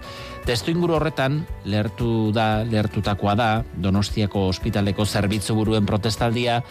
Testu 0.47 0.71
inguru 0.71 0.95
horretan, 0.97 1.41
lertu 1.65 2.31
da, 2.33 2.63
lertutakoa 2.63 3.35
da, 3.35 3.49
Donostiako 3.77 4.47
ospitaleko 4.49 5.05
zerbitzu 5.05 5.55
buruen 5.57 5.85
protestaldia, 5.85 6.61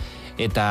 eta 0.40 0.66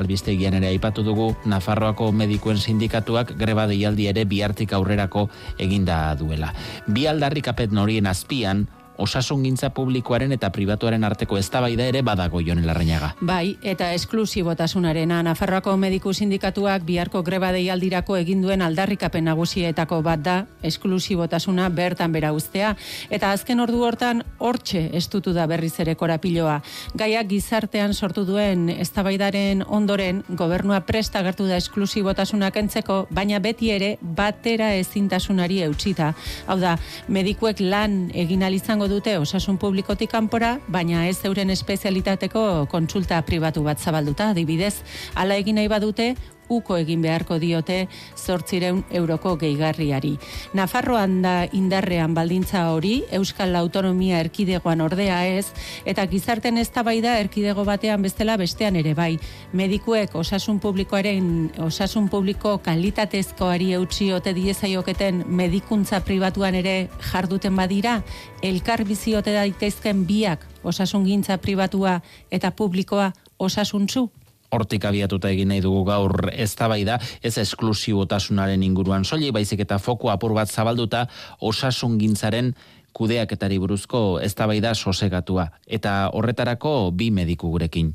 albistegian 0.00 0.56
ere 0.58 0.72
aipatu 0.72 1.04
dugu 1.06 1.30
Nafarroako 1.44 2.10
medikuen 2.16 2.58
sindikatuak 2.58 3.36
greba 3.38 3.66
deialdi 3.70 4.08
ere 4.10 4.24
bihartik 4.24 4.72
aurrerako 4.72 5.28
eginda 5.58 6.02
duela. 6.18 6.52
Bi 6.88 7.06
aldarrikapet 7.10 7.72
norien 7.76 8.08
azpian 8.10 8.66
osasungintza 9.00 9.70
publikoaren 9.74 10.32
eta 10.36 10.50
pribatuaren 10.52 11.04
arteko 11.04 11.38
eztabaida 11.40 11.86
ere 11.88 12.02
badago 12.06 12.42
Jon 12.44 12.60
Larrañaga. 12.66 13.14
Bai, 13.20 13.56
eta 13.62 13.92
esklusibotasunarena 13.96 15.22
Nafarroako 15.24 15.76
mediku 15.80 16.12
sindikatuak 16.14 16.84
biharko 16.84 17.22
greba 17.24 17.52
deialdirako 17.56 18.18
egin 18.20 18.42
duen 18.44 18.62
aldarrikapen 18.62 19.24
nagusietako 19.30 20.02
bat 20.04 20.24
da 20.24 20.36
esklusibotasuna 20.62 21.68
bertan 21.72 22.12
bera 22.12 22.32
ustea 22.36 22.74
eta 23.10 23.32
azken 23.32 23.60
ordu 23.64 23.82
hortan 23.86 24.22
hortxe 24.38 24.88
estutu 24.96 25.32
da 25.32 25.46
berriz 25.50 25.72
ere 25.80 25.94
korapiloa. 25.96 26.60
Gaiak 26.94 27.30
gizartean 27.30 27.94
sortu 27.94 28.26
duen 28.28 28.68
eztabaidaren 28.70 29.64
ondoren 29.66 30.22
gobernua 30.28 30.82
presta 30.86 31.22
gertu 31.24 31.46
da 31.48 31.56
esklusibotasuna 31.60 32.50
kentzeko, 32.50 33.06
baina 33.10 33.40
beti 33.40 33.70
ere 33.72 33.94
batera 34.02 34.74
ezintasunari 34.76 35.60
eutsita. 35.64 36.12
Hau 36.46 36.58
da, 36.60 36.76
medikuek 37.08 37.60
lan 37.60 38.10
egin 38.14 38.40
izango 38.50 38.88
dute 38.90 39.14
osasun 39.18 39.56
publikotik 39.60 40.10
kanpora, 40.10 40.56
baina 40.68 41.06
ez 41.08 41.20
euren 41.28 41.50
espezialitateko 41.54 42.66
kontsulta 42.72 43.20
pribatu 43.22 43.62
bat 43.64 43.78
zabalduta, 43.78 44.30
adibidez, 44.34 44.74
hala 45.14 45.38
egin 45.40 45.60
nahi 45.60 45.70
badute, 45.70 46.14
uko 46.50 46.76
egin 46.76 47.02
beharko 47.02 47.38
diote 47.38 47.86
zortzireun 48.18 48.82
euroko 48.90 49.36
gehigarriari. 49.40 50.16
Nafarroan 50.54 51.20
da 51.22 51.34
indarrean 51.56 52.14
baldintza 52.14 52.66
hori, 52.74 53.04
Euskal 53.16 53.56
Autonomia 53.56 54.20
erkidegoan 54.20 54.82
ordea 54.84 55.22
ez, 55.30 55.46
eta 55.86 56.06
gizarten 56.10 56.58
ez 56.58 56.68
da 56.74 57.18
erkidego 57.18 57.64
batean 57.64 58.02
bestela 58.02 58.36
bestean 58.36 58.76
ere 58.76 58.94
bai. 58.94 59.18
Medikuek 59.52 60.14
osasun 60.14 60.58
publikoaren, 60.60 61.50
osasun 61.58 62.08
publiko 62.08 62.58
kalitatezkoari 62.58 63.72
eutxi 63.74 64.12
ote 64.12 64.34
diezaioketen 64.34 65.24
medikuntza 65.26 66.00
pribatuan 66.00 66.54
ere 66.54 66.88
jarduten 67.12 67.56
badira, 67.56 68.02
elkar 68.42 68.84
biziote 68.84 69.32
daitezken 69.32 70.06
biak 70.06 70.46
osasun 70.62 71.04
gintza 71.04 71.38
pribatua 71.38 72.00
eta 72.30 72.50
publikoa 72.50 73.12
osasuntzu? 73.38 74.10
Hortik 74.50 74.84
abiatuta 74.84 75.30
egin 75.30 75.50
nahi 75.52 75.62
dugu 75.64 75.84
gaur 75.88 76.30
eztabaida 76.32 76.98
ez 77.22 77.36
esklusibotasunaren 77.38 78.62
inguruan. 78.66 79.04
Soli 79.04 79.30
baizik 79.30 79.64
eta 79.66 79.78
foku 79.78 80.10
apur 80.10 80.34
bat 80.34 80.50
zabalduta 80.50 81.06
osasungintzaren 81.40 82.54
kudeaketari 82.92 83.58
buruzko 83.62 84.20
eztabaida 84.22 84.74
sosegatua. 84.74 85.50
Eta 85.66 86.10
horretarako 86.12 86.90
bi 86.90 87.10
mediku 87.14 87.50
gurekin 87.50 87.94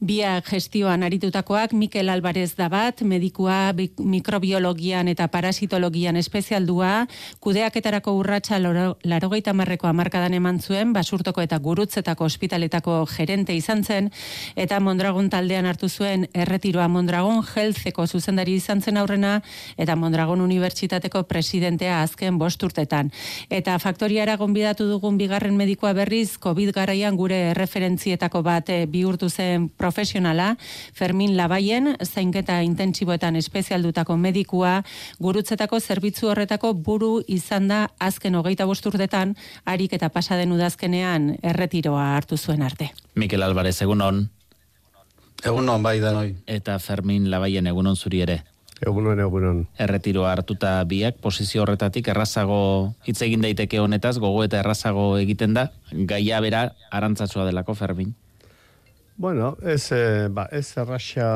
Bia 0.00 0.38
gestioan 0.40 1.02
aritutakoak 1.04 1.74
Mikel 1.76 2.08
Alvarez 2.08 2.54
da 2.56 2.70
bat, 2.72 3.02
medikua 3.04 3.74
mikrobiologian 4.00 5.10
eta 5.12 5.26
parasitologian 5.28 6.16
espezialdua, 6.16 7.04
kudeaketarako 7.44 8.14
urratsa 8.16 8.56
larogeita 8.56 9.52
marreko 9.52 9.90
amarkadan 9.90 10.32
eman 10.38 10.56
zuen, 10.64 10.94
basurtoko 10.96 11.44
eta 11.44 11.58
gurutzetako 11.60 12.24
ospitaletako 12.24 12.94
gerente 13.12 13.52
izan 13.52 13.84
zen, 13.84 14.08
eta 14.56 14.78
Mondragon 14.80 15.28
taldean 15.28 15.68
hartu 15.68 15.90
zuen 15.90 16.24
erretiroa. 16.32 16.88
Mondragon 16.88 17.44
Healtheko 17.44 18.06
zuzendari 18.06 18.56
izan 18.56 18.80
zen 18.80 18.96
aurrena, 18.96 19.42
eta 19.76 19.98
Mondragon 20.00 20.40
Unibertsitateko 20.40 21.26
presidentea 21.28 22.00
azken 22.06 22.40
bosturtetan. 22.40 23.12
Eta 23.50 23.76
faktoriara 23.78 24.38
gonbidatu 24.40 24.88
dugun 24.88 25.20
bigarren 25.20 25.60
medikua 25.60 25.92
berriz, 25.92 26.38
COVID 26.40 26.72
garaian 26.72 27.20
gure 27.20 27.52
referentzietako 27.52 28.40
bat 28.48 28.72
eh, 28.72 28.86
bihurtu 28.88 29.28
zen 29.28 29.68
profesionala, 29.90 30.56
Fermin 30.94 31.36
Labaien, 31.36 31.96
zainketa 32.04 32.60
intentsiboetan 32.62 33.34
espezialdutako 33.36 34.16
medikua, 34.16 34.84
gurutzetako 35.18 35.80
zerbitzu 35.80 36.30
horretako 36.30 36.72
buru 36.74 37.24
izan 37.26 37.66
da 37.68 37.88
azken 37.98 38.38
hogeita 38.38 38.68
bosturdetan, 38.70 39.34
harik 39.66 39.96
eta 39.98 40.12
pasaden 40.14 40.54
udazkenean 40.54 41.34
erretiroa 41.42 42.14
hartu 42.14 42.38
zuen 42.38 42.62
arte. 42.62 42.92
Mikel 43.18 43.42
Alvarez, 43.42 43.80
egunon. 43.82 44.28
Egunon, 45.42 45.82
bai 45.82 45.98
da 46.00 46.14
noi. 46.14 46.36
Eta 46.46 46.78
Fermin 46.78 47.30
Labaien, 47.32 47.66
egunon 47.66 47.96
zuri 47.96 48.22
ere. 48.22 48.42
Egunon, 48.80 49.18
egunon. 49.20 49.64
Erretiroa 49.80 50.30
hartuta 50.36 50.78
biak, 50.88 51.18
posizio 51.20 51.64
horretatik 51.64 52.08
errazago 52.14 52.94
hitz 53.08 53.18
egin 53.26 53.42
daiteke 53.44 53.80
honetaz, 53.80 54.18
gogo 54.22 54.44
eta 54.46 54.62
errazago 54.62 55.16
egiten 55.18 55.56
da, 55.58 55.70
gaia 55.92 56.40
bera 56.40 56.68
arantzatsua 56.90 57.48
delako 57.50 57.74
Fermin. 57.74 58.14
Bueno, 59.20 59.58
ez, 59.60 59.92
e, 59.92 60.28
ba, 60.32 60.46
ez 60.48 60.78
erraxa 60.80 61.26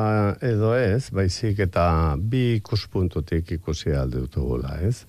edo 0.41 0.71
ez, 0.73 1.11
baizik 1.13 1.59
eta 1.67 2.15
bi 2.17 2.55
ikuspuntutik 2.55 3.51
ikusi 3.59 3.93
alde 3.93 4.23
dutugula, 4.23 4.79
ez? 4.81 5.03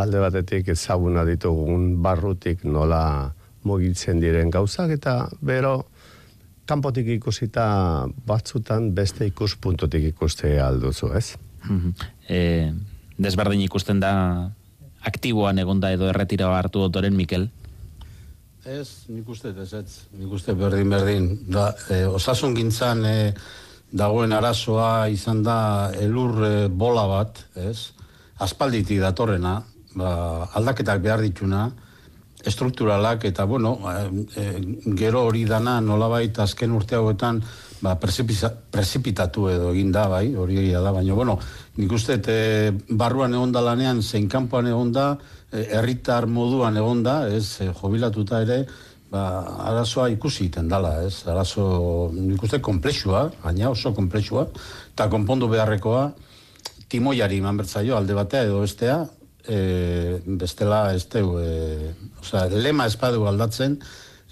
Alde 0.00 0.22
batetik 0.24 0.70
ezaguna 0.72 1.26
ditugun 1.28 1.90
barrutik 2.00 2.64
nola 2.64 3.34
mugitzen 3.68 4.24
diren 4.24 4.48
gauzak, 4.48 4.94
eta 4.96 5.28
bero, 5.44 5.74
kanpotik 6.64 7.12
ikusita 7.18 7.66
batzutan 8.24 8.94
beste 8.96 9.28
ikuspuntutik 9.28 10.08
ikuste 10.14 10.54
alduzu, 10.56 11.12
ez? 11.20 11.36
e, 12.32 12.72
desberdin 13.20 13.60
ikusten 13.68 14.00
da 14.00 14.14
aktiboan 15.04 15.60
egonda 15.60 15.92
edo 15.92 16.08
erretira 16.08 16.48
hartu 16.56 16.80
otoren, 16.88 17.12
Mikel? 17.12 17.50
Ez, 18.66 19.06
nik 19.06 19.28
uste, 19.30 19.52
ez, 19.62 19.72
ez, 19.78 20.00
nik 20.18 20.32
uste 20.34 20.50
berdin, 20.58 20.90
berdin. 20.90 21.26
Da, 21.54 21.68
e, 21.86 22.00
osasun 22.10 22.56
gintzan 22.56 23.04
e, 23.06 23.16
dagoen 23.94 24.34
arazoa 24.34 25.06
izan 25.14 25.44
da 25.46 25.58
elur 26.02 26.42
e, 26.42 26.50
bola 26.66 27.04
bat, 27.06 27.38
ez? 27.62 27.92
Aspalditik 28.42 28.98
datorrena, 29.04 29.60
ba, 29.94 30.10
aldaketak 30.58 30.98
behar 31.04 31.22
dituna, 31.22 31.68
estrukturalak, 32.42 33.28
eta, 33.30 33.46
bueno, 33.46 33.76
e, 34.34 34.48
gero 34.98 35.22
hori 35.28 35.44
dana 35.46 35.78
nolabait 35.80 36.42
azken 36.42 36.74
urte 36.74 36.98
hauetan, 36.98 37.38
ba, 37.86 37.94
prezipitatu 38.02 39.46
edo 39.52 39.70
egin 39.76 39.94
da, 39.94 40.08
bai, 40.10 40.32
hori 40.34 40.72
da, 40.72 40.90
baina, 40.90 41.14
bueno, 41.14 41.38
nik 41.78 41.94
uste, 41.94 42.18
e, 42.18 42.74
barruan 42.98 43.38
egon 43.38 43.54
da 43.54 43.62
lanean, 43.62 44.02
zein 44.02 44.26
kanpoan 44.26 44.74
egon 44.74 44.90
da, 44.90 45.12
herritar 45.64 46.26
moduan 46.26 46.76
egonda, 46.76 47.26
ez, 47.32 47.60
e, 47.64 47.70
jubilatuta 47.80 48.42
ere, 48.44 48.60
ba, 49.10 49.24
arazoa 49.70 50.08
ikusi 50.12 50.48
iten 50.50 50.68
dala, 50.68 51.00
ez, 51.06 51.24
arazo, 51.30 51.66
nik 52.14 52.42
uste, 52.42 52.60
komplexua, 52.60 53.26
baina 53.42 53.70
oso 53.70 53.94
komplexua, 53.96 54.46
eta 54.92 55.08
konpondu 55.12 55.48
beharrekoa, 55.52 56.08
timoiari 56.88 57.40
iman 57.42 57.58
bertzaio, 57.58 57.96
alde 57.96 58.14
batea 58.14 58.46
edo 58.46 58.62
bestea, 58.64 58.98
e, 59.46 60.18
bestela 60.26 60.90
ez 60.94 61.06
deu, 61.12 61.38
e, 61.40 61.92
oza, 62.22 62.46
lema 62.50 62.86
espadu 62.90 63.26
aldatzen, 63.30 63.78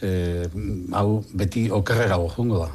e, 0.03 0.49
hau 0.92 1.22
beti 1.34 1.68
okerrera 1.72 2.16
gojungo 2.20 2.64
da. 2.64 2.70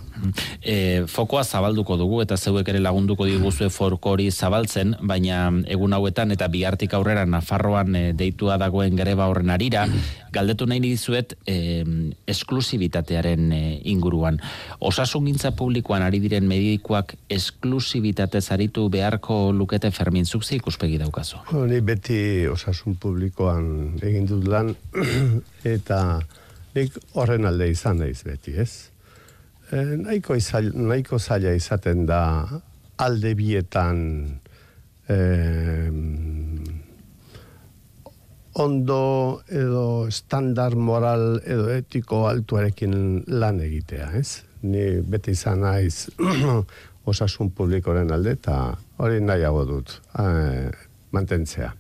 E, 0.61 1.05
fokoa 1.07 1.43
zabalduko 1.43 1.95
dugu 1.99 2.21
eta 2.23 2.37
zeuek 2.37 2.67
ere 2.71 2.81
lagunduko 2.83 3.25
diguzue 3.27 3.69
forkori 3.71 4.29
zabaltzen, 4.31 4.95
baina 5.01 5.47
egun 5.71 5.95
hauetan 5.95 6.31
eta 6.35 6.49
bihartik 6.51 6.93
aurrera 6.93 7.25
Nafarroan 7.25 7.95
e, 7.95 8.03
deitua 8.13 8.57
dagoen 8.61 8.95
greba 8.99 9.29
horren 9.31 9.49
arira, 9.53 9.85
galdetu 10.35 10.67
nahi 10.69 10.81
dizuet 10.83 11.35
e, 11.47 11.83
esklusibitatearen 12.27 13.51
e, 13.55 13.61
inguruan. 13.91 14.39
Osasun 14.79 15.29
gintza 15.29 15.53
publikoan 15.55 16.03
ari 16.05 16.19
diren 16.23 16.47
medikuak 16.49 17.15
esklusibitatez 17.29 18.45
aritu 18.55 18.89
beharko 18.91 19.49
lukete 19.55 19.91
fermin 19.91 20.25
zukzi 20.25 20.59
ikuspegi 20.59 20.99
daukazu. 21.01 21.41
Ni 21.69 21.79
beti 21.81 22.47
osasun 22.51 22.99
publikoan 22.99 23.97
egin 24.03 24.27
dut 24.29 24.45
lan 24.49 24.75
eta 25.75 26.19
nik 26.75 26.97
horren 27.17 27.47
alde 27.49 27.69
izan 27.71 28.01
daiz 28.01 28.21
beti, 28.25 28.55
ez? 28.61 28.89
E, 29.71 29.83
nahiko, 30.01 30.35
izal, 30.37 30.71
nahiko 30.73 31.19
zaila 31.19 31.53
izaten 31.57 32.05
da 32.09 32.21
alde 32.99 33.33
bietan 33.37 33.99
e, 35.09 35.17
ondo 38.59 39.01
edo 39.47 40.11
standar 40.11 40.75
moral 40.75 41.39
edo 41.45 41.69
etiko 41.73 42.25
altuarekin 42.27 42.95
lan 43.39 43.61
egitea, 43.63 44.11
ez? 44.19 44.41
Ni 44.67 44.99
beti 45.01 45.31
izan 45.37 45.63
naiz 45.63 46.09
osasun 47.09 47.53
publikoren 47.55 48.11
alde 48.11 48.35
eta 48.35 48.57
hori 48.99 49.21
nahiago 49.23 49.63
dut 49.69 49.95
e, 50.19 50.25
mantentzea. 51.15 51.71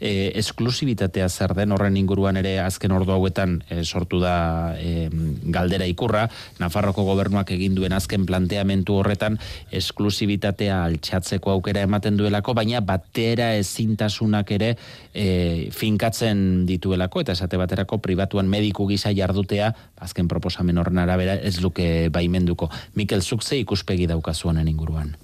E, 0.00 0.32
esklusibitatea 0.40 1.28
zer 1.28 1.54
den 1.56 1.72
horren 1.72 1.96
inguruan 1.96 2.36
ere 2.36 2.58
azken 2.60 2.92
ordu 2.92 3.14
hauetan 3.14 3.60
e, 3.70 3.82
sortu 3.84 4.20
da 4.20 4.74
e, 4.78 5.08
galdera 5.52 5.86
ikurra, 5.86 6.26
Nafarroko 6.60 7.04
gobernuak 7.06 7.50
egin 7.54 7.74
duen 7.76 7.94
azken 7.96 8.26
planteamentu 8.26 8.96
horretan 9.00 9.38
esklusibitatea 9.74 10.78
altxatzeko 10.84 11.52
aukera 11.56 11.84
ematen 11.86 12.16
duelako, 12.18 12.54
baina 12.56 12.80
batera 12.80 13.52
ezintasunak 13.58 14.50
ere 14.56 14.72
e, 15.12 15.68
finkatzen 15.74 16.64
dituelako, 16.68 17.24
eta 17.24 17.36
esate 17.36 17.60
baterako 17.60 18.00
pribatuan 18.04 18.48
mediku 18.48 18.88
gisa 18.90 19.12
jardutea, 19.16 19.72
azken 20.00 20.28
proposamen 20.28 20.78
horren 20.78 21.02
arabera 21.02 21.36
ez 21.36 21.58
luke 21.60 22.08
baimenduko. 22.12 22.70
Mikel 22.94 23.22
Zukze 23.22 23.58
ikuspegi 23.60 24.08
daukazu 24.10 24.52
honen 24.52 24.68
inguruan. 24.72 25.16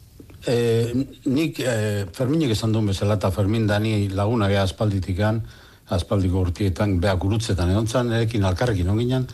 E, 0.47 0.91
nik 1.31 1.61
e, 1.63 2.07
Ferminek 2.15 2.57
esan 2.57 2.73
duen 2.75 2.89
bezala 2.91 3.19
eta 3.21 3.31
Fermin 3.31 3.67
Dani 3.67 4.09
laguna 4.11 4.49
geha 4.51 4.65
aspalditikan, 4.67 5.41
aspaldiko 5.95 6.43
urtietan, 6.43 6.99
beha 7.01 7.15
gurutzetan 7.21 7.71
egon 7.71 7.87
zan, 7.87 8.13
erekin 8.13 8.45
alkarrekin 8.49 8.91
onginan, 8.91 9.27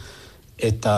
eta, 0.59 0.95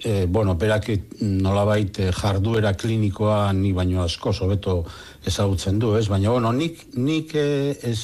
e, 0.00 0.24
bueno, 0.26 0.54
berak 0.56 0.88
nolabait 1.20 2.00
jarduera 2.16 2.72
klinikoa 2.78 3.52
ni 3.52 3.72
baino 3.76 4.02
asko 4.04 4.32
sobeto 4.32 4.82
ezagutzen 5.26 5.78
du, 5.78 5.96
ez? 5.98 6.08
Baina, 6.08 6.30
bueno, 6.30 6.52
nik, 6.52 6.86
nik 6.96 7.34
e, 7.34 7.48
ez, 7.82 7.98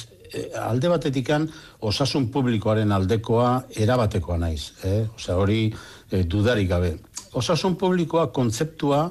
alde 0.61 0.91
batetikan 0.91 1.47
osasun 1.87 2.29
publikoaren 2.31 2.91
aldekoa 2.95 3.65
erabatekoa 3.75 4.37
naiz, 4.39 4.71
eh? 4.87 5.03
Osea, 5.15 5.35
hori 5.35 5.65
e, 6.11 6.23
dudarik 6.23 6.69
gabe. 6.69 6.93
Osasun 7.33 7.75
publikoa 7.79 8.29
kontzeptua 8.35 9.05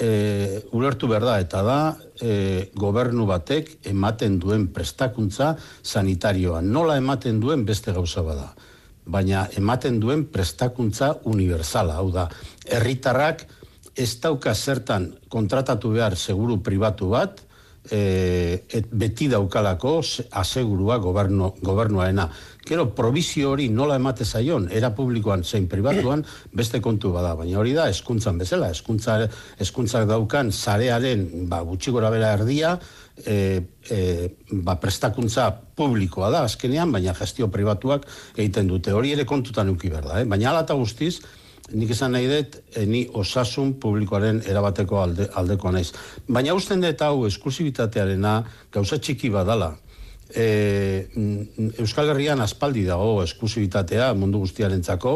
e, 0.00 0.62
ulertu 0.72 1.08
behar 1.08 1.24
da, 1.26 1.38
eta 1.40 1.62
da 1.62 1.78
e, 2.20 2.70
gobernu 2.74 3.26
batek 3.28 3.74
ematen 3.92 4.38
duen 4.42 4.68
prestakuntza 4.74 5.54
sanitarioa. 5.82 6.62
Nola 6.62 6.96
ematen 7.00 7.40
duen 7.40 7.64
beste 7.68 7.92
gauza 7.92 8.24
bada. 8.26 8.52
Baina 9.04 9.48
ematen 9.58 9.98
duen 10.00 10.26
prestakuntza 10.32 11.16
universala. 11.28 11.98
Hau 11.98 12.10
da, 12.14 12.28
herritarrak 12.66 13.46
ez 13.96 14.12
dauka 14.20 14.54
zertan 14.54 15.10
kontratatu 15.28 15.92
behar 15.92 16.16
seguru 16.16 16.60
pribatu 16.62 17.10
bat, 17.12 17.42
e, 17.90 18.62
et 18.70 18.86
beti 18.92 19.28
daukalako 19.28 20.00
asegurua 20.30 20.98
gobernu, 21.02 21.52
gobernuaena. 21.62 22.28
Gero, 22.62 22.94
provizio 22.94 23.50
hori 23.50 23.66
nola 23.68 23.96
emate 23.98 24.24
zaion, 24.24 24.68
era 24.70 24.92
publikoan 24.94 25.42
zein 25.42 25.66
pribatuan, 25.68 26.22
beste 26.54 26.78
kontu 26.80 27.10
bada, 27.10 27.34
baina 27.34 27.58
hori 27.58 27.72
da, 27.74 27.88
eskuntzan 27.90 28.38
bezala, 28.38 28.68
eskuntza, 28.70 29.16
eskuntzak 29.58 30.06
daukan 30.06 30.52
zarearen, 30.54 31.26
ba, 31.50 31.58
gutxi 31.66 31.90
gora 31.90 32.10
bera 32.14 32.30
erdia, 32.38 32.76
e, 33.26 33.36
e, 33.90 33.98
ba, 34.62 34.76
prestakuntza 34.78 35.50
publikoa 35.74 36.30
da, 36.30 36.44
azkenean, 36.46 36.94
baina 36.94 37.16
gestio 37.18 37.50
pribatuak 37.50 38.06
egiten 38.36 38.70
dute. 38.70 38.94
Hori 38.94 39.10
ere 39.16 39.26
kontutan 39.26 39.74
uki 39.74 39.90
berda, 39.90 40.20
eh? 40.22 40.28
baina 40.30 40.52
alata 40.54 40.78
guztiz, 40.78 41.16
nik 41.74 41.90
esan 41.90 42.14
nahi 42.14 42.30
dut, 42.30 42.60
e, 42.76 42.86
ni 42.86 43.08
osasun 43.10 43.74
publikoaren 43.82 44.38
erabateko 44.46 45.02
alde, 45.02 45.32
aldeko 45.34 45.74
naiz. 45.74 45.90
Baina 46.30 46.54
usten 46.54 46.84
dut 46.84 47.02
hau 47.02 47.26
esklusibitatearena 47.26 48.38
gauza 48.70 49.02
txiki 49.02 49.34
badala, 49.34 49.74
e, 50.34 51.08
Euskal 51.78 52.12
Herrian 52.12 52.40
aspaldi 52.40 52.84
dago 52.88 53.22
esklusibitatea 53.22 54.12
mundu 54.18 54.42
guztiarentzako, 54.42 55.14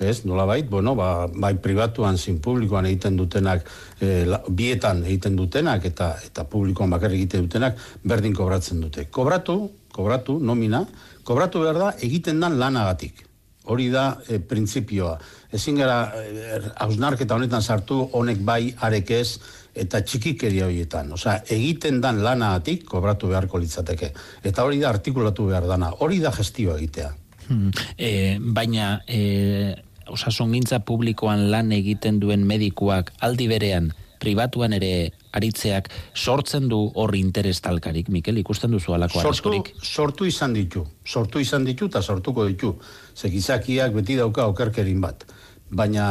ez, 0.00 0.24
nolabait, 0.26 0.66
bueno, 0.68 0.94
ba, 0.98 1.26
bai 1.30 1.54
pribatuan 1.62 2.18
zin 2.18 2.40
publikoan 2.42 2.88
egiten 2.90 3.16
dutenak, 3.16 3.68
e, 4.00 4.24
bietan 4.50 5.04
egiten 5.04 5.36
dutenak, 5.38 5.84
eta 5.86 6.14
eta 6.24 6.46
publikoan 6.50 6.90
bakarrik 6.90 7.22
egiten 7.22 7.46
dutenak, 7.46 7.78
berdin 8.02 8.34
kobratzen 8.34 8.80
dute. 8.82 9.06
Kobratu, 9.10 9.58
kobratu, 9.94 10.40
nomina, 10.40 10.84
kobratu 11.24 11.62
behar 11.62 11.78
da 11.78 11.92
egiten 12.02 12.40
dan 12.42 12.58
lanagatik. 12.58 13.22
Hori 13.64 13.88
da 13.92 14.18
e, 14.28 14.38
printzipioa. 14.44 15.14
Ezin 15.56 15.78
gara, 15.80 15.98
e, 16.20 16.60
hausnarketa 16.84 17.38
honetan 17.38 17.62
sartu, 17.62 18.02
honek 18.12 18.42
bai, 18.44 18.74
arek 18.84 19.10
ez, 19.16 19.38
eta 19.74 20.02
txikikeria 20.04 20.68
horietan. 20.68 21.10
Osea, 21.16 21.38
egiten 21.56 22.00
dan 22.04 22.20
lanaatik 22.24 22.84
kobratu 22.88 23.32
beharko 23.32 23.58
litzateke. 23.62 24.12
Eta 24.44 24.64
hori 24.64 24.82
da 24.82 24.92
artikulatu 24.92 25.48
behar 25.50 25.66
dana. 25.70 25.90
Hori 26.04 26.20
da 26.22 26.32
gestio 26.34 26.76
egitea. 26.76 27.10
Hmm. 27.48 27.72
E, 27.96 28.38
baina, 28.38 29.00
e, 29.08 29.74
osasun 30.12 30.52
gintza 30.54 30.80
publikoan 30.84 31.48
lan 31.50 31.72
egiten 31.72 32.20
duen 32.20 32.44
medikuak 32.46 33.12
aldi 33.24 33.48
berean, 33.48 33.92
pribatuan 34.24 34.74
ere 34.76 34.90
aritzeak 35.36 35.90
sortzen 36.14 36.68
du 36.70 36.80
horri 37.00 37.20
interes 37.20 37.60
talkarik, 37.64 38.08
Mikel, 38.08 38.40
ikusten 38.40 38.72
duzu 38.74 38.96
alako 38.96 39.20
sortu, 39.20 39.54
sortu 39.82 40.28
izan 40.28 40.56
ditu, 40.56 40.84
sortu 41.04 41.42
izan 41.44 41.66
ditu 41.68 41.90
eta 41.92 42.02
sortuko 42.02 42.48
ditu. 42.48 42.74
Zekizakiak 43.14 43.92
beti 43.94 44.16
dauka 44.18 44.48
okerkerin 44.50 45.02
bat. 45.04 45.26
Baina 45.70 46.08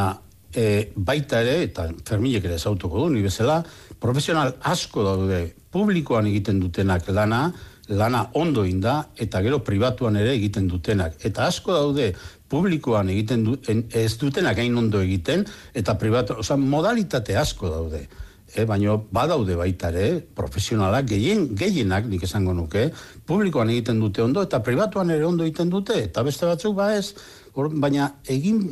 e, 0.54 0.90
baita 0.96 1.42
ere, 1.44 1.58
eta 1.68 1.88
fermilek 2.06 2.46
ere 2.48 2.58
zautuko 2.58 3.02
du, 3.02 3.10
ni 3.14 3.22
bezala, 3.24 3.60
profesional 4.00 4.54
asko 4.70 5.04
daude 5.06 5.44
publikoan 5.74 6.28
egiten 6.30 6.60
dutenak 6.62 7.08
lana, 7.10 7.48
lana 7.88 8.30
ondo 8.32 8.64
inda, 8.64 9.10
eta 9.16 9.42
gero 9.44 9.60
pribatuan 9.64 10.16
ere 10.16 10.34
egiten 10.34 10.68
dutenak. 10.68 11.18
Eta 11.24 11.46
asko 11.46 11.72
daude 11.72 12.12
publikoan 12.48 13.10
egiten 13.12 13.44
du, 13.44 13.56
ez 13.68 14.16
dutenak 14.18 14.58
hain 14.58 14.76
ondo 14.78 15.02
egiten, 15.04 15.44
eta 15.74 15.98
pribatu, 16.00 16.38
oza, 16.40 16.56
modalitate 16.56 17.36
asko 17.36 17.68
daude. 17.68 18.06
E, 18.54 18.64
baina 18.64 18.94
badaude 19.12 19.56
baita 19.58 19.90
ere, 19.90 20.20
profesionalak 20.36 21.08
gehien, 21.10 21.48
gehienak, 21.58 22.06
nik 22.06 22.22
esango 22.22 22.54
nuke, 22.54 22.86
publikoan 23.26 23.72
egiten 23.74 24.00
dute 24.00 24.22
ondo, 24.22 24.44
eta 24.46 24.62
pribatuan 24.62 25.10
ere 25.10 25.26
ondo 25.26 25.44
egiten 25.44 25.72
dute, 25.72 25.98
eta 26.06 26.22
beste 26.22 26.46
batzuk 26.46 26.76
ba 26.78 26.92
ez, 26.96 27.14
Or, 27.54 27.68
baina 27.70 28.08
egin, 28.26 28.64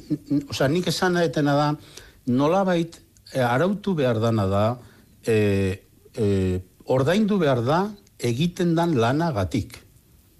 osea, 0.50 0.66
nik 0.66 0.88
esan 0.90 1.14
etena 1.20 1.52
da, 1.54 1.66
nolabait 2.26 2.96
e, 3.30 3.38
arautu 3.38 3.94
behar 3.94 4.18
dana 4.18 4.46
da, 4.50 4.62
e, 5.22 5.36
e, 6.18 6.26
ordaindu 6.90 7.38
behar 7.38 7.62
da, 7.62 7.78
egiten 8.22 8.74
dan 8.78 8.96
lanagatik. 8.98 9.80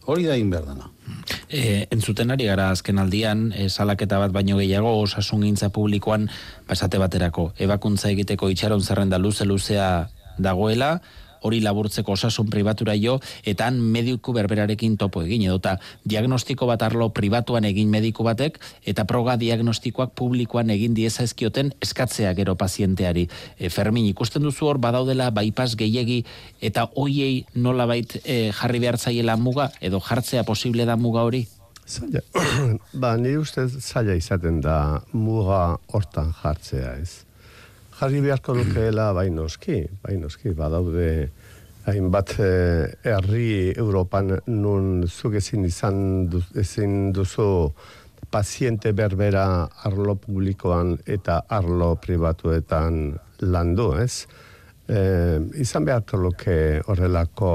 Hori 0.06 0.26
da 0.26 0.34
egin 0.34 0.50
behar 0.50 0.66
dana. 0.66 0.88
E, 1.46 1.86
entzuten 1.94 2.32
ari 2.34 2.48
gara 2.48 2.70
azken 2.74 2.98
aldian, 2.98 3.50
e, 3.54 3.68
salaketa 3.68 4.18
bat 4.18 4.32
baino 4.34 4.56
gehiago, 4.58 4.96
osasun 5.02 5.44
gintza 5.46 5.68
publikoan, 5.74 6.28
basate 6.68 6.98
baterako, 6.98 7.52
ebakuntza 7.58 8.10
egiteko 8.10 8.50
itxaron 8.50 8.82
zerrenda 8.82 9.20
luze-luzea 9.22 10.08
dagoela, 10.42 10.96
hori 11.42 11.60
laburtzeko 11.64 12.14
osasun 12.16 12.50
pribatura 12.50 12.94
jo, 12.98 13.18
eta 13.44 13.66
han 13.68 13.80
mediku 13.80 14.34
berberarekin 14.36 14.96
topo 15.00 15.22
egin, 15.22 15.46
edota 15.48 15.76
diagnostiko 16.08 16.66
bat 16.70 16.82
arlo 16.86 17.10
pribatuan 17.14 17.66
egin 17.68 17.90
mediku 17.90 18.26
batek, 18.26 18.58
eta 18.86 19.04
proga 19.08 19.36
diagnostikoak 19.40 20.14
publikoan 20.18 20.70
egin 20.74 20.94
dieza 20.94 21.24
ezkioten 21.26 21.72
eskatzea 21.82 22.34
gero 22.38 22.56
pazienteari. 22.58 23.28
E, 23.58 23.70
Fermin, 23.70 24.06
ikusten 24.12 24.42
duzu 24.42 24.68
hor 24.70 24.80
badaudela 24.82 25.30
baipas 25.30 25.74
gehiegi, 25.78 26.22
eta 26.60 26.88
hoiei 26.96 27.44
nola 27.54 27.86
bait 27.90 28.18
e, 28.24 28.52
jarri 28.52 28.82
behar 28.82 28.98
zaiela 28.98 29.36
muga, 29.36 29.70
edo 29.80 30.00
jartzea 30.00 30.44
posible 30.48 30.86
da 30.88 30.96
muga 30.96 31.26
hori? 31.26 31.46
Zaila, 31.88 32.22
ba, 33.02 33.16
nire 33.18 33.42
ustez 33.42 33.72
zaila 33.80 34.14
izaten 34.16 34.62
da 34.62 35.02
muga 35.12 35.76
hortan 35.92 36.32
jartzea 36.42 36.96
ez 37.02 37.31
jarri 38.02 38.18
beharko 38.18 38.56
dukeela 38.58 39.12
bainoski, 39.14 39.84
bainoski, 40.02 40.50
badaude 40.58 41.28
hainbat 41.86 42.32
eh, 42.42 42.90
herri 43.06 43.70
Europan 43.78 44.32
nun 44.50 45.04
zuk 45.06 45.36
ezin 45.38 45.68
izan 45.68 46.26
ezin 46.58 47.12
duzu 47.14 47.46
paziente 48.32 48.90
berbera 48.96 49.44
arlo 49.86 50.16
publikoan 50.18 50.96
eta 51.06 51.44
arlo 51.48 51.92
pribatuetan 52.02 52.98
landu, 53.52 53.92
ez? 54.00 54.26
E, 54.88 54.98
izan 55.60 55.84
beharko 55.84 56.16
luke 56.16 56.56
horrelako 56.86 57.52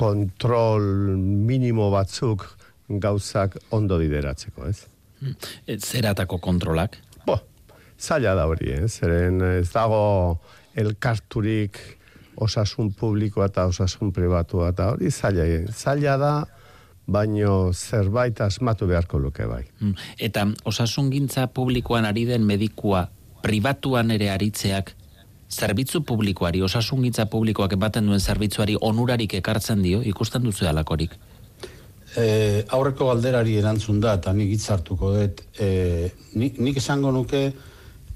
kontrol 0.00 0.86
minimo 1.20 1.90
batzuk 1.92 2.46
gauzak 2.88 3.58
ondo 3.76 3.98
bideratzeko, 4.00 4.70
ez? 4.70 4.86
Hmm. 5.20 5.36
Zeratako 5.76 6.40
kontrolak? 6.40 6.96
Zaila 7.98 8.34
da 8.34 8.46
hori, 8.46 8.72
eh? 8.72 8.88
zeren 8.88 9.40
ez 9.42 9.70
dago 9.72 10.38
elkarturik 10.76 11.78
osasun 12.36 12.92
publikoa 12.92 13.48
eta 13.48 13.64
osasun 13.70 14.12
pribatua 14.12 14.70
eta 14.74 14.90
hori 14.92 15.10
zaila, 15.10 15.44
eh? 15.44 15.64
zaila 15.72 16.16
da 16.20 16.34
baino 17.06 17.72
zerbait 17.72 18.40
asmatu 18.40 18.86
beharko 18.86 19.18
luke 19.18 19.46
bai. 19.46 19.64
Mm. 19.80 19.94
Eta 20.18 20.46
osasun 20.64 21.10
gintza 21.10 21.46
publikoan 21.46 22.04
ari 22.04 22.24
den 22.26 22.46
medikua 22.46 23.06
pribatuan 23.42 24.10
ere 24.10 24.30
aritzeak 24.30 24.92
zerbitzu 25.50 26.02
publikoari, 26.02 26.62
osasun 26.62 27.04
gintza 27.06 27.26
publikoak 27.30 27.76
ematen 27.76 28.06
duen 28.10 28.20
zerbitzuari 28.20 28.76
onurarik 28.80 29.34
ekartzen 29.38 29.82
dio, 29.82 30.02
ikusten 30.02 30.42
duzu 30.42 30.66
alakorik? 30.66 31.14
E, 32.16 32.64
aurreko 32.74 33.10
galderari 33.12 33.56
erantzun 33.60 34.00
da, 34.00 34.16
eta 34.18 34.32
nik 34.34 34.50
itzartuko 34.56 35.12
dut, 35.14 35.42
e, 35.60 36.10
nik, 36.34 36.58
nik 36.58 36.80
esango 36.82 37.12
nuke, 37.14 37.50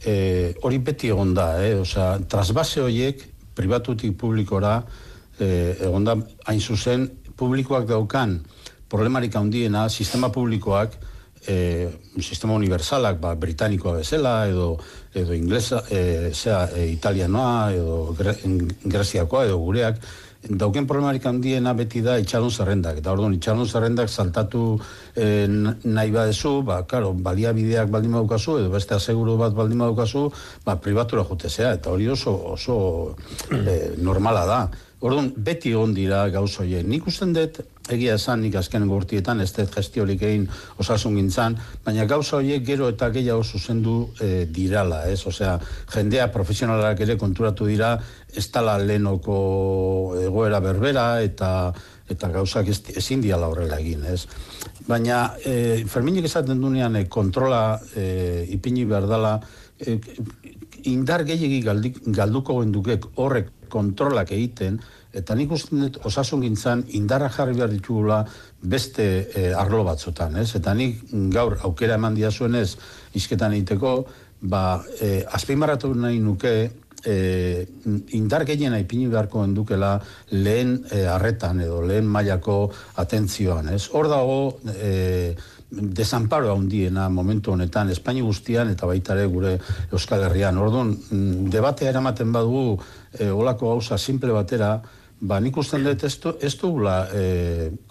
e, 0.05 0.55
hori 0.62 0.78
beti 0.78 1.11
egon 1.12 1.34
da, 1.34 1.53
eh? 1.64 1.74
Osea, 1.80 2.18
trasbase 2.28 2.80
horiek 2.84 3.24
pribatutik 3.55 4.16
publikora 4.18 4.78
e, 5.38 5.76
egon 5.80 6.05
da, 6.05 6.16
hain 6.48 6.61
zuzen, 6.61 7.09
publikoak 7.36 7.86
daukan 7.88 8.38
problemarik 8.90 9.36
handiena, 9.38 9.88
sistema 9.88 10.32
publikoak, 10.34 10.96
e, 11.46 11.88
sistema 12.20 12.57
universalak, 12.59 13.20
ba, 13.22 13.34
britanikoa 13.38 14.01
bezala, 14.01 14.34
edo, 14.51 14.74
edo 15.14 15.36
inglesa, 15.36 15.84
e, 15.88 16.32
zera, 16.34 16.66
e, 16.74 16.88
italianoa, 16.90 17.70
edo 17.72 18.01
gre, 18.18 18.34
greziakoa, 18.84 19.46
edo 19.46 19.61
gureak, 19.62 20.03
dauken 20.49 20.86
problemarik 20.86 21.24
handiena 21.26 21.74
beti 21.76 22.01
da 22.03 22.16
itxaron 22.18 22.51
zerrendak. 22.51 22.99
Eta 23.03 23.12
orduan, 23.12 23.34
itxaron 23.36 23.68
zerrendak 23.68 24.09
saltatu 24.09 24.80
e, 25.14 25.47
nahi 25.84 26.11
badezu, 26.11 26.62
ba, 26.64 26.82
karo, 26.88 27.12
baliabideak 27.12 27.91
baldin 27.93 28.16
badukazu, 28.16 28.59
edo 28.62 28.70
beste 28.72 28.97
aseguru 28.97 29.36
bat 29.41 29.55
baldin 29.55 29.84
badukazu, 29.84 30.28
ba, 30.64 30.76
privatura 30.80 31.24
jutezea. 31.28 31.74
Eta 31.80 31.93
hori 31.93 32.09
oso, 32.09 32.36
oso 32.55 32.78
e, 33.53 33.97
normala 33.99 34.47
da. 34.47 34.62
Orduan, 35.01 35.30
beti 35.32 35.70
egon 35.72 35.94
dira 35.96 36.26
gauzoie. 36.28 36.82
Nik 36.84 37.07
usten 37.09 37.30
dut, 37.32 37.62
egia 37.88 38.18
esan 38.18 38.42
nik 38.44 38.59
azken 38.61 38.84
gurtietan, 38.88 39.38
ez 39.40 39.48
dut 39.57 39.72
gestiorik 39.72 40.20
egin 40.28 40.42
osasun 40.82 41.14
gintzan, 41.16 41.55
baina 41.86 42.05
gauza 42.09 42.36
horiek 42.36 42.66
gero 42.66 42.90
eta 42.92 43.09
gehiago 43.14 43.40
zuzendu 43.40 43.94
e, 44.20 44.44
dirala, 44.44 45.07
ez? 45.09 45.22
Osea, 45.30 45.55
jendea 45.94 46.26
profesionalak 46.34 47.01
ere 47.07 47.16
konturatu 47.16 47.68
dira, 47.70 47.94
ez 48.36 48.44
tala 48.53 48.76
lehenoko 48.82 49.38
egoera 50.20 50.61
berbera 50.61 51.07
eta 51.24 51.72
eta 52.11 52.28
gauzak 52.34 52.68
ez, 52.68 52.80
ezin 53.01 53.22
diala 53.24 53.48
horrela 53.48 53.78
egin, 53.80 54.03
ez? 54.05 54.26
Baina, 54.88 55.22
e, 55.40 55.86
Ferminik 55.88 56.28
esaten 56.28 56.61
dunean 56.61 56.98
e, 57.01 57.07
kontrola 57.09 57.78
e, 57.94 58.44
ipini 58.53 58.84
behar 58.90 59.09
dela, 59.09 59.32
e, 59.80 59.96
indar 60.90 61.24
gehiagi 61.24 61.62
galduko 61.64 62.59
gendukek 62.61 63.09
horrek 63.16 63.48
kontrolak 63.70 64.32
egiten, 64.36 64.78
eta 65.16 65.34
nik 65.34 65.52
uste 65.54 65.76
dut 65.76 65.98
osasun 66.06 66.44
gintzan 66.44 66.84
indarra 66.98 67.30
jarri 67.34 67.56
behar 67.58 67.72
ditugula 67.72 68.20
beste 68.62 69.06
e, 69.34 69.46
arlo 69.54 69.82
batzotan, 69.86 70.36
ez? 70.42 70.52
Eta 70.58 70.74
nik 70.74 71.06
gaur 71.34 71.58
aukera 71.66 71.96
eman 71.98 72.14
dia 72.14 72.30
zuenez 72.30 72.76
izketan 73.18 73.56
egiteko, 73.56 73.94
ba, 74.40 74.82
e, 75.00 75.24
azpimarratu 75.26 75.92
nahi 75.94 76.20
nuke 76.22 76.54
e, 77.04 77.66
indar 78.16 78.44
gehiena 78.48 78.78
ipini 78.78 79.08
beharko 79.08 79.44
endukela 79.44 79.98
lehen 80.30 80.84
e, 80.90 81.04
edo 81.04 81.82
lehen 81.82 82.06
mailako 82.06 82.70
atentzioan, 82.96 83.68
ez? 83.74 83.88
Hor 83.92 84.08
dago 84.08 84.58
e, 84.74 85.34
desamparo 85.70 86.52
handiena 86.54 87.08
momentu 87.08 87.52
honetan 87.52 87.90
Espaini 87.90 88.22
guztian 88.26 88.70
eta 88.72 88.86
baita 88.86 89.14
ere 89.14 89.26
gure 89.30 89.56
Euskal 89.92 90.24
Herrian. 90.26 90.58
Orduan, 90.58 90.94
mm, 90.94 91.50
debatea 91.50 91.90
eramaten 91.90 92.32
badugu 92.32 92.80
e, 93.18 93.30
olako 93.30 93.74
gauza 93.74 93.98
simple 93.98 94.32
batera, 94.32 94.80
Ba, 95.20 95.36
nik 95.36 95.56
usten 95.60 95.82
dut 95.84 96.00
ez, 96.08 96.14
du, 96.16 96.30
ez 96.40 96.54
dugula 96.56 96.94
e, 97.12 97.24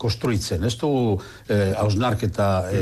konstruitzen, 0.01 0.63
ez 0.65 0.73
dugu 0.82 1.19
e, 1.45 1.75
hausnarketa 1.77 2.47
e, 2.73 2.80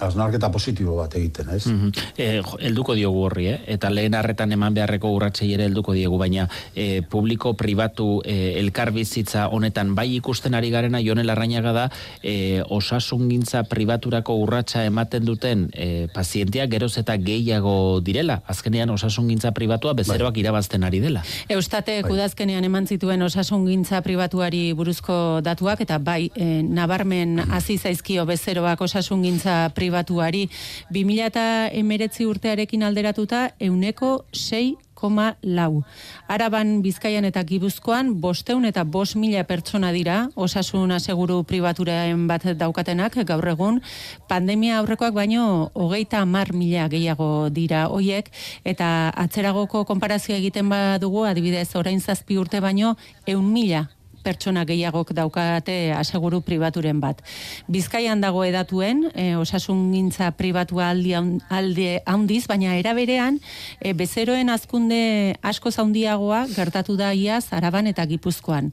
Aznarketa 0.00 0.48
positibo 0.48 0.96
bat 0.96 1.14
egiten, 1.18 1.48
ez? 1.52 1.66
Mm 1.66 1.80
-hmm. 1.80 1.92
e, 2.16 2.42
elduko 2.66 2.94
diogu 2.94 3.24
horri, 3.26 3.46
eh? 3.48 3.60
Eta 3.66 3.90
lehen 3.90 4.14
harretan 4.14 4.52
eman 4.52 4.74
beharreko 4.74 5.10
urratsei 5.12 5.52
ere 5.52 5.64
elduko 5.68 5.92
diegu, 5.92 6.18
baina 6.18 6.48
e, 6.74 7.02
publiko, 7.02 7.54
pribatu, 7.54 8.22
e, 8.24 8.58
elkarbizitza 8.60 9.48
honetan 9.48 9.94
bai 9.94 10.16
ikusten 10.16 10.54
ari 10.54 10.70
garena, 10.70 11.00
jone 11.04 11.24
larrainaga 11.24 11.72
da, 11.72 11.90
e, 12.22 12.62
osasungintza 12.68 13.64
pribaturako 13.64 14.34
urratsa 14.34 14.84
ematen 14.84 15.24
duten 15.24 15.68
e, 15.72 16.08
pazientia 16.14 16.66
geroz 16.66 16.96
eta 16.98 17.16
gehiago 17.16 18.00
direla. 18.00 18.42
Azkenean 18.46 18.90
osasungintza 18.90 19.52
pribatua 19.52 19.92
bezeroak 19.92 20.34
bai. 20.34 20.40
irabazten 20.40 20.84
ari 20.84 21.00
dela. 21.00 21.22
Eustate, 21.48 22.02
bai. 22.02 22.10
kudazkenean 22.10 22.64
eman 22.64 22.86
zituen 22.86 23.22
osasungintza 23.22 24.00
pribatuari 24.00 24.72
buruzko 24.72 25.40
datuak, 25.42 25.80
eta 25.80 25.98
bai, 25.98 26.30
e, 26.34 26.62
nabarmen 26.62 27.38
hasi 27.50 27.78
zaizkio 27.78 28.24
bezeroak 28.26 28.80
osasungintza 28.80 29.70
pribatuari 29.74 29.89
pribatuari. 29.90 30.46
2000 30.94 32.28
urtearekin 32.30 32.86
alderatuta, 32.86 33.50
euneko 33.58 34.24
6 34.32 34.78
koma 34.94 35.36
lau. 35.42 35.82
Araban, 36.28 36.82
Bizkaian 36.84 37.24
eta 37.24 37.42
Gibuzkoan, 37.48 38.20
bosteun 38.20 38.66
eta 38.68 38.84
bos 38.84 39.16
mila 39.16 39.42
pertsona 39.48 39.92
dira, 39.96 40.28
osasun 40.36 40.92
aseguru 40.92 41.40
pribaturen 41.48 42.26
bat 42.28 42.44
daukatenak, 42.44 43.16
gaur 43.24 43.48
egun, 43.48 43.80
pandemia 44.28 44.78
aurrekoak 44.80 45.16
baino, 45.16 45.70
hogeita 45.74 46.26
mar 46.28 46.52
mila 46.52 46.88
gehiago 46.92 47.48
dira 47.48 47.86
hoiek, 47.88 48.28
eta 48.64 49.08
atzeragoko 49.24 49.86
konparazioa 49.88 50.36
egiten 50.36 50.68
badugu, 50.68 51.24
adibidez, 51.24 51.70
orain 51.80 52.00
zazpi 52.00 52.36
urte 52.36 52.60
baino, 52.60 52.98
eun 53.26 53.48
mila 53.48 53.88
pertsona 54.24 54.64
gehiagok 54.68 55.12
daukate 55.16 55.92
aseguru 55.96 56.40
pribaturen 56.44 57.00
bat. 57.00 57.22
Bizkaian 57.68 58.20
dago 58.20 58.44
edatuen, 58.44 59.06
e, 59.14 59.34
osasungintza 59.36 60.32
pribatua 60.38 60.90
aldi 60.90 61.14
alde 61.14 61.88
handiz, 62.06 62.44
baina 62.50 62.76
eraberean 62.78 63.40
e, 63.80 63.92
bezeroen 63.92 64.50
azkunde 64.52 65.36
asko 65.42 65.70
zaundiagoa 65.70 66.46
gertatu 66.54 66.96
da 66.96 67.12
iaz 67.14 67.46
Araban 67.56 67.90
eta 67.90 68.06
Gipuzkoan 68.06 68.72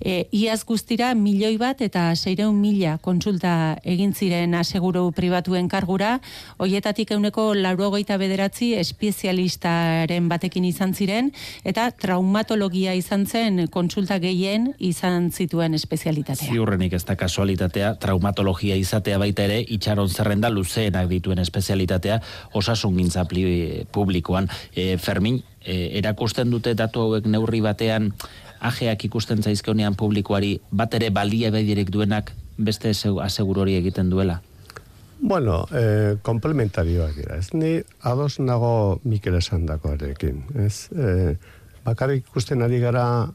e, 0.00 0.26
iaz 0.32 0.64
guztira 0.64 1.12
milioi 1.14 1.56
bat 1.58 1.80
eta 1.84 2.06
seireun 2.16 2.56
mila 2.60 2.96
kontsulta 3.02 3.76
egin 3.84 4.14
ziren 4.14 4.54
aseguru 4.54 5.10
pribatuen 5.16 5.68
kargura, 5.68 6.18
hoietatik 6.58 7.12
euneko 7.16 7.52
laurogeita 7.54 8.18
bederatzi 8.20 8.72
espezialistaren 8.80 10.28
batekin 10.28 10.64
izan 10.64 10.94
ziren, 10.94 11.30
eta 11.64 11.90
traumatologia 11.90 12.94
izan 12.94 13.26
zen 13.26 13.66
kontsulta 13.72 14.18
gehien 14.22 14.72
izan 14.78 15.30
zituen 15.32 15.74
espezialitatea. 15.74 16.50
Ziurrenik 16.50 16.94
ez 16.96 17.04
da 17.04 17.16
kasualitatea, 17.18 17.94
traumatologia 18.02 18.76
izatea 18.80 19.18
baita 19.18 19.46
ere, 19.48 19.60
itxaron 19.76 20.08
zerrenda 20.08 20.50
luzeenak 20.50 21.08
dituen 21.10 21.42
espezialitatea, 21.42 22.20
osasun 22.54 22.96
gintza 22.98 23.26
publikoan. 23.92 24.48
E, 24.74 24.96
Fermin, 24.98 25.42
e, 25.64 25.98
erakusten 25.98 26.50
dute 26.52 26.74
datu 26.78 27.04
hauek 27.04 27.26
neurri 27.30 27.60
batean, 27.64 28.12
ajeak 28.60 29.04
ikusten 29.04 29.42
zaizkeonean 29.42 29.94
publikoari 29.94 30.58
bat 30.70 30.94
ere 30.94 31.10
balia 31.10 31.50
bedirek 31.50 31.90
duenak 31.90 32.32
beste 32.58 32.92
aseguru 33.22 33.60
hori 33.60 33.76
egiten 33.76 34.10
duela? 34.10 34.40
Bueno, 35.20 35.64
eh, 35.72 36.16
komplementarioak 36.22 37.14
dira. 37.16 37.36
Ez 37.36 37.54
ni 37.54 37.80
ados 38.02 38.38
nago 38.40 39.00
Mikel 39.04 39.34
esan 39.34 39.66
dako. 39.66 39.94
Ez, 39.94 40.90
eh, 40.92 41.36
bakarrik 41.84 42.26
ikusten 42.28 42.62
ari 42.62 42.80
gara 42.80 43.28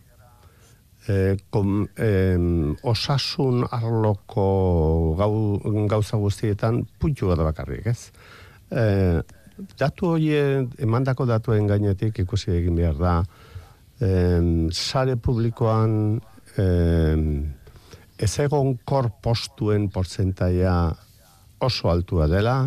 eh, 1.08 1.38
kom, 1.50 1.88
eh, 1.98 2.38
osasun 2.84 3.66
arloko 3.72 5.16
gau, 5.18 5.60
gauza 5.88 6.18
guztietan 6.18 6.86
puntu 7.00 7.34
da 7.36 7.44
bakarrik, 7.44 7.88
ez? 7.88 8.12
Eh, 8.70 9.22
datu 9.80 10.14
hori 10.14 10.30
emandako 10.78 11.26
datuen 11.26 11.68
gainetik 11.68 12.20
ikusi 12.20 12.52
egin 12.52 12.76
behar 12.76 12.98
da, 13.00 13.24
em, 14.02 14.70
sare 14.72 15.16
publikoan 15.18 16.20
em, 16.58 17.24
ez 18.20 18.34
egon 18.44 18.78
kor 18.84 19.12
postuen 19.24 19.88
portzentaia 19.94 20.74
oso 21.64 21.90
altua 21.92 22.28
dela, 22.28 22.58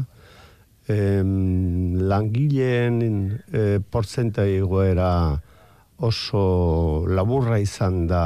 em, 0.89 1.97
langileen 2.09 3.01
e, 3.53 3.80
portzentai 3.80 4.61
goera 4.61 5.12
oso 6.03 7.05
laburra 7.07 7.61
izan 7.62 8.07
da 8.11 8.24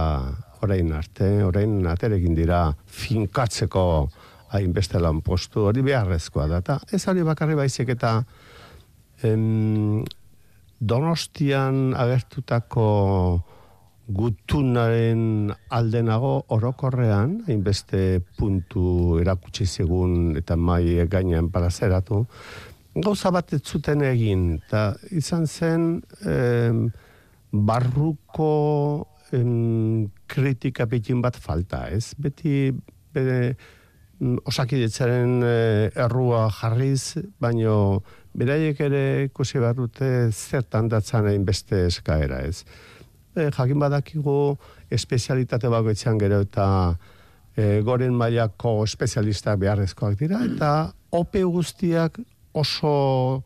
orain 0.64 0.92
arte, 0.96 1.28
orain 1.44 1.84
aterekin 1.86 2.34
dira 2.34 2.70
finkatzeko 2.86 3.84
hainbeste 4.56 5.00
lan 5.02 5.20
postu, 5.26 5.66
hori 5.68 5.82
beharrezkoa 5.84 6.46
da, 6.48 6.78
ez 6.92 7.02
hori 7.10 7.26
bakarri 7.26 7.58
baizik 7.58 7.90
eta 7.96 8.20
em, 9.26 10.04
Donostian 10.80 11.94
agertutako 11.96 12.86
gutunaren 14.06 15.50
aldenago 15.74 16.44
orokorrean, 16.54 17.40
hainbeste 17.48 18.20
puntu 18.38 19.18
erakutsi 19.18 19.66
zegun 19.66 20.36
eta 20.38 20.56
mai 20.56 21.06
gainean 21.10 21.50
parazeratu, 21.50 22.26
gauza 22.94 23.32
bat 23.34 23.52
ez 23.56 23.62
zuten 23.64 24.04
egin, 24.06 24.60
eta 24.60 24.94
izan 25.10 25.46
zen 25.46 25.88
barruko 27.50 28.52
em, 29.32 30.10
kritika 30.26 30.86
betin 30.86 31.22
bat 31.22 31.36
falta, 31.36 31.86
ez? 31.90 32.14
Beti 32.18 32.70
bere, 33.14 33.56
osakidetzaren 34.20 35.42
eh, 35.44 35.90
errua 36.04 36.46
jarriz, 36.50 37.18
baino 37.40 38.02
beraiek 38.36 38.80
ere 38.84 39.02
ikusi 39.26 39.60
behar 39.62 39.76
dute 39.78 40.30
zertan 40.30 40.90
datzan 40.92 41.28
egin 41.30 41.44
beste 41.48 41.86
eskaera 41.88 42.42
ez. 42.44 42.64
E, 43.36 43.50
jakin 43.50 43.80
badakigu 43.80 44.56
espezialitate 44.92 45.70
bagoetxean 45.72 46.20
gero 46.20 46.42
eta 46.44 46.68
e, 47.56 47.80
goren 47.86 48.14
mailako 48.16 48.78
espezialistak 48.84 49.60
beharrezkoak 49.64 50.18
dira 50.20 50.42
eta 50.44 50.72
OP 51.16 51.38
guztiak 51.56 52.20
oso 52.56 53.42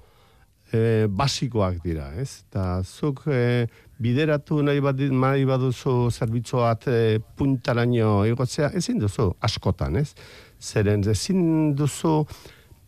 e, 0.73 1.07
basikoak 1.07 1.81
dira, 1.85 2.11
ez? 2.19 2.43
Eta 2.49 2.83
zuk 2.85 3.25
e, 3.31 3.67
bideratu 4.01 4.61
nahi, 4.65 4.83
bad, 4.83 5.03
nahi 5.11 5.47
baduzu 5.49 5.95
zerbitzuat 6.11 6.87
e, 6.91 7.01
puntaraino 7.37 8.25
egotzea, 8.29 8.71
ezin 8.79 9.01
duzu 9.03 9.31
askotan, 9.47 9.99
ez? 10.01 10.15
Zeren 10.61 11.05
ezin 11.11 11.75
duzu 11.77 12.25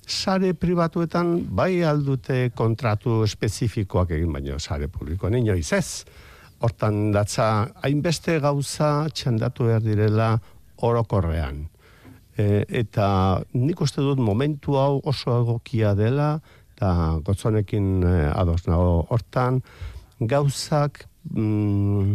sare 0.07 0.55
pribatuetan 0.55 1.34
bai 1.55 1.82
aldute 1.84 2.50
kontratu 2.55 3.22
espezifikoak 3.26 4.11
egin 4.16 4.32
baino 4.32 4.59
sare 4.59 4.88
publiko 4.88 5.28
inoiz 5.28 5.72
ez. 5.72 6.05
Hortan 6.62 7.11
datza 7.12 7.68
hainbeste 7.82 8.38
gauza 8.40 9.09
txandatu 9.11 9.66
behar 9.66 9.82
direla 9.82 10.38
orokorrean. 10.82 11.66
E, 12.38 12.64
eta 12.68 13.42
nik 13.55 13.80
uste 13.80 14.00
dut 14.00 14.18
momentu 14.18 14.78
hau 14.78 15.00
oso 15.05 15.34
egokia 15.42 15.94
dela 15.94 16.40
eta 16.74 17.18
gotzonekin 17.24 18.03
e, 18.03 18.14
ados 18.32 18.66
nago 18.66 19.07
hortan 19.11 19.61
gauzak 20.20 21.05
mm, 21.30 22.14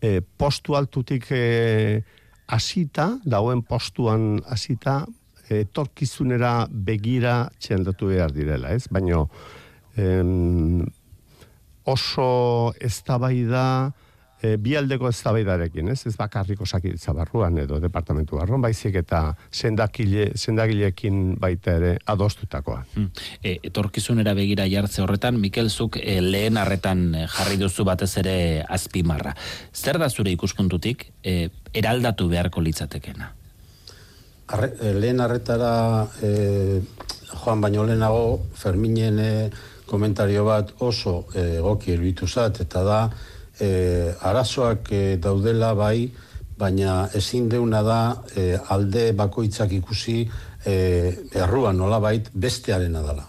e, 0.00 0.20
postu 0.38 0.76
altutik 0.76 1.30
e, 1.32 2.02
asita, 2.46 3.18
dauen 3.24 3.62
postuan 3.64 4.38
asita, 4.52 5.04
etorkizunera 5.50 6.66
begira 6.70 7.50
txendatu 7.58 8.12
behar 8.12 8.32
direla, 8.32 8.72
ez? 8.74 8.86
Baina 8.90 9.24
em, 9.96 10.84
oso 11.84 12.72
eztabaida 12.80 13.92
e, 14.44 14.56
bi 14.60 14.74
aldeko 14.76 15.08
eztabaidarekin, 15.08 15.88
ez? 15.92 16.04
Ez 16.08 16.14
bakarrik 16.20 16.60
osakidetza 16.64 17.14
barruan 17.16 17.58
edo 17.62 17.78
departamentu 17.82 18.38
barruan, 18.40 18.62
baizik 18.64 18.98
eta 19.00 19.22
sendakile, 19.50 20.30
sendagileekin 20.38 21.36
baita 21.40 21.76
ere 21.80 21.92
adostutakoa. 22.14 22.80
Hmm. 22.94 23.10
E, 23.42 23.58
etorkizunera 23.70 24.34
begira 24.36 24.66
jartze 24.70 25.04
horretan, 25.04 25.38
Mikel 25.40 25.70
Zuk 25.70 26.00
e, 26.00 26.18
lehen 26.24 26.60
harretan 26.60 27.06
e, 27.14 27.28
jarri 27.36 27.60
duzu 27.60 27.86
batez 27.88 28.12
ere 28.24 28.36
azpimarra. 28.68 29.36
Zer 29.72 30.00
da 30.02 30.10
zure 30.10 30.34
ikuspuntutik 30.34 31.08
e, 31.22 31.48
eraldatu 31.74 32.28
beharko 32.32 32.64
litzatekena? 32.64 33.32
Arre, 34.46 34.74
e, 34.80 34.92
lehen 34.92 35.20
arretara 35.24 36.06
e, 36.20 36.82
joan 37.32 37.62
baino 37.62 37.84
lehenago 37.84 38.42
Ferminen 38.52 39.18
e, 39.18 39.50
komentario 39.88 40.44
bat 40.44 40.74
oso 40.84 41.24
egoki 41.32 41.94
erbitu 41.94 42.28
zat, 42.28 42.60
eta 42.60 42.82
da 42.84 42.98
e, 43.58 44.12
arazoak 44.20 44.90
e, 44.92 45.02
daudela 45.16 45.72
bai, 45.78 46.10
baina 46.58 47.08
ezin 47.16 47.48
deuna 47.48 47.80
da 47.82 48.00
e, 48.36 48.52
alde 48.68 49.12
bakoitzak 49.16 49.72
ikusi 49.72 50.18
e, 50.66 50.76
erruan 51.32 51.80
nola 51.80 52.02
bait 52.04 52.28
bestearena 52.34 53.00
dela. 53.06 53.24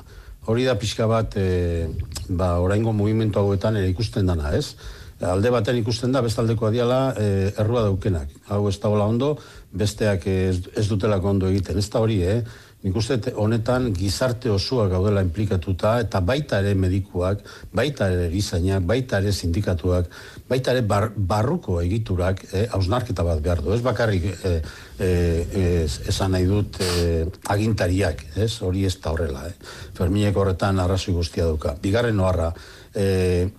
Hori 0.52 0.68
da 0.68 0.76
pixka 0.76 1.08
bat 1.08 1.40
e, 1.40 1.88
ba, 2.28 2.58
oraingo 2.60 2.92
movimentu 2.92 3.40
hauetan 3.40 3.80
ere 3.80 3.88
ikusten 3.96 4.28
dana, 4.28 4.52
ez? 4.52 4.76
alde 5.24 5.52
baten 5.52 5.78
ikusten 5.80 6.12
da 6.12 6.22
bestaldeko 6.22 6.68
adiala 6.68 7.14
e, 7.18 7.28
errua 7.62 7.86
daukenak. 7.88 8.32
Hau 8.52 8.68
ez 8.68 8.78
da 8.80 8.90
ondo, 8.90 9.38
besteak 9.72 10.28
ez, 10.28 10.62
ez 10.76 10.88
dutelako 10.88 11.30
ondo 11.30 11.50
egiten. 11.50 11.78
Ez 11.78 11.90
da 11.90 12.04
hori, 12.04 12.22
eh? 12.24 12.40
Nik 12.86 13.00
uste 13.00 13.32
honetan 13.42 13.88
gizarte 13.98 14.52
osua 14.54 14.84
gaudela 14.92 15.24
implikatuta 15.26 15.96
eta 16.04 16.20
baita 16.22 16.60
ere 16.62 16.76
medikuak, 16.78 17.40
baita 17.74 18.12
ere 18.14 18.28
gizainak, 18.30 18.86
baita 18.86 19.18
ere 19.24 19.34
sindikatuak, 19.34 20.12
baita 20.46 20.76
ere 20.76 20.84
barruko 20.86 21.80
egiturak 21.82 22.44
eh, 22.52 22.68
hausnarketa 22.78 23.26
bat 23.26 23.42
behar 23.42 23.64
du. 23.66 23.74
Ez 23.74 23.82
bakarrik 23.82 24.30
eh, 24.36 24.60
eh, 25.02 25.82
esan 26.14 26.38
nahi 26.38 26.46
dut 26.46 26.78
eh, 26.86 27.26
agintariak, 27.58 28.22
ez? 28.38 28.52
hori 28.62 28.86
ez 28.86 28.94
da 29.02 29.16
horrela. 29.16 29.48
Eh? 29.50 29.74
Ferminek 29.98 30.38
horretan 30.38 30.86
arrazoi 30.86 31.18
guztia 31.18 31.50
duka. 31.50 31.74
Bigarren 31.82 32.22
oharra, 32.22 32.54
eh, 32.94 33.50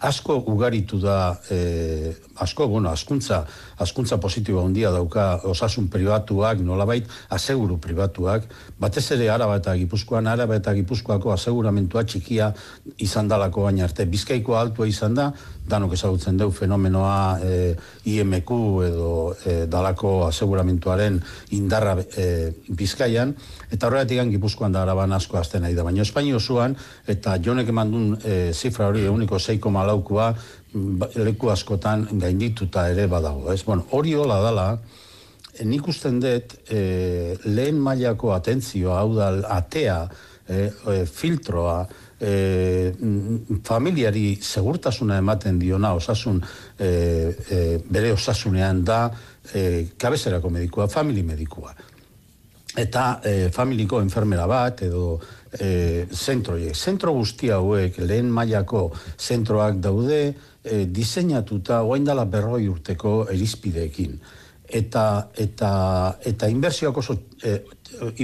asko 0.00 0.36
ugaritu 0.46 0.98
da 1.02 1.34
e, 1.50 2.12
asko, 2.42 2.68
bueno, 2.68 2.90
askuntza, 2.90 3.42
askuntza 3.78 4.18
positibo 4.18 4.64
handia 4.64 4.90
dauka 4.90 5.40
osasun 5.44 5.88
pribatuak, 5.92 6.60
nolabait, 6.64 7.06
aseguru 7.30 7.78
pribatuak, 7.78 8.48
batez 8.80 9.04
ere 9.16 9.28
araba 9.30 9.58
eta 9.60 9.74
gipuzkoan, 9.76 10.26
araba 10.26 10.56
eta 10.56 10.74
gipuzkoako 10.74 11.32
aseguramentua 11.32 12.04
txikia 12.04 12.52
izan 12.98 13.28
dalako 13.28 13.66
baina 13.68 13.84
arte, 13.84 14.06
bizkaiko 14.06 14.56
altua 14.56 14.88
izan 14.88 15.14
da, 15.14 15.30
danok 15.68 15.94
ezagutzen 15.94 16.36
deu 16.40 16.50
fenomenoa 16.50 17.38
e, 17.38 17.74
IMQ 18.10 18.50
edo 18.86 19.10
e, 19.44 19.54
dalako 19.70 20.26
aseguramentuaren 20.26 21.20
indarra 21.58 21.96
e, 22.16 22.26
bizkaian, 22.68 23.34
eta 23.70 23.88
horretik 23.88 24.24
gipuzkoan 24.32 24.72
da 24.72 24.82
araban 24.82 25.12
asko 25.12 25.38
azten 25.38 25.62
nahi 25.62 25.76
da, 25.78 25.84
baina 25.86 26.02
Espainio 26.02 26.40
osoan, 26.40 26.74
eta 27.06 27.36
jonek 27.38 27.68
emandun 27.68 28.16
e, 28.24 28.52
zifra 28.52 28.88
hori 28.90 29.06
6,laukua, 29.12 30.22
Ba, 30.22 30.34
leku 30.72 31.50
askotan 31.52 32.06
gaindituta 32.12 32.88
ere 32.90 33.06
badago, 33.06 33.52
ez? 33.52 33.62
Bueno, 33.64 33.86
hori 33.90 34.14
hola 34.14 34.40
dala, 34.42 34.66
eh, 35.58 35.64
nik 35.64 35.88
usten 35.88 36.20
dut 36.20 36.54
e, 36.70 37.36
lehen 37.44 37.80
mailako 37.80 38.32
atentzioa, 38.32 39.00
hau 39.00 39.14
da, 39.16 39.28
atea, 39.58 39.98
e, 40.48 40.70
filtroa, 41.06 41.86
e, 42.20 42.92
familiari 43.64 44.36
segurtasuna 44.40 45.18
ematen 45.18 45.58
diona 45.58 45.92
osasun 45.94 46.40
e, 46.78 46.88
e, 46.88 47.62
bere 47.84 48.12
osasunean 48.12 48.84
da 48.84 49.04
e, 49.54 49.88
kabezerako 49.98 50.50
medikua, 50.50 50.88
family 50.88 51.22
medikua. 51.22 51.74
Eta 52.72 53.20
e, 53.24 53.50
familiko 53.52 54.00
enfermera 54.00 54.46
bat 54.48 54.80
edo 54.86 55.18
e, 55.52 56.06
zentroiek. 56.08 56.72
Zentro 56.72 57.12
guzti 57.12 57.50
hauek 57.52 57.98
lehen 58.00 58.30
mailako 58.32 58.86
zentroak 59.18 59.76
daude, 59.84 60.22
e, 60.64 60.86
diseinatuta 60.88 61.82
oain 61.84 62.04
dala 62.04 62.24
berroi 62.24 62.64
urteko 62.72 63.26
erizpideekin. 63.32 64.16
Eta, 64.72 65.28
eta, 65.36 65.70
eta 66.24 66.48
inbersioak 66.48 66.96
oso, 67.02 67.18
e, 67.44 67.58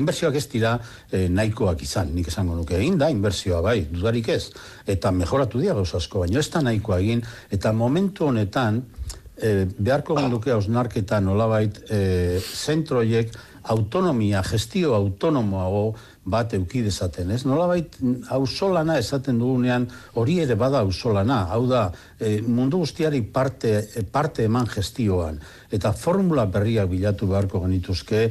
inbersioak 0.00 0.38
ez 0.40 0.46
dira 0.48 0.78
e, 1.12 1.26
nahikoak 1.28 1.82
izan, 1.84 2.14
nik 2.16 2.30
esango 2.32 2.56
nuke 2.56 2.78
egin 2.78 2.96
da, 2.96 3.10
inbersioa 3.12 3.60
bai, 3.60 3.82
dudarik 3.92 4.30
ez, 4.32 4.46
eta 4.88 5.12
mejoratu 5.12 5.60
dira 5.60 5.76
gauz 5.76 5.90
asko, 5.98 6.24
baina 6.24 6.40
ez 6.40 6.48
da 6.54 6.64
nahikoa 6.64 7.02
egin, 7.04 7.20
eta 7.52 7.74
momentu 7.76 8.30
honetan, 8.30 8.80
e, 9.36 9.66
beharko 9.78 10.16
genduke 10.18 10.52
hausnarketa 10.54 11.20
nolabait 11.20 11.82
e, 11.90 12.40
zentroiek 12.40 13.36
autonomia, 13.68 14.42
gestio 14.46 14.94
autonomoago 14.96 15.94
bat 16.28 16.52
euki 16.56 16.82
dezaten, 16.84 17.30
ez? 17.32 17.42
Nolabait 17.48 17.96
ausolana 18.34 18.98
esaten 19.00 19.38
dugunean 19.40 19.86
hori 20.20 20.38
ere 20.44 20.56
bada 20.60 20.82
ausolana, 20.84 21.44
hau 21.52 21.64
da 21.70 21.88
e, 22.18 22.38
mundu 22.42 22.82
guztiari 22.84 23.22
parte, 23.22 23.74
e, 23.94 24.04
parte 24.04 24.44
eman 24.48 24.68
gestioan 24.72 25.40
eta 25.72 25.92
formula 25.92 26.46
berriak 26.46 26.88
bilatu 26.90 27.28
beharko 27.30 27.62
genituzke 27.64 28.28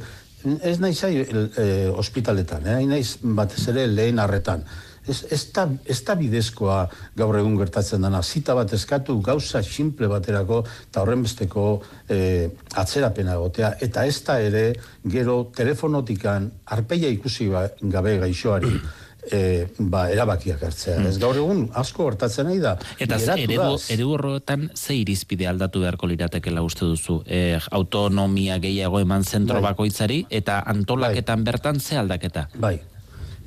ez 0.62 0.78
naiz 0.80 1.00
ai 1.04 1.16
e, 1.22 1.68
ospitaletan, 1.90 2.68
eh? 2.68 2.82
naiz 2.86 3.18
batez 3.22 3.68
ere 3.74 3.88
lehen 3.90 4.22
harretan 4.22 4.64
ez, 5.08 5.24
ez, 5.32 5.42
da, 5.56 5.68
ez 5.86 6.00
da 6.06 6.16
bidezkoa 6.20 6.78
gaur 7.18 7.40
egun 7.40 7.58
gertatzen 7.60 8.04
dana. 8.04 8.22
Zita 8.24 8.56
bat 8.58 8.74
eskatu 8.74 9.20
gauza 9.26 9.64
simple 9.64 10.10
baterako 10.12 10.64
eta 10.68 11.04
horren 11.04 11.24
besteko 11.26 11.68
e, 12.10 12.20
atzerapena 12.76 13.38
gotea. 13.42 13.74
Eta 13.82 14.06
ez 14.06 14.20
da 14.28 14.40
ere 14.44 14.70
gero 15.08 15.44
telefonotikan 15.56 16.52
arpeia 16.78 17.12
ikusi 17.14 17.50
ba, 17.54 17.68
gabe 17.82 18.18
gaixoari 18.22 18.74
e, 19.32 19.68
ba, 19.94 20.08
erabakiak 20.14 20.64
hartzea. 20.68 21.00
Ez 21.10 21.16
gaur 21.22 21.40
egun 21.40 21.66
asko 21.80 22.10
hortatzen 22.12 22.50
nahi 22.50 22.60
da. 22.64 22.76
Eta 23.00 23.20
eredu 23.38 24.12
horretan 24.16 24.70
ze 24.76 25.00
irizpide 25.02 25.48
aldatu 25.50 25.84
beharko 25.86 26.10
liratekela 26.12 26.64
uste 26.66 26.86
duzu? 26.86 27.22
E, 27.26 27.60
autonomia 27.72 28.60
gehiago 28.64 29.02
eman 29.04 29.24
zentro 29.24 29.62
bai. 29.62 29.72
bakoitzari 29.72 30.26
eta 30.30 30.62
antolaketan 30.66 31.44
bai. 31.44 31.52
bertan 31.54 31.80
ze 31.80 31.98
aldaketa? 31.98 32.48
Bai, 32.56 32.78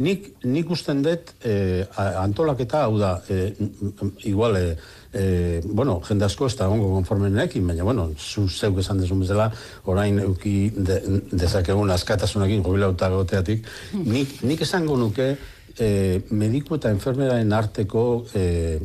Nik, 0.01 0.31
nik 0.49 0.71
usten 0.73 1.03
dut 1.05 1.35
eh, 1.45 1.85
antolaketa, 1.99 2.87
hau 2.87 2.97
da, 2.97 3.11
eh, 3.29 3.53
igual, 4.25 4.57
eh, 4.57 4.77
eh, 5.13 5.61
bueno, 5.65 5.99
jende 6.09 6.25
asko 6.25 6.49
ez 6.49 6.57
da 6.57 6.71
ongo 6.73 6.89
konformenekin, 6.95 7.67
baina, 7.69 7.85
bueno, 7.85 8.09
zu 8.17 8.47
zeuk 8.49 8.81
esan 8.81 9.03
desun 9.03 9.21
bezala, 9.21 9.51
orain 9.85 10.23
euki 10.25 10.71
de, 10.75 11.01
dezakegun 11.33 11.93
askatasunakin 11.93 12.65
jubilauta 12.65 13.11
goteatik, 13.13 13.69
nik, 14.15 14.39
nik 14.49 14.65
esango 14.65 14.97
nuke 14.97 15.35
eh, 15.77 16.23
mediku 16.31 16.81
eta 16.81 16.93
enfermeraen 16.97 17.53
arteko 17.53 18.07
eh, 18.35 18.81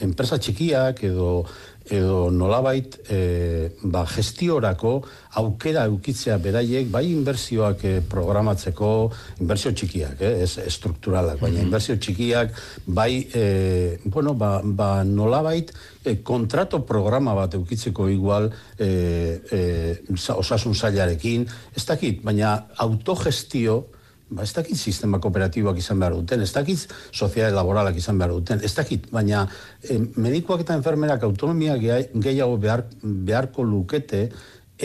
enpresa 0.00 0.38
txikiak 0.40 1.04
edo 1.04 1.44
edo 1.90 2.30
nolabait 2.30 2.96
e, 3.10 3.72
ba, 3.82 4.04
gestiorako 4.06 4.92
aukera 5.40 5.84
eukitzea 5.90 6.38
beraiek, 6.42 6.88
bai 6.90 7.04
inbertsioak 7.10 7.84
e, 7.84 7.92
programatzeko, 8.10 8.90
inbertsio 9.42 9.72
txikiak, 9.74 10.22
eh, 10.22 10.32
ez 10.46 10.56
estrukturalak, 10.64 11.40
baina 11.42 11.60
mm 11.60 11.68
inbertsio 11.70 11.96
txikiak, 12.00 12.54
bai, 12.86 13.26
e, 13.34 13.44
bueno, 14.06 14.34
ba, 14.34 14.60
ba 14.64 15.04
nolabait, 15.04 15.70
e, 16.04 16.16
kontrato 16.26 16.82
programa 16.86 17.34
bat 17.36 17.54
eukitzeko 17.58 18.08
igual 18.10 18.50
e, 18.78 18.90
e, 19.50 19.60
osasun 20.34 20.74
zailarekin, 20.74 21.46
ez 21.76 21.84
dakit, 21.86 22.22
baina 22.24 22.56
autogestio, 22.86 23.84
ba, 24.30 24.42
ez 24.42 24.52
dakit 24.54 24.78
sistema 24.78 25.20
kooperatiboak 25.22 25.78
izan 25.82 26.00
behar 26.00 26.14
duten, 26.18 26.42
ez 26.42 26.52
dakit 26.54 26.86
soziale 27.10 27.54
laboralak 27.54 27.98
izan 27.98 28.18
behar 28.18 28.34
duten, 28.36 28.62
ez 28.64 28.72
dakit, 28.76 29.10
baina 29.12 29.44
eh, 29.82 29.98
medikoak 30.16 30.64
eta 30.64 30.76
enfermerak 30.78 31.26
autonomia 31.26 31.76
gehiago 31.78 32.56
behar, 32.62 32.86
beharko 33.02 33.66
lukete 33.66 34.28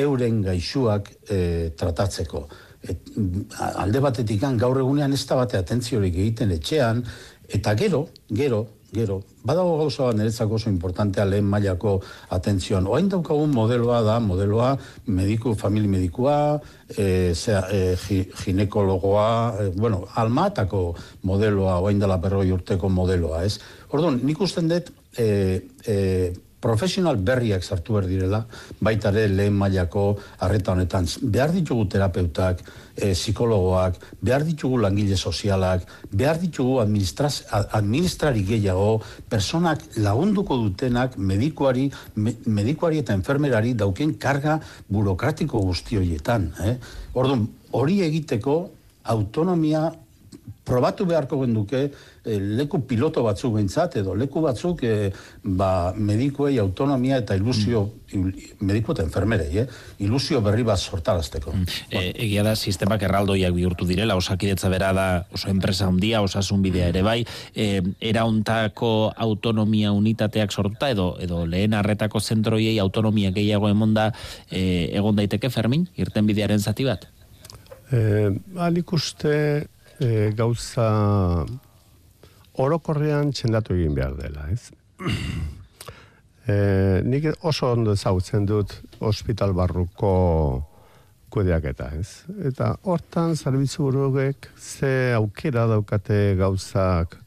euren 0.06 0.42
gaixuak 0.44 1.12
eh, 1.30 1.72
tratatzeko. 1.78 2.46
Et, 2.86 3.14
alde 3.82 4.02
batetik 4.04 4.44
gaur 4.62 4.78
egunean 4.82 5.14
ez 5.14 5.24
da 5.26 5.40
bate 5.40 5.58
atentziorik 5.58 6.14
egiten 6.14 6.52
etxean, 6.54 7.04
eta 7.50 7.74
gero, 7.78 8.08
gero, 8.30 8.66
Gero, 8.96 9.18
badago 9.44 9.76
gauza 9.82 10.06
bat 10.08 10.16
niretzako 10.16 10.56
oso 10.56 10.70
importantea 10.72 11.26
lehen 11.28 11.48
mailako 11.52 11.98
atentzioan. 12.38 12.88
Oain 12.88 13.10
daukagun 13.12 13.52
modeloa 13.52 14.00
da, 14.08 14.20
modeloa 14.24 14.70
mediku, 15.18 15.52
famili 15.60 15.90
medikua, 15.92 16.36
e, 16.96 17.34
zera, 17.36 17.68
e, 17.76 17.98
ginekologoa, 18.40 19.28
e, 19.60 19.68
bueno, 19.76 20.06
almatako 20.16 20.86
modeloa, 21.28 21.82
oain 21.84 22.00
dela 22.00 22.18
berroi 22.24 22.48
urteko 22.56 22.90
modeloa, 22.90 23.44
ez? 23.44 23.60
Orduan, 23.92 24.22
nik 24.24 24.40
usten 24.48 24.72
dut, 24.72 24.94
e, 25.20 25.28
e, 25.84 25.98
profesional 26.66 27.18
berriak 27.22 27.64
sartu 27.64 27.94
behar 27.94 28.08
direla, 28.10 28.40
baita 28.82 29.12
ere 29.14 29.28
lehen 29.30 29.54
mailako 29.54 30.06
arreta 30.48 30.74
honetan. 30.74 31.06
Behar 31.22 31.54
ditugu 31.54 31.86
terapeutak, 31.94 32.64
e, 32.96 33.12
psikologoak, 33.14 34.00
behar 34.26 34.46
ditugu 34.48 34.80
langile 34.82 35.18
sozialak, 35.18 35.86
behar 36.12 36.40
ditugu 36.42 36.80
administrari 36.82 38.46
gehiago, 38.48 39.02
personak 39.30 39.84
lagunduko 39.98 40.58
dutenak 40.64 41.18
medikuari, 41.18 41.90
me, 42.16 42.34
medikuari 42.46 43.04
eta 43.04 43.14
enfermerari 43.14 43.76
dauken 43.78 44.16
karga 44.18 44.58
burokratiko 44.90 45.62
guzti 45.68 46.00
horietan. 46.02 46.50
Eh? 46.66 46.78
Orduan, 47.14 47.46
hori 47.78 48.02
egiteko 48.08 48.58
autonomia 49.14 49.92
probatu 50.66 51.06
beharko 51.06 51.40
genduke 51.44 51.80
e, 52.26 52.38
leku 52.58 52.82
piloto 52.90 53.22
batzuk 53.24 53.54
behintzat, 53.56 54.00
edo 54.02 54.16
leku 54.18 54.42
batzuk 54.42 54.82
e, 54.84 55.12
ba, 55.44 55.94
medikuei 55.94 56.58
autonomia 56.60 57.20
eta 57.22 57.38
ilusio, 57.38 57.84
mm. 58.12 58.64
mediku 58.66 58.96
eta 58.96 59.06
enfermerei, 59.06 59.62
eh? 59.62 59.66
ilusio 60.02 60.42
berri 60.46 60.66
bat 60.66 60.82
sortarazteko. 60.82 61.54
Mm. 61.54 61.78
E, 61.90 62.04
egia 62.26 62.46
da, 62.48 62.56
sistemak 62.58 63.06
erraldoiak 63.06 63.54
bihurtu 63.54 63.86
direla, 63.86 64.18
osakidetza 64.18 64.72
bera 64.74 64.92
da 64.98 65.08
oso 65.38 65.52
enpresa 65.54 65.86
handia, 65.88 66.24
osasun 66.26 66.66
bidea 66.66 66.90
ere 66.94 67.06
bai, 67.06 67.20
e, 67.54 67.84
erauntako 68.02 69.12
autonomia 69.16 69.94
unitateak 69.94 70.52
sortuta, 70.52 70.90
edo, 70.90 71.12
edo 71.22 71.46
lehen 71.46 71.78
arretako 71.78 72.20
zentroiei 72.20 72.80
autonomia 72.82 73.30
gehiago 73.36 73.70
emonda, 73.70 74.10
e, 74.50 74.90
egon 74.98 75.22
daiteke 75.22 75.54
Fermin, 75.54 75.86
irten 76.02 76.26
bidearen 76.26 76.60
zati 76.60 76.90
bat? 76.90 77.06
Eh, 77.94 78.34
ikuste 78.82 79.68
e, 80.00 80.32
gauza 80.36 80.88
orokorrean 82.62 83.32
txendatu 83.36 83.76
egin 83.76 83.96
behar 83.96 84.16
dela, 84.20 84.48
ez? 84.52 84.72
e, 86.48 86.56
nik 87.12 87.28
oso 87.44 87.74
ondo 87.76 87.96
ezagutzen 87.96 88.48
dut 88.50 88.78
ospital 89.00 89.54
barruko 89.58 90.16
kudeaketa, 91.36 91.90
ez? 92.00 92.24
Eta 92.48 92.72
hortan 92.88 93.36
zerbitzu 93.36 93.84
burugek 93.84 94.50
ze 94.56 95.12
aukera 95.18 95.66
daukate 95.68 96.36
gauzak 96.40 97.18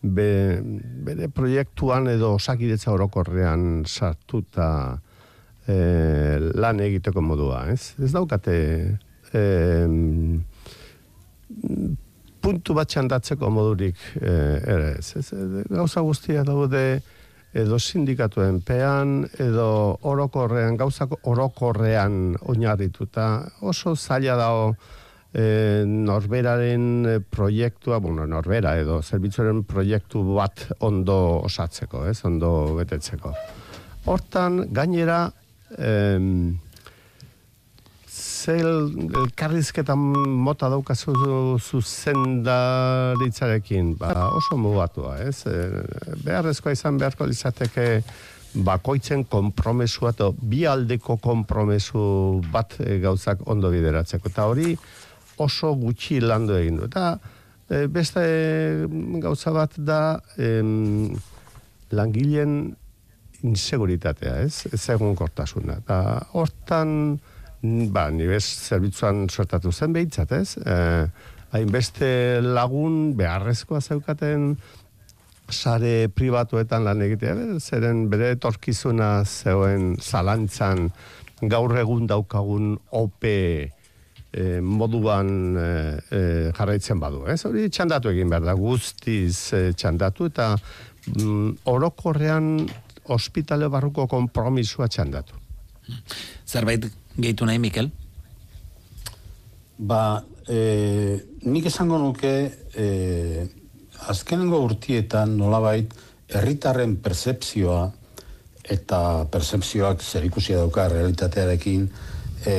be, 0.00 0.60
bere 1.04 1.28
proiektuan 1.28 2.08
edo 2.08 2.34
osakidetza 2.38 2.92
orokorrean 2.94 3.84
sartuta 3.84 4.70
e, 5.68 5.76
lan 6.56 6.80
egiteko 6.80 7.20
modua, 7.24 7.66
ez? 7.74 7.92
Ez 8.00 8.12
daukate 8.16 8.56
e, 9.34 9.42
puntu 12.40 12.74
bat 12.74 12.88
txandatzeko 12.90 13.50
modurik 13.52 13.96
e, 14.20 14.30
ere 14.74 14.94
ez. 14.98 15.14
ez, 15.16 15.26
gauza 15.68 16.00
guztia 16.06 16.44
daude 16.44 17.00
edo 17.52 17.78
sindikatuen 17.78 18.60
pean, 18.62 19.24
edo 19.42 19.98
orokorrean, 20.06 20.76
gauzako 20.78 21.18
orokorrean 21.32 22.36
oinarrituta 22.52 23.26
oso 23.66 23.96
zaila 23.96 24.36
dago 24.38 24.66
e, 25.34 25.82
norberaren 25.86 27.24
proiektua, 27.30 27.98
bueno, 27.98 28.26
norbera 28.26 28.76
edo 28.78 29.00
zerbitzuaren 29.02 29.64
proiektu 29.66 30.22
bat 30.34 30.68
ondo 30.86 31.18
osatzeko, 31.46 32.06
ez, 32.10 32.20
ondo 32.24 32.76
betetzeko. 32.78 33.34
Hortan, 34.06 34.64
gainera, 34.72 35.24
em, 35.78 36.58
zel 38.40 38.88
elkarrizketan 39.20 40.00
mota 40.44 40.68
daukazu 40.72 41.12
zuzendaritzarekin, 41.58 43.96
ba, 44.00 44.08
oso 44.36 44.54
mugatua, 44.60 45.12
ez? 45.26 45.38
E, 45.46 45.48
beharrezkoa 46.24 46.72
izan 46.76 46.98
beharko 47.00 47.22
litzateke 47.28 47.86
bakoitzen 48.66 49.20
konpromesua 49.30 50.10
eta 50.14 50.26
bi 50.34 50.60
aldeko 50.66 51.12
konpromesu 51.22 52.02
bat 52.52 52.70
e, 52.80 52.82
gauzak 53.02 53.38
ondo 53.50 53.68
bideratzeko. 53.72 54.28
Eta 54.32 54.42
hori 54.50 54.70
oso 55.40 55.68
gutxi 55.78 56.20
landu 56.24 56.54
egin 56.58 56.76
du. 56.80 56.84
Eta 56.88 57.04
e, 57.68 57.86
beste 57.92 58.22
gauza 59.22 59.50
bat 59.54 59.72
da 59.78 60.20
em, 60.38 61.16
langileen 61.94 62.52
inseguritatea, 63.46 64.34
ez? 64.44 64.66
Ez 64.72 64.88
egun 64.92 65.14
kortasuna. 65.16 65.74
Eta 65.84 65.96
hortan 66.36 66.88
ba, 67.62 68.08
nibez 68.10 68.44
zerbitzuan 68.44 69.28
sortatu 69.28 69.72
zen 69.72 69.92
behitzat, 69.92 70.32
ez? 70.32 70.56
Eh, 70.64 71.06
hainbeste 71.52 72.40
lagun 72.40 73.16
beharrezkoa 73.18 73.80
zeukaten 73.80 74.54
sare 75.50 76.08
pribatuetan 76.14 76.86
lan 76.86 77.02
egitea, 77.02 77.58
zeren 77.58 78.04
bere 78.10 78.30
etorkizuna 78.36 79.24
zeuen 79.24 79.96
zalantzan 79.98 80.88
gaur 81.42 81.74
egun 81.80 82.06
daukagun 82.06 82.76
OP 82.94 83.26
e, 83.26 84.44
moduan 84.62 85.56
e, 85.58 85.70
jarraitzen 86.54 87.00
badu. 87.02 87.24
Ez 87.32 87.40
hori 87.48 87.66
txandatu 87.72 88.12
egin 88.12 88.30
behar 88.30 88.46
da, 88.46 88.54
guztiz 88.54 89.50
txandatu 89.74 90.30
eta 90.30 90.52
mm, 90.54 91.66
orokorrean 91.72 92.52
ospitale 93.10 93.66
barruko 93.72 94.06
kompromisua 94.06 94.86
txandatu. 94.86 95.34
Zerbait 96.46 96.86
gehitu 97.22 97.46
nahi, 97.46 97.58
Mikel? 97.58 97.90
Ba, 99.78 100.22
e, 100.48 100.58
nik 101.46 101.66
esango 101.70 101.98
nuke, 101.98 102.34
e, 102.74 103.46
azkenengo 104.12 104.60
urtietan 104.64 105.36
nolabait, 105.38 105.94
herritarren 106.30 106.96
percepzioa 107.02 107.88
eta 108.70 109.00
percepzioak 109.32 110.02
zer 110.02 110.26
ikusia 110.28 110.60
dauka 110.60 110.86
realitatearekin, 110.88 111.88
e, 112.46 112.54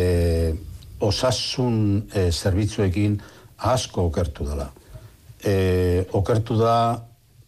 osasun 1.01 1.77
e, 2.13 2.29
zerbitzuekin 2.31 3.17
asko 3.71 4.07
okertu 4.09 4.45
dela. 4.49 4.67
E, 5.43 6.05
okertu 6.17 6.57
da, 6.59 6.75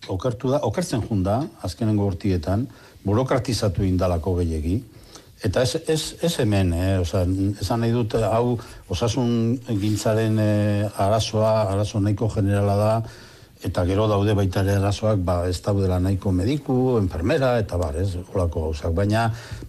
okertu 0.09 0.53
da, 0.53 0.61
okertzen 0.69 1.03
junda, 1.09 1.41
azkenengo 1.61 2.07
urtietan, 2.09 2.65
burokratizatu 3.03 3.83
indalako 3.85 4.37
gehiagi, 4.39 4.79
Eta 5.43 5.61
ez, 5.61 5.75
ez, 5.91 6.15
ez 6.23 6.31
hemen, 6.39 6.71
eh? 6.71 6.99
Osa, 7.01 7.25
esan 7.59 7.81
nahi 7.83 7.91
dut, 7.91 8.15
hau 8.23 8.55
osasun 8.93 9.57
gintzaren 9.67 10.39
eh, 10.39 11.01
arazoa, 11.03 11.65
arazo 11.73 11.99
nahiko 11.99 12.29
generala 12.31 12.75
da, 12.79 12.93
eta 13.67 13.83
gero 13.87 14.07
daude 14.07 14.35
baita 14.39 14.63
ere 14.63 14.77
arazoak, 14.79 15.19
ba, 15.27 15.41
ez 15.51 15.57
daudela 15.65 15.99
nahiko 15.99 16.31
mediku, 16.31 16.77
enfermera, 16.99 17.57
eta 17.59 17.79
bar, 17.79 17.99
ez, 17.99 18.13
olako 18.31 18.69
gauzak. 18.69 18.95
Baina, 18.95 19.25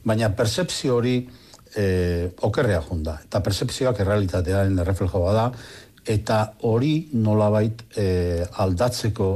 baina 0.07 0.31
percepzio 0.39 1.01
hori 1.01 1.16
eh, 1.75 2.31
okerrea 2.47 2.79
junda, 2.87 3.18
eta 3.27 3.43
percepzioak 3.43 3.99
errealitatearen 4.05 4.79
erreflejoa 4.85 5.35
da, 5.35 5.49
eta 6.07 6.39
hori 6.70 6.95
nolabait 7.18 7.83
eh, 7.99 8.47
aldatzeko, 8.62 9.31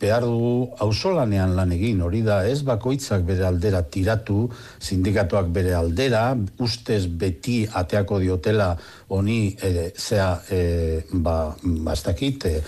behar 0.00 0.24
dugu 0.24 0.68
auzolanean 0.84 1.54
lan 1.56 1.72
egin, 1.72 2.02
hori 2.04 2.22
da 2.26 2.42
ez 2.48 2.60
bakoitzak 2.66 3.24
bere 3.28 3.46
aldera 3.48 3.82
tiratu, 3.82 4.46
sindikatuak 4.78 5.48
bere 5.54 5.74
aldera, 5.78 6.36
ustez 6.62 7.06
beti 7.06 7.62
ateako 7.66 8.20
diotela 8.20 8.74
honi 9.08 9.56
e, 9.62 9.90
zea 9.96 10.28
e, 10.50 10.60
ba, 11.12 11.54
bastakit, 11.62 12.46
e, 12.46 12.60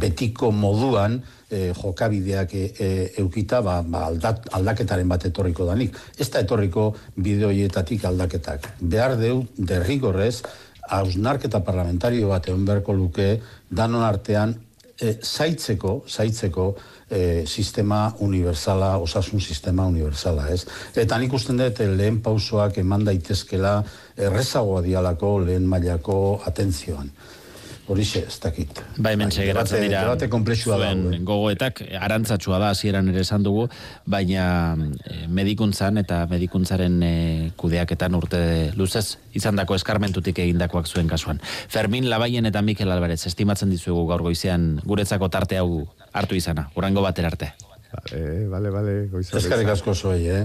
betiko 0.00 0.52
moduan 0.54 1.18
e, 1.50 1.72
jokabideak 1.74 2.54
e, 2.54 2.64
e, 2.78 2.90
eukita 3.24 3.60
ba, 3.66 3.80
ba 3.82 4.06
aldat, 4.08 4.48
aldaketaren 4.54 5.08
bat 5.10 5.26
etorriko 5.26 5.66
danik. 5.68 5.98
Ez 6.18 6.30
da 6.30 6.44
etorriko 6.46 6.90
bideoietatik 7.16 8.06
aldaketak. 8.06 8.72
Behar 8.80 9.18
deu 9.20 9.44
derrigorrez, 9.58 10.42
hausnarketa 10.90 11.62
parlamentario 11.66 12.28
bat 12.30 12.48
egon 12.48 12.64
beharko 12.66 12.94
luke 12.96 13.28
danon 13.70 14.02
artean 14.02 14.56
e, 15.00 15.14
zaitzeko, 15.22 16.04
zaitzeko 16.08 16.66
e, 17.10 17.46
sistema 17.46 18.12
universala, 18.18 18.96
osasun 18.98 19.40
sistema 19.40 19.86
universala, 19.86 20.48
ez? 20.52 20.64
Eta 20.96 21.18
nik 21.18 21.32
usten 21.32 21.58
dut 21.60 21.82
lehen 21.96 22.20
pausoak 22.22 22.78
eman 22.82 23.04
daitezkela 23.08 23.80
errezagoa 24.16 24.82
dialako 24.86 25.38
lehen 25.46 25.68
mailako 25.68 26.40
atentzioan. 26.46 27.10
Horixe, 27.90 28.20
ez 28.22 28.36
dakit. 28.38 28.80
Bai, 29.02 29.16
mentxe, 29.18 29.42
geratzen 29.42 29.82
dira. 29.82 30.04
Debate 30.06 30.28
komplexua 30.30 30.76
da. 30.78 30.90
Gogoetak, 31.26 31.80
arantzatxua 31.98 32.60
da, 32.62 32.68
hasieran 32.70 33.10
ere 33.10 33.24
esan 33.24 33.42
dugu, 33.42 33.64
baina 34.06 34.44
e, 34.78 35.24
medikuntzan 35.26 35.98
eta 35.98 36.20
medikuntzaren 36.30 37.00
e, 37.02 37.14
kudeaketan 37.58 38.14
urte 38.14 38.42
luzez, 38.78 39.18
izan 39.34 39.58
dako 39.58 39.74
eskarmentutik 39.80 40.38
egindakoak 40.44 40.86
zuen 40.86 41.10
kasuan. 41.10 41.42
Fermin 41.42 42.06
Labaien 42.12 42.46
eta 42.46 42.62
Mikel 42.62 42.94
Alvarez, 42.94 43.24
estimatzen 43.26 43.74
dizugu 43.74 44.06
gaur 44.12 44.22
goizean 44.28 44.76
guretzako 44.86 45.26
tarte 45.34 45.58
hau 45.58 45.88
hartu 46.12 46.38
izana. 46.38 46.68
Urango 46.78 47.02
batera 47.02 47.34
arte. 47.34 47.50
Vale, 47.90 48.46
vale, 48.46 48.70
vale. 48.70 48.98
Goizan, 49.10 49.70
asko 49.74 49.98
zoei, 49.98 50.28
eh? 50.30 50.44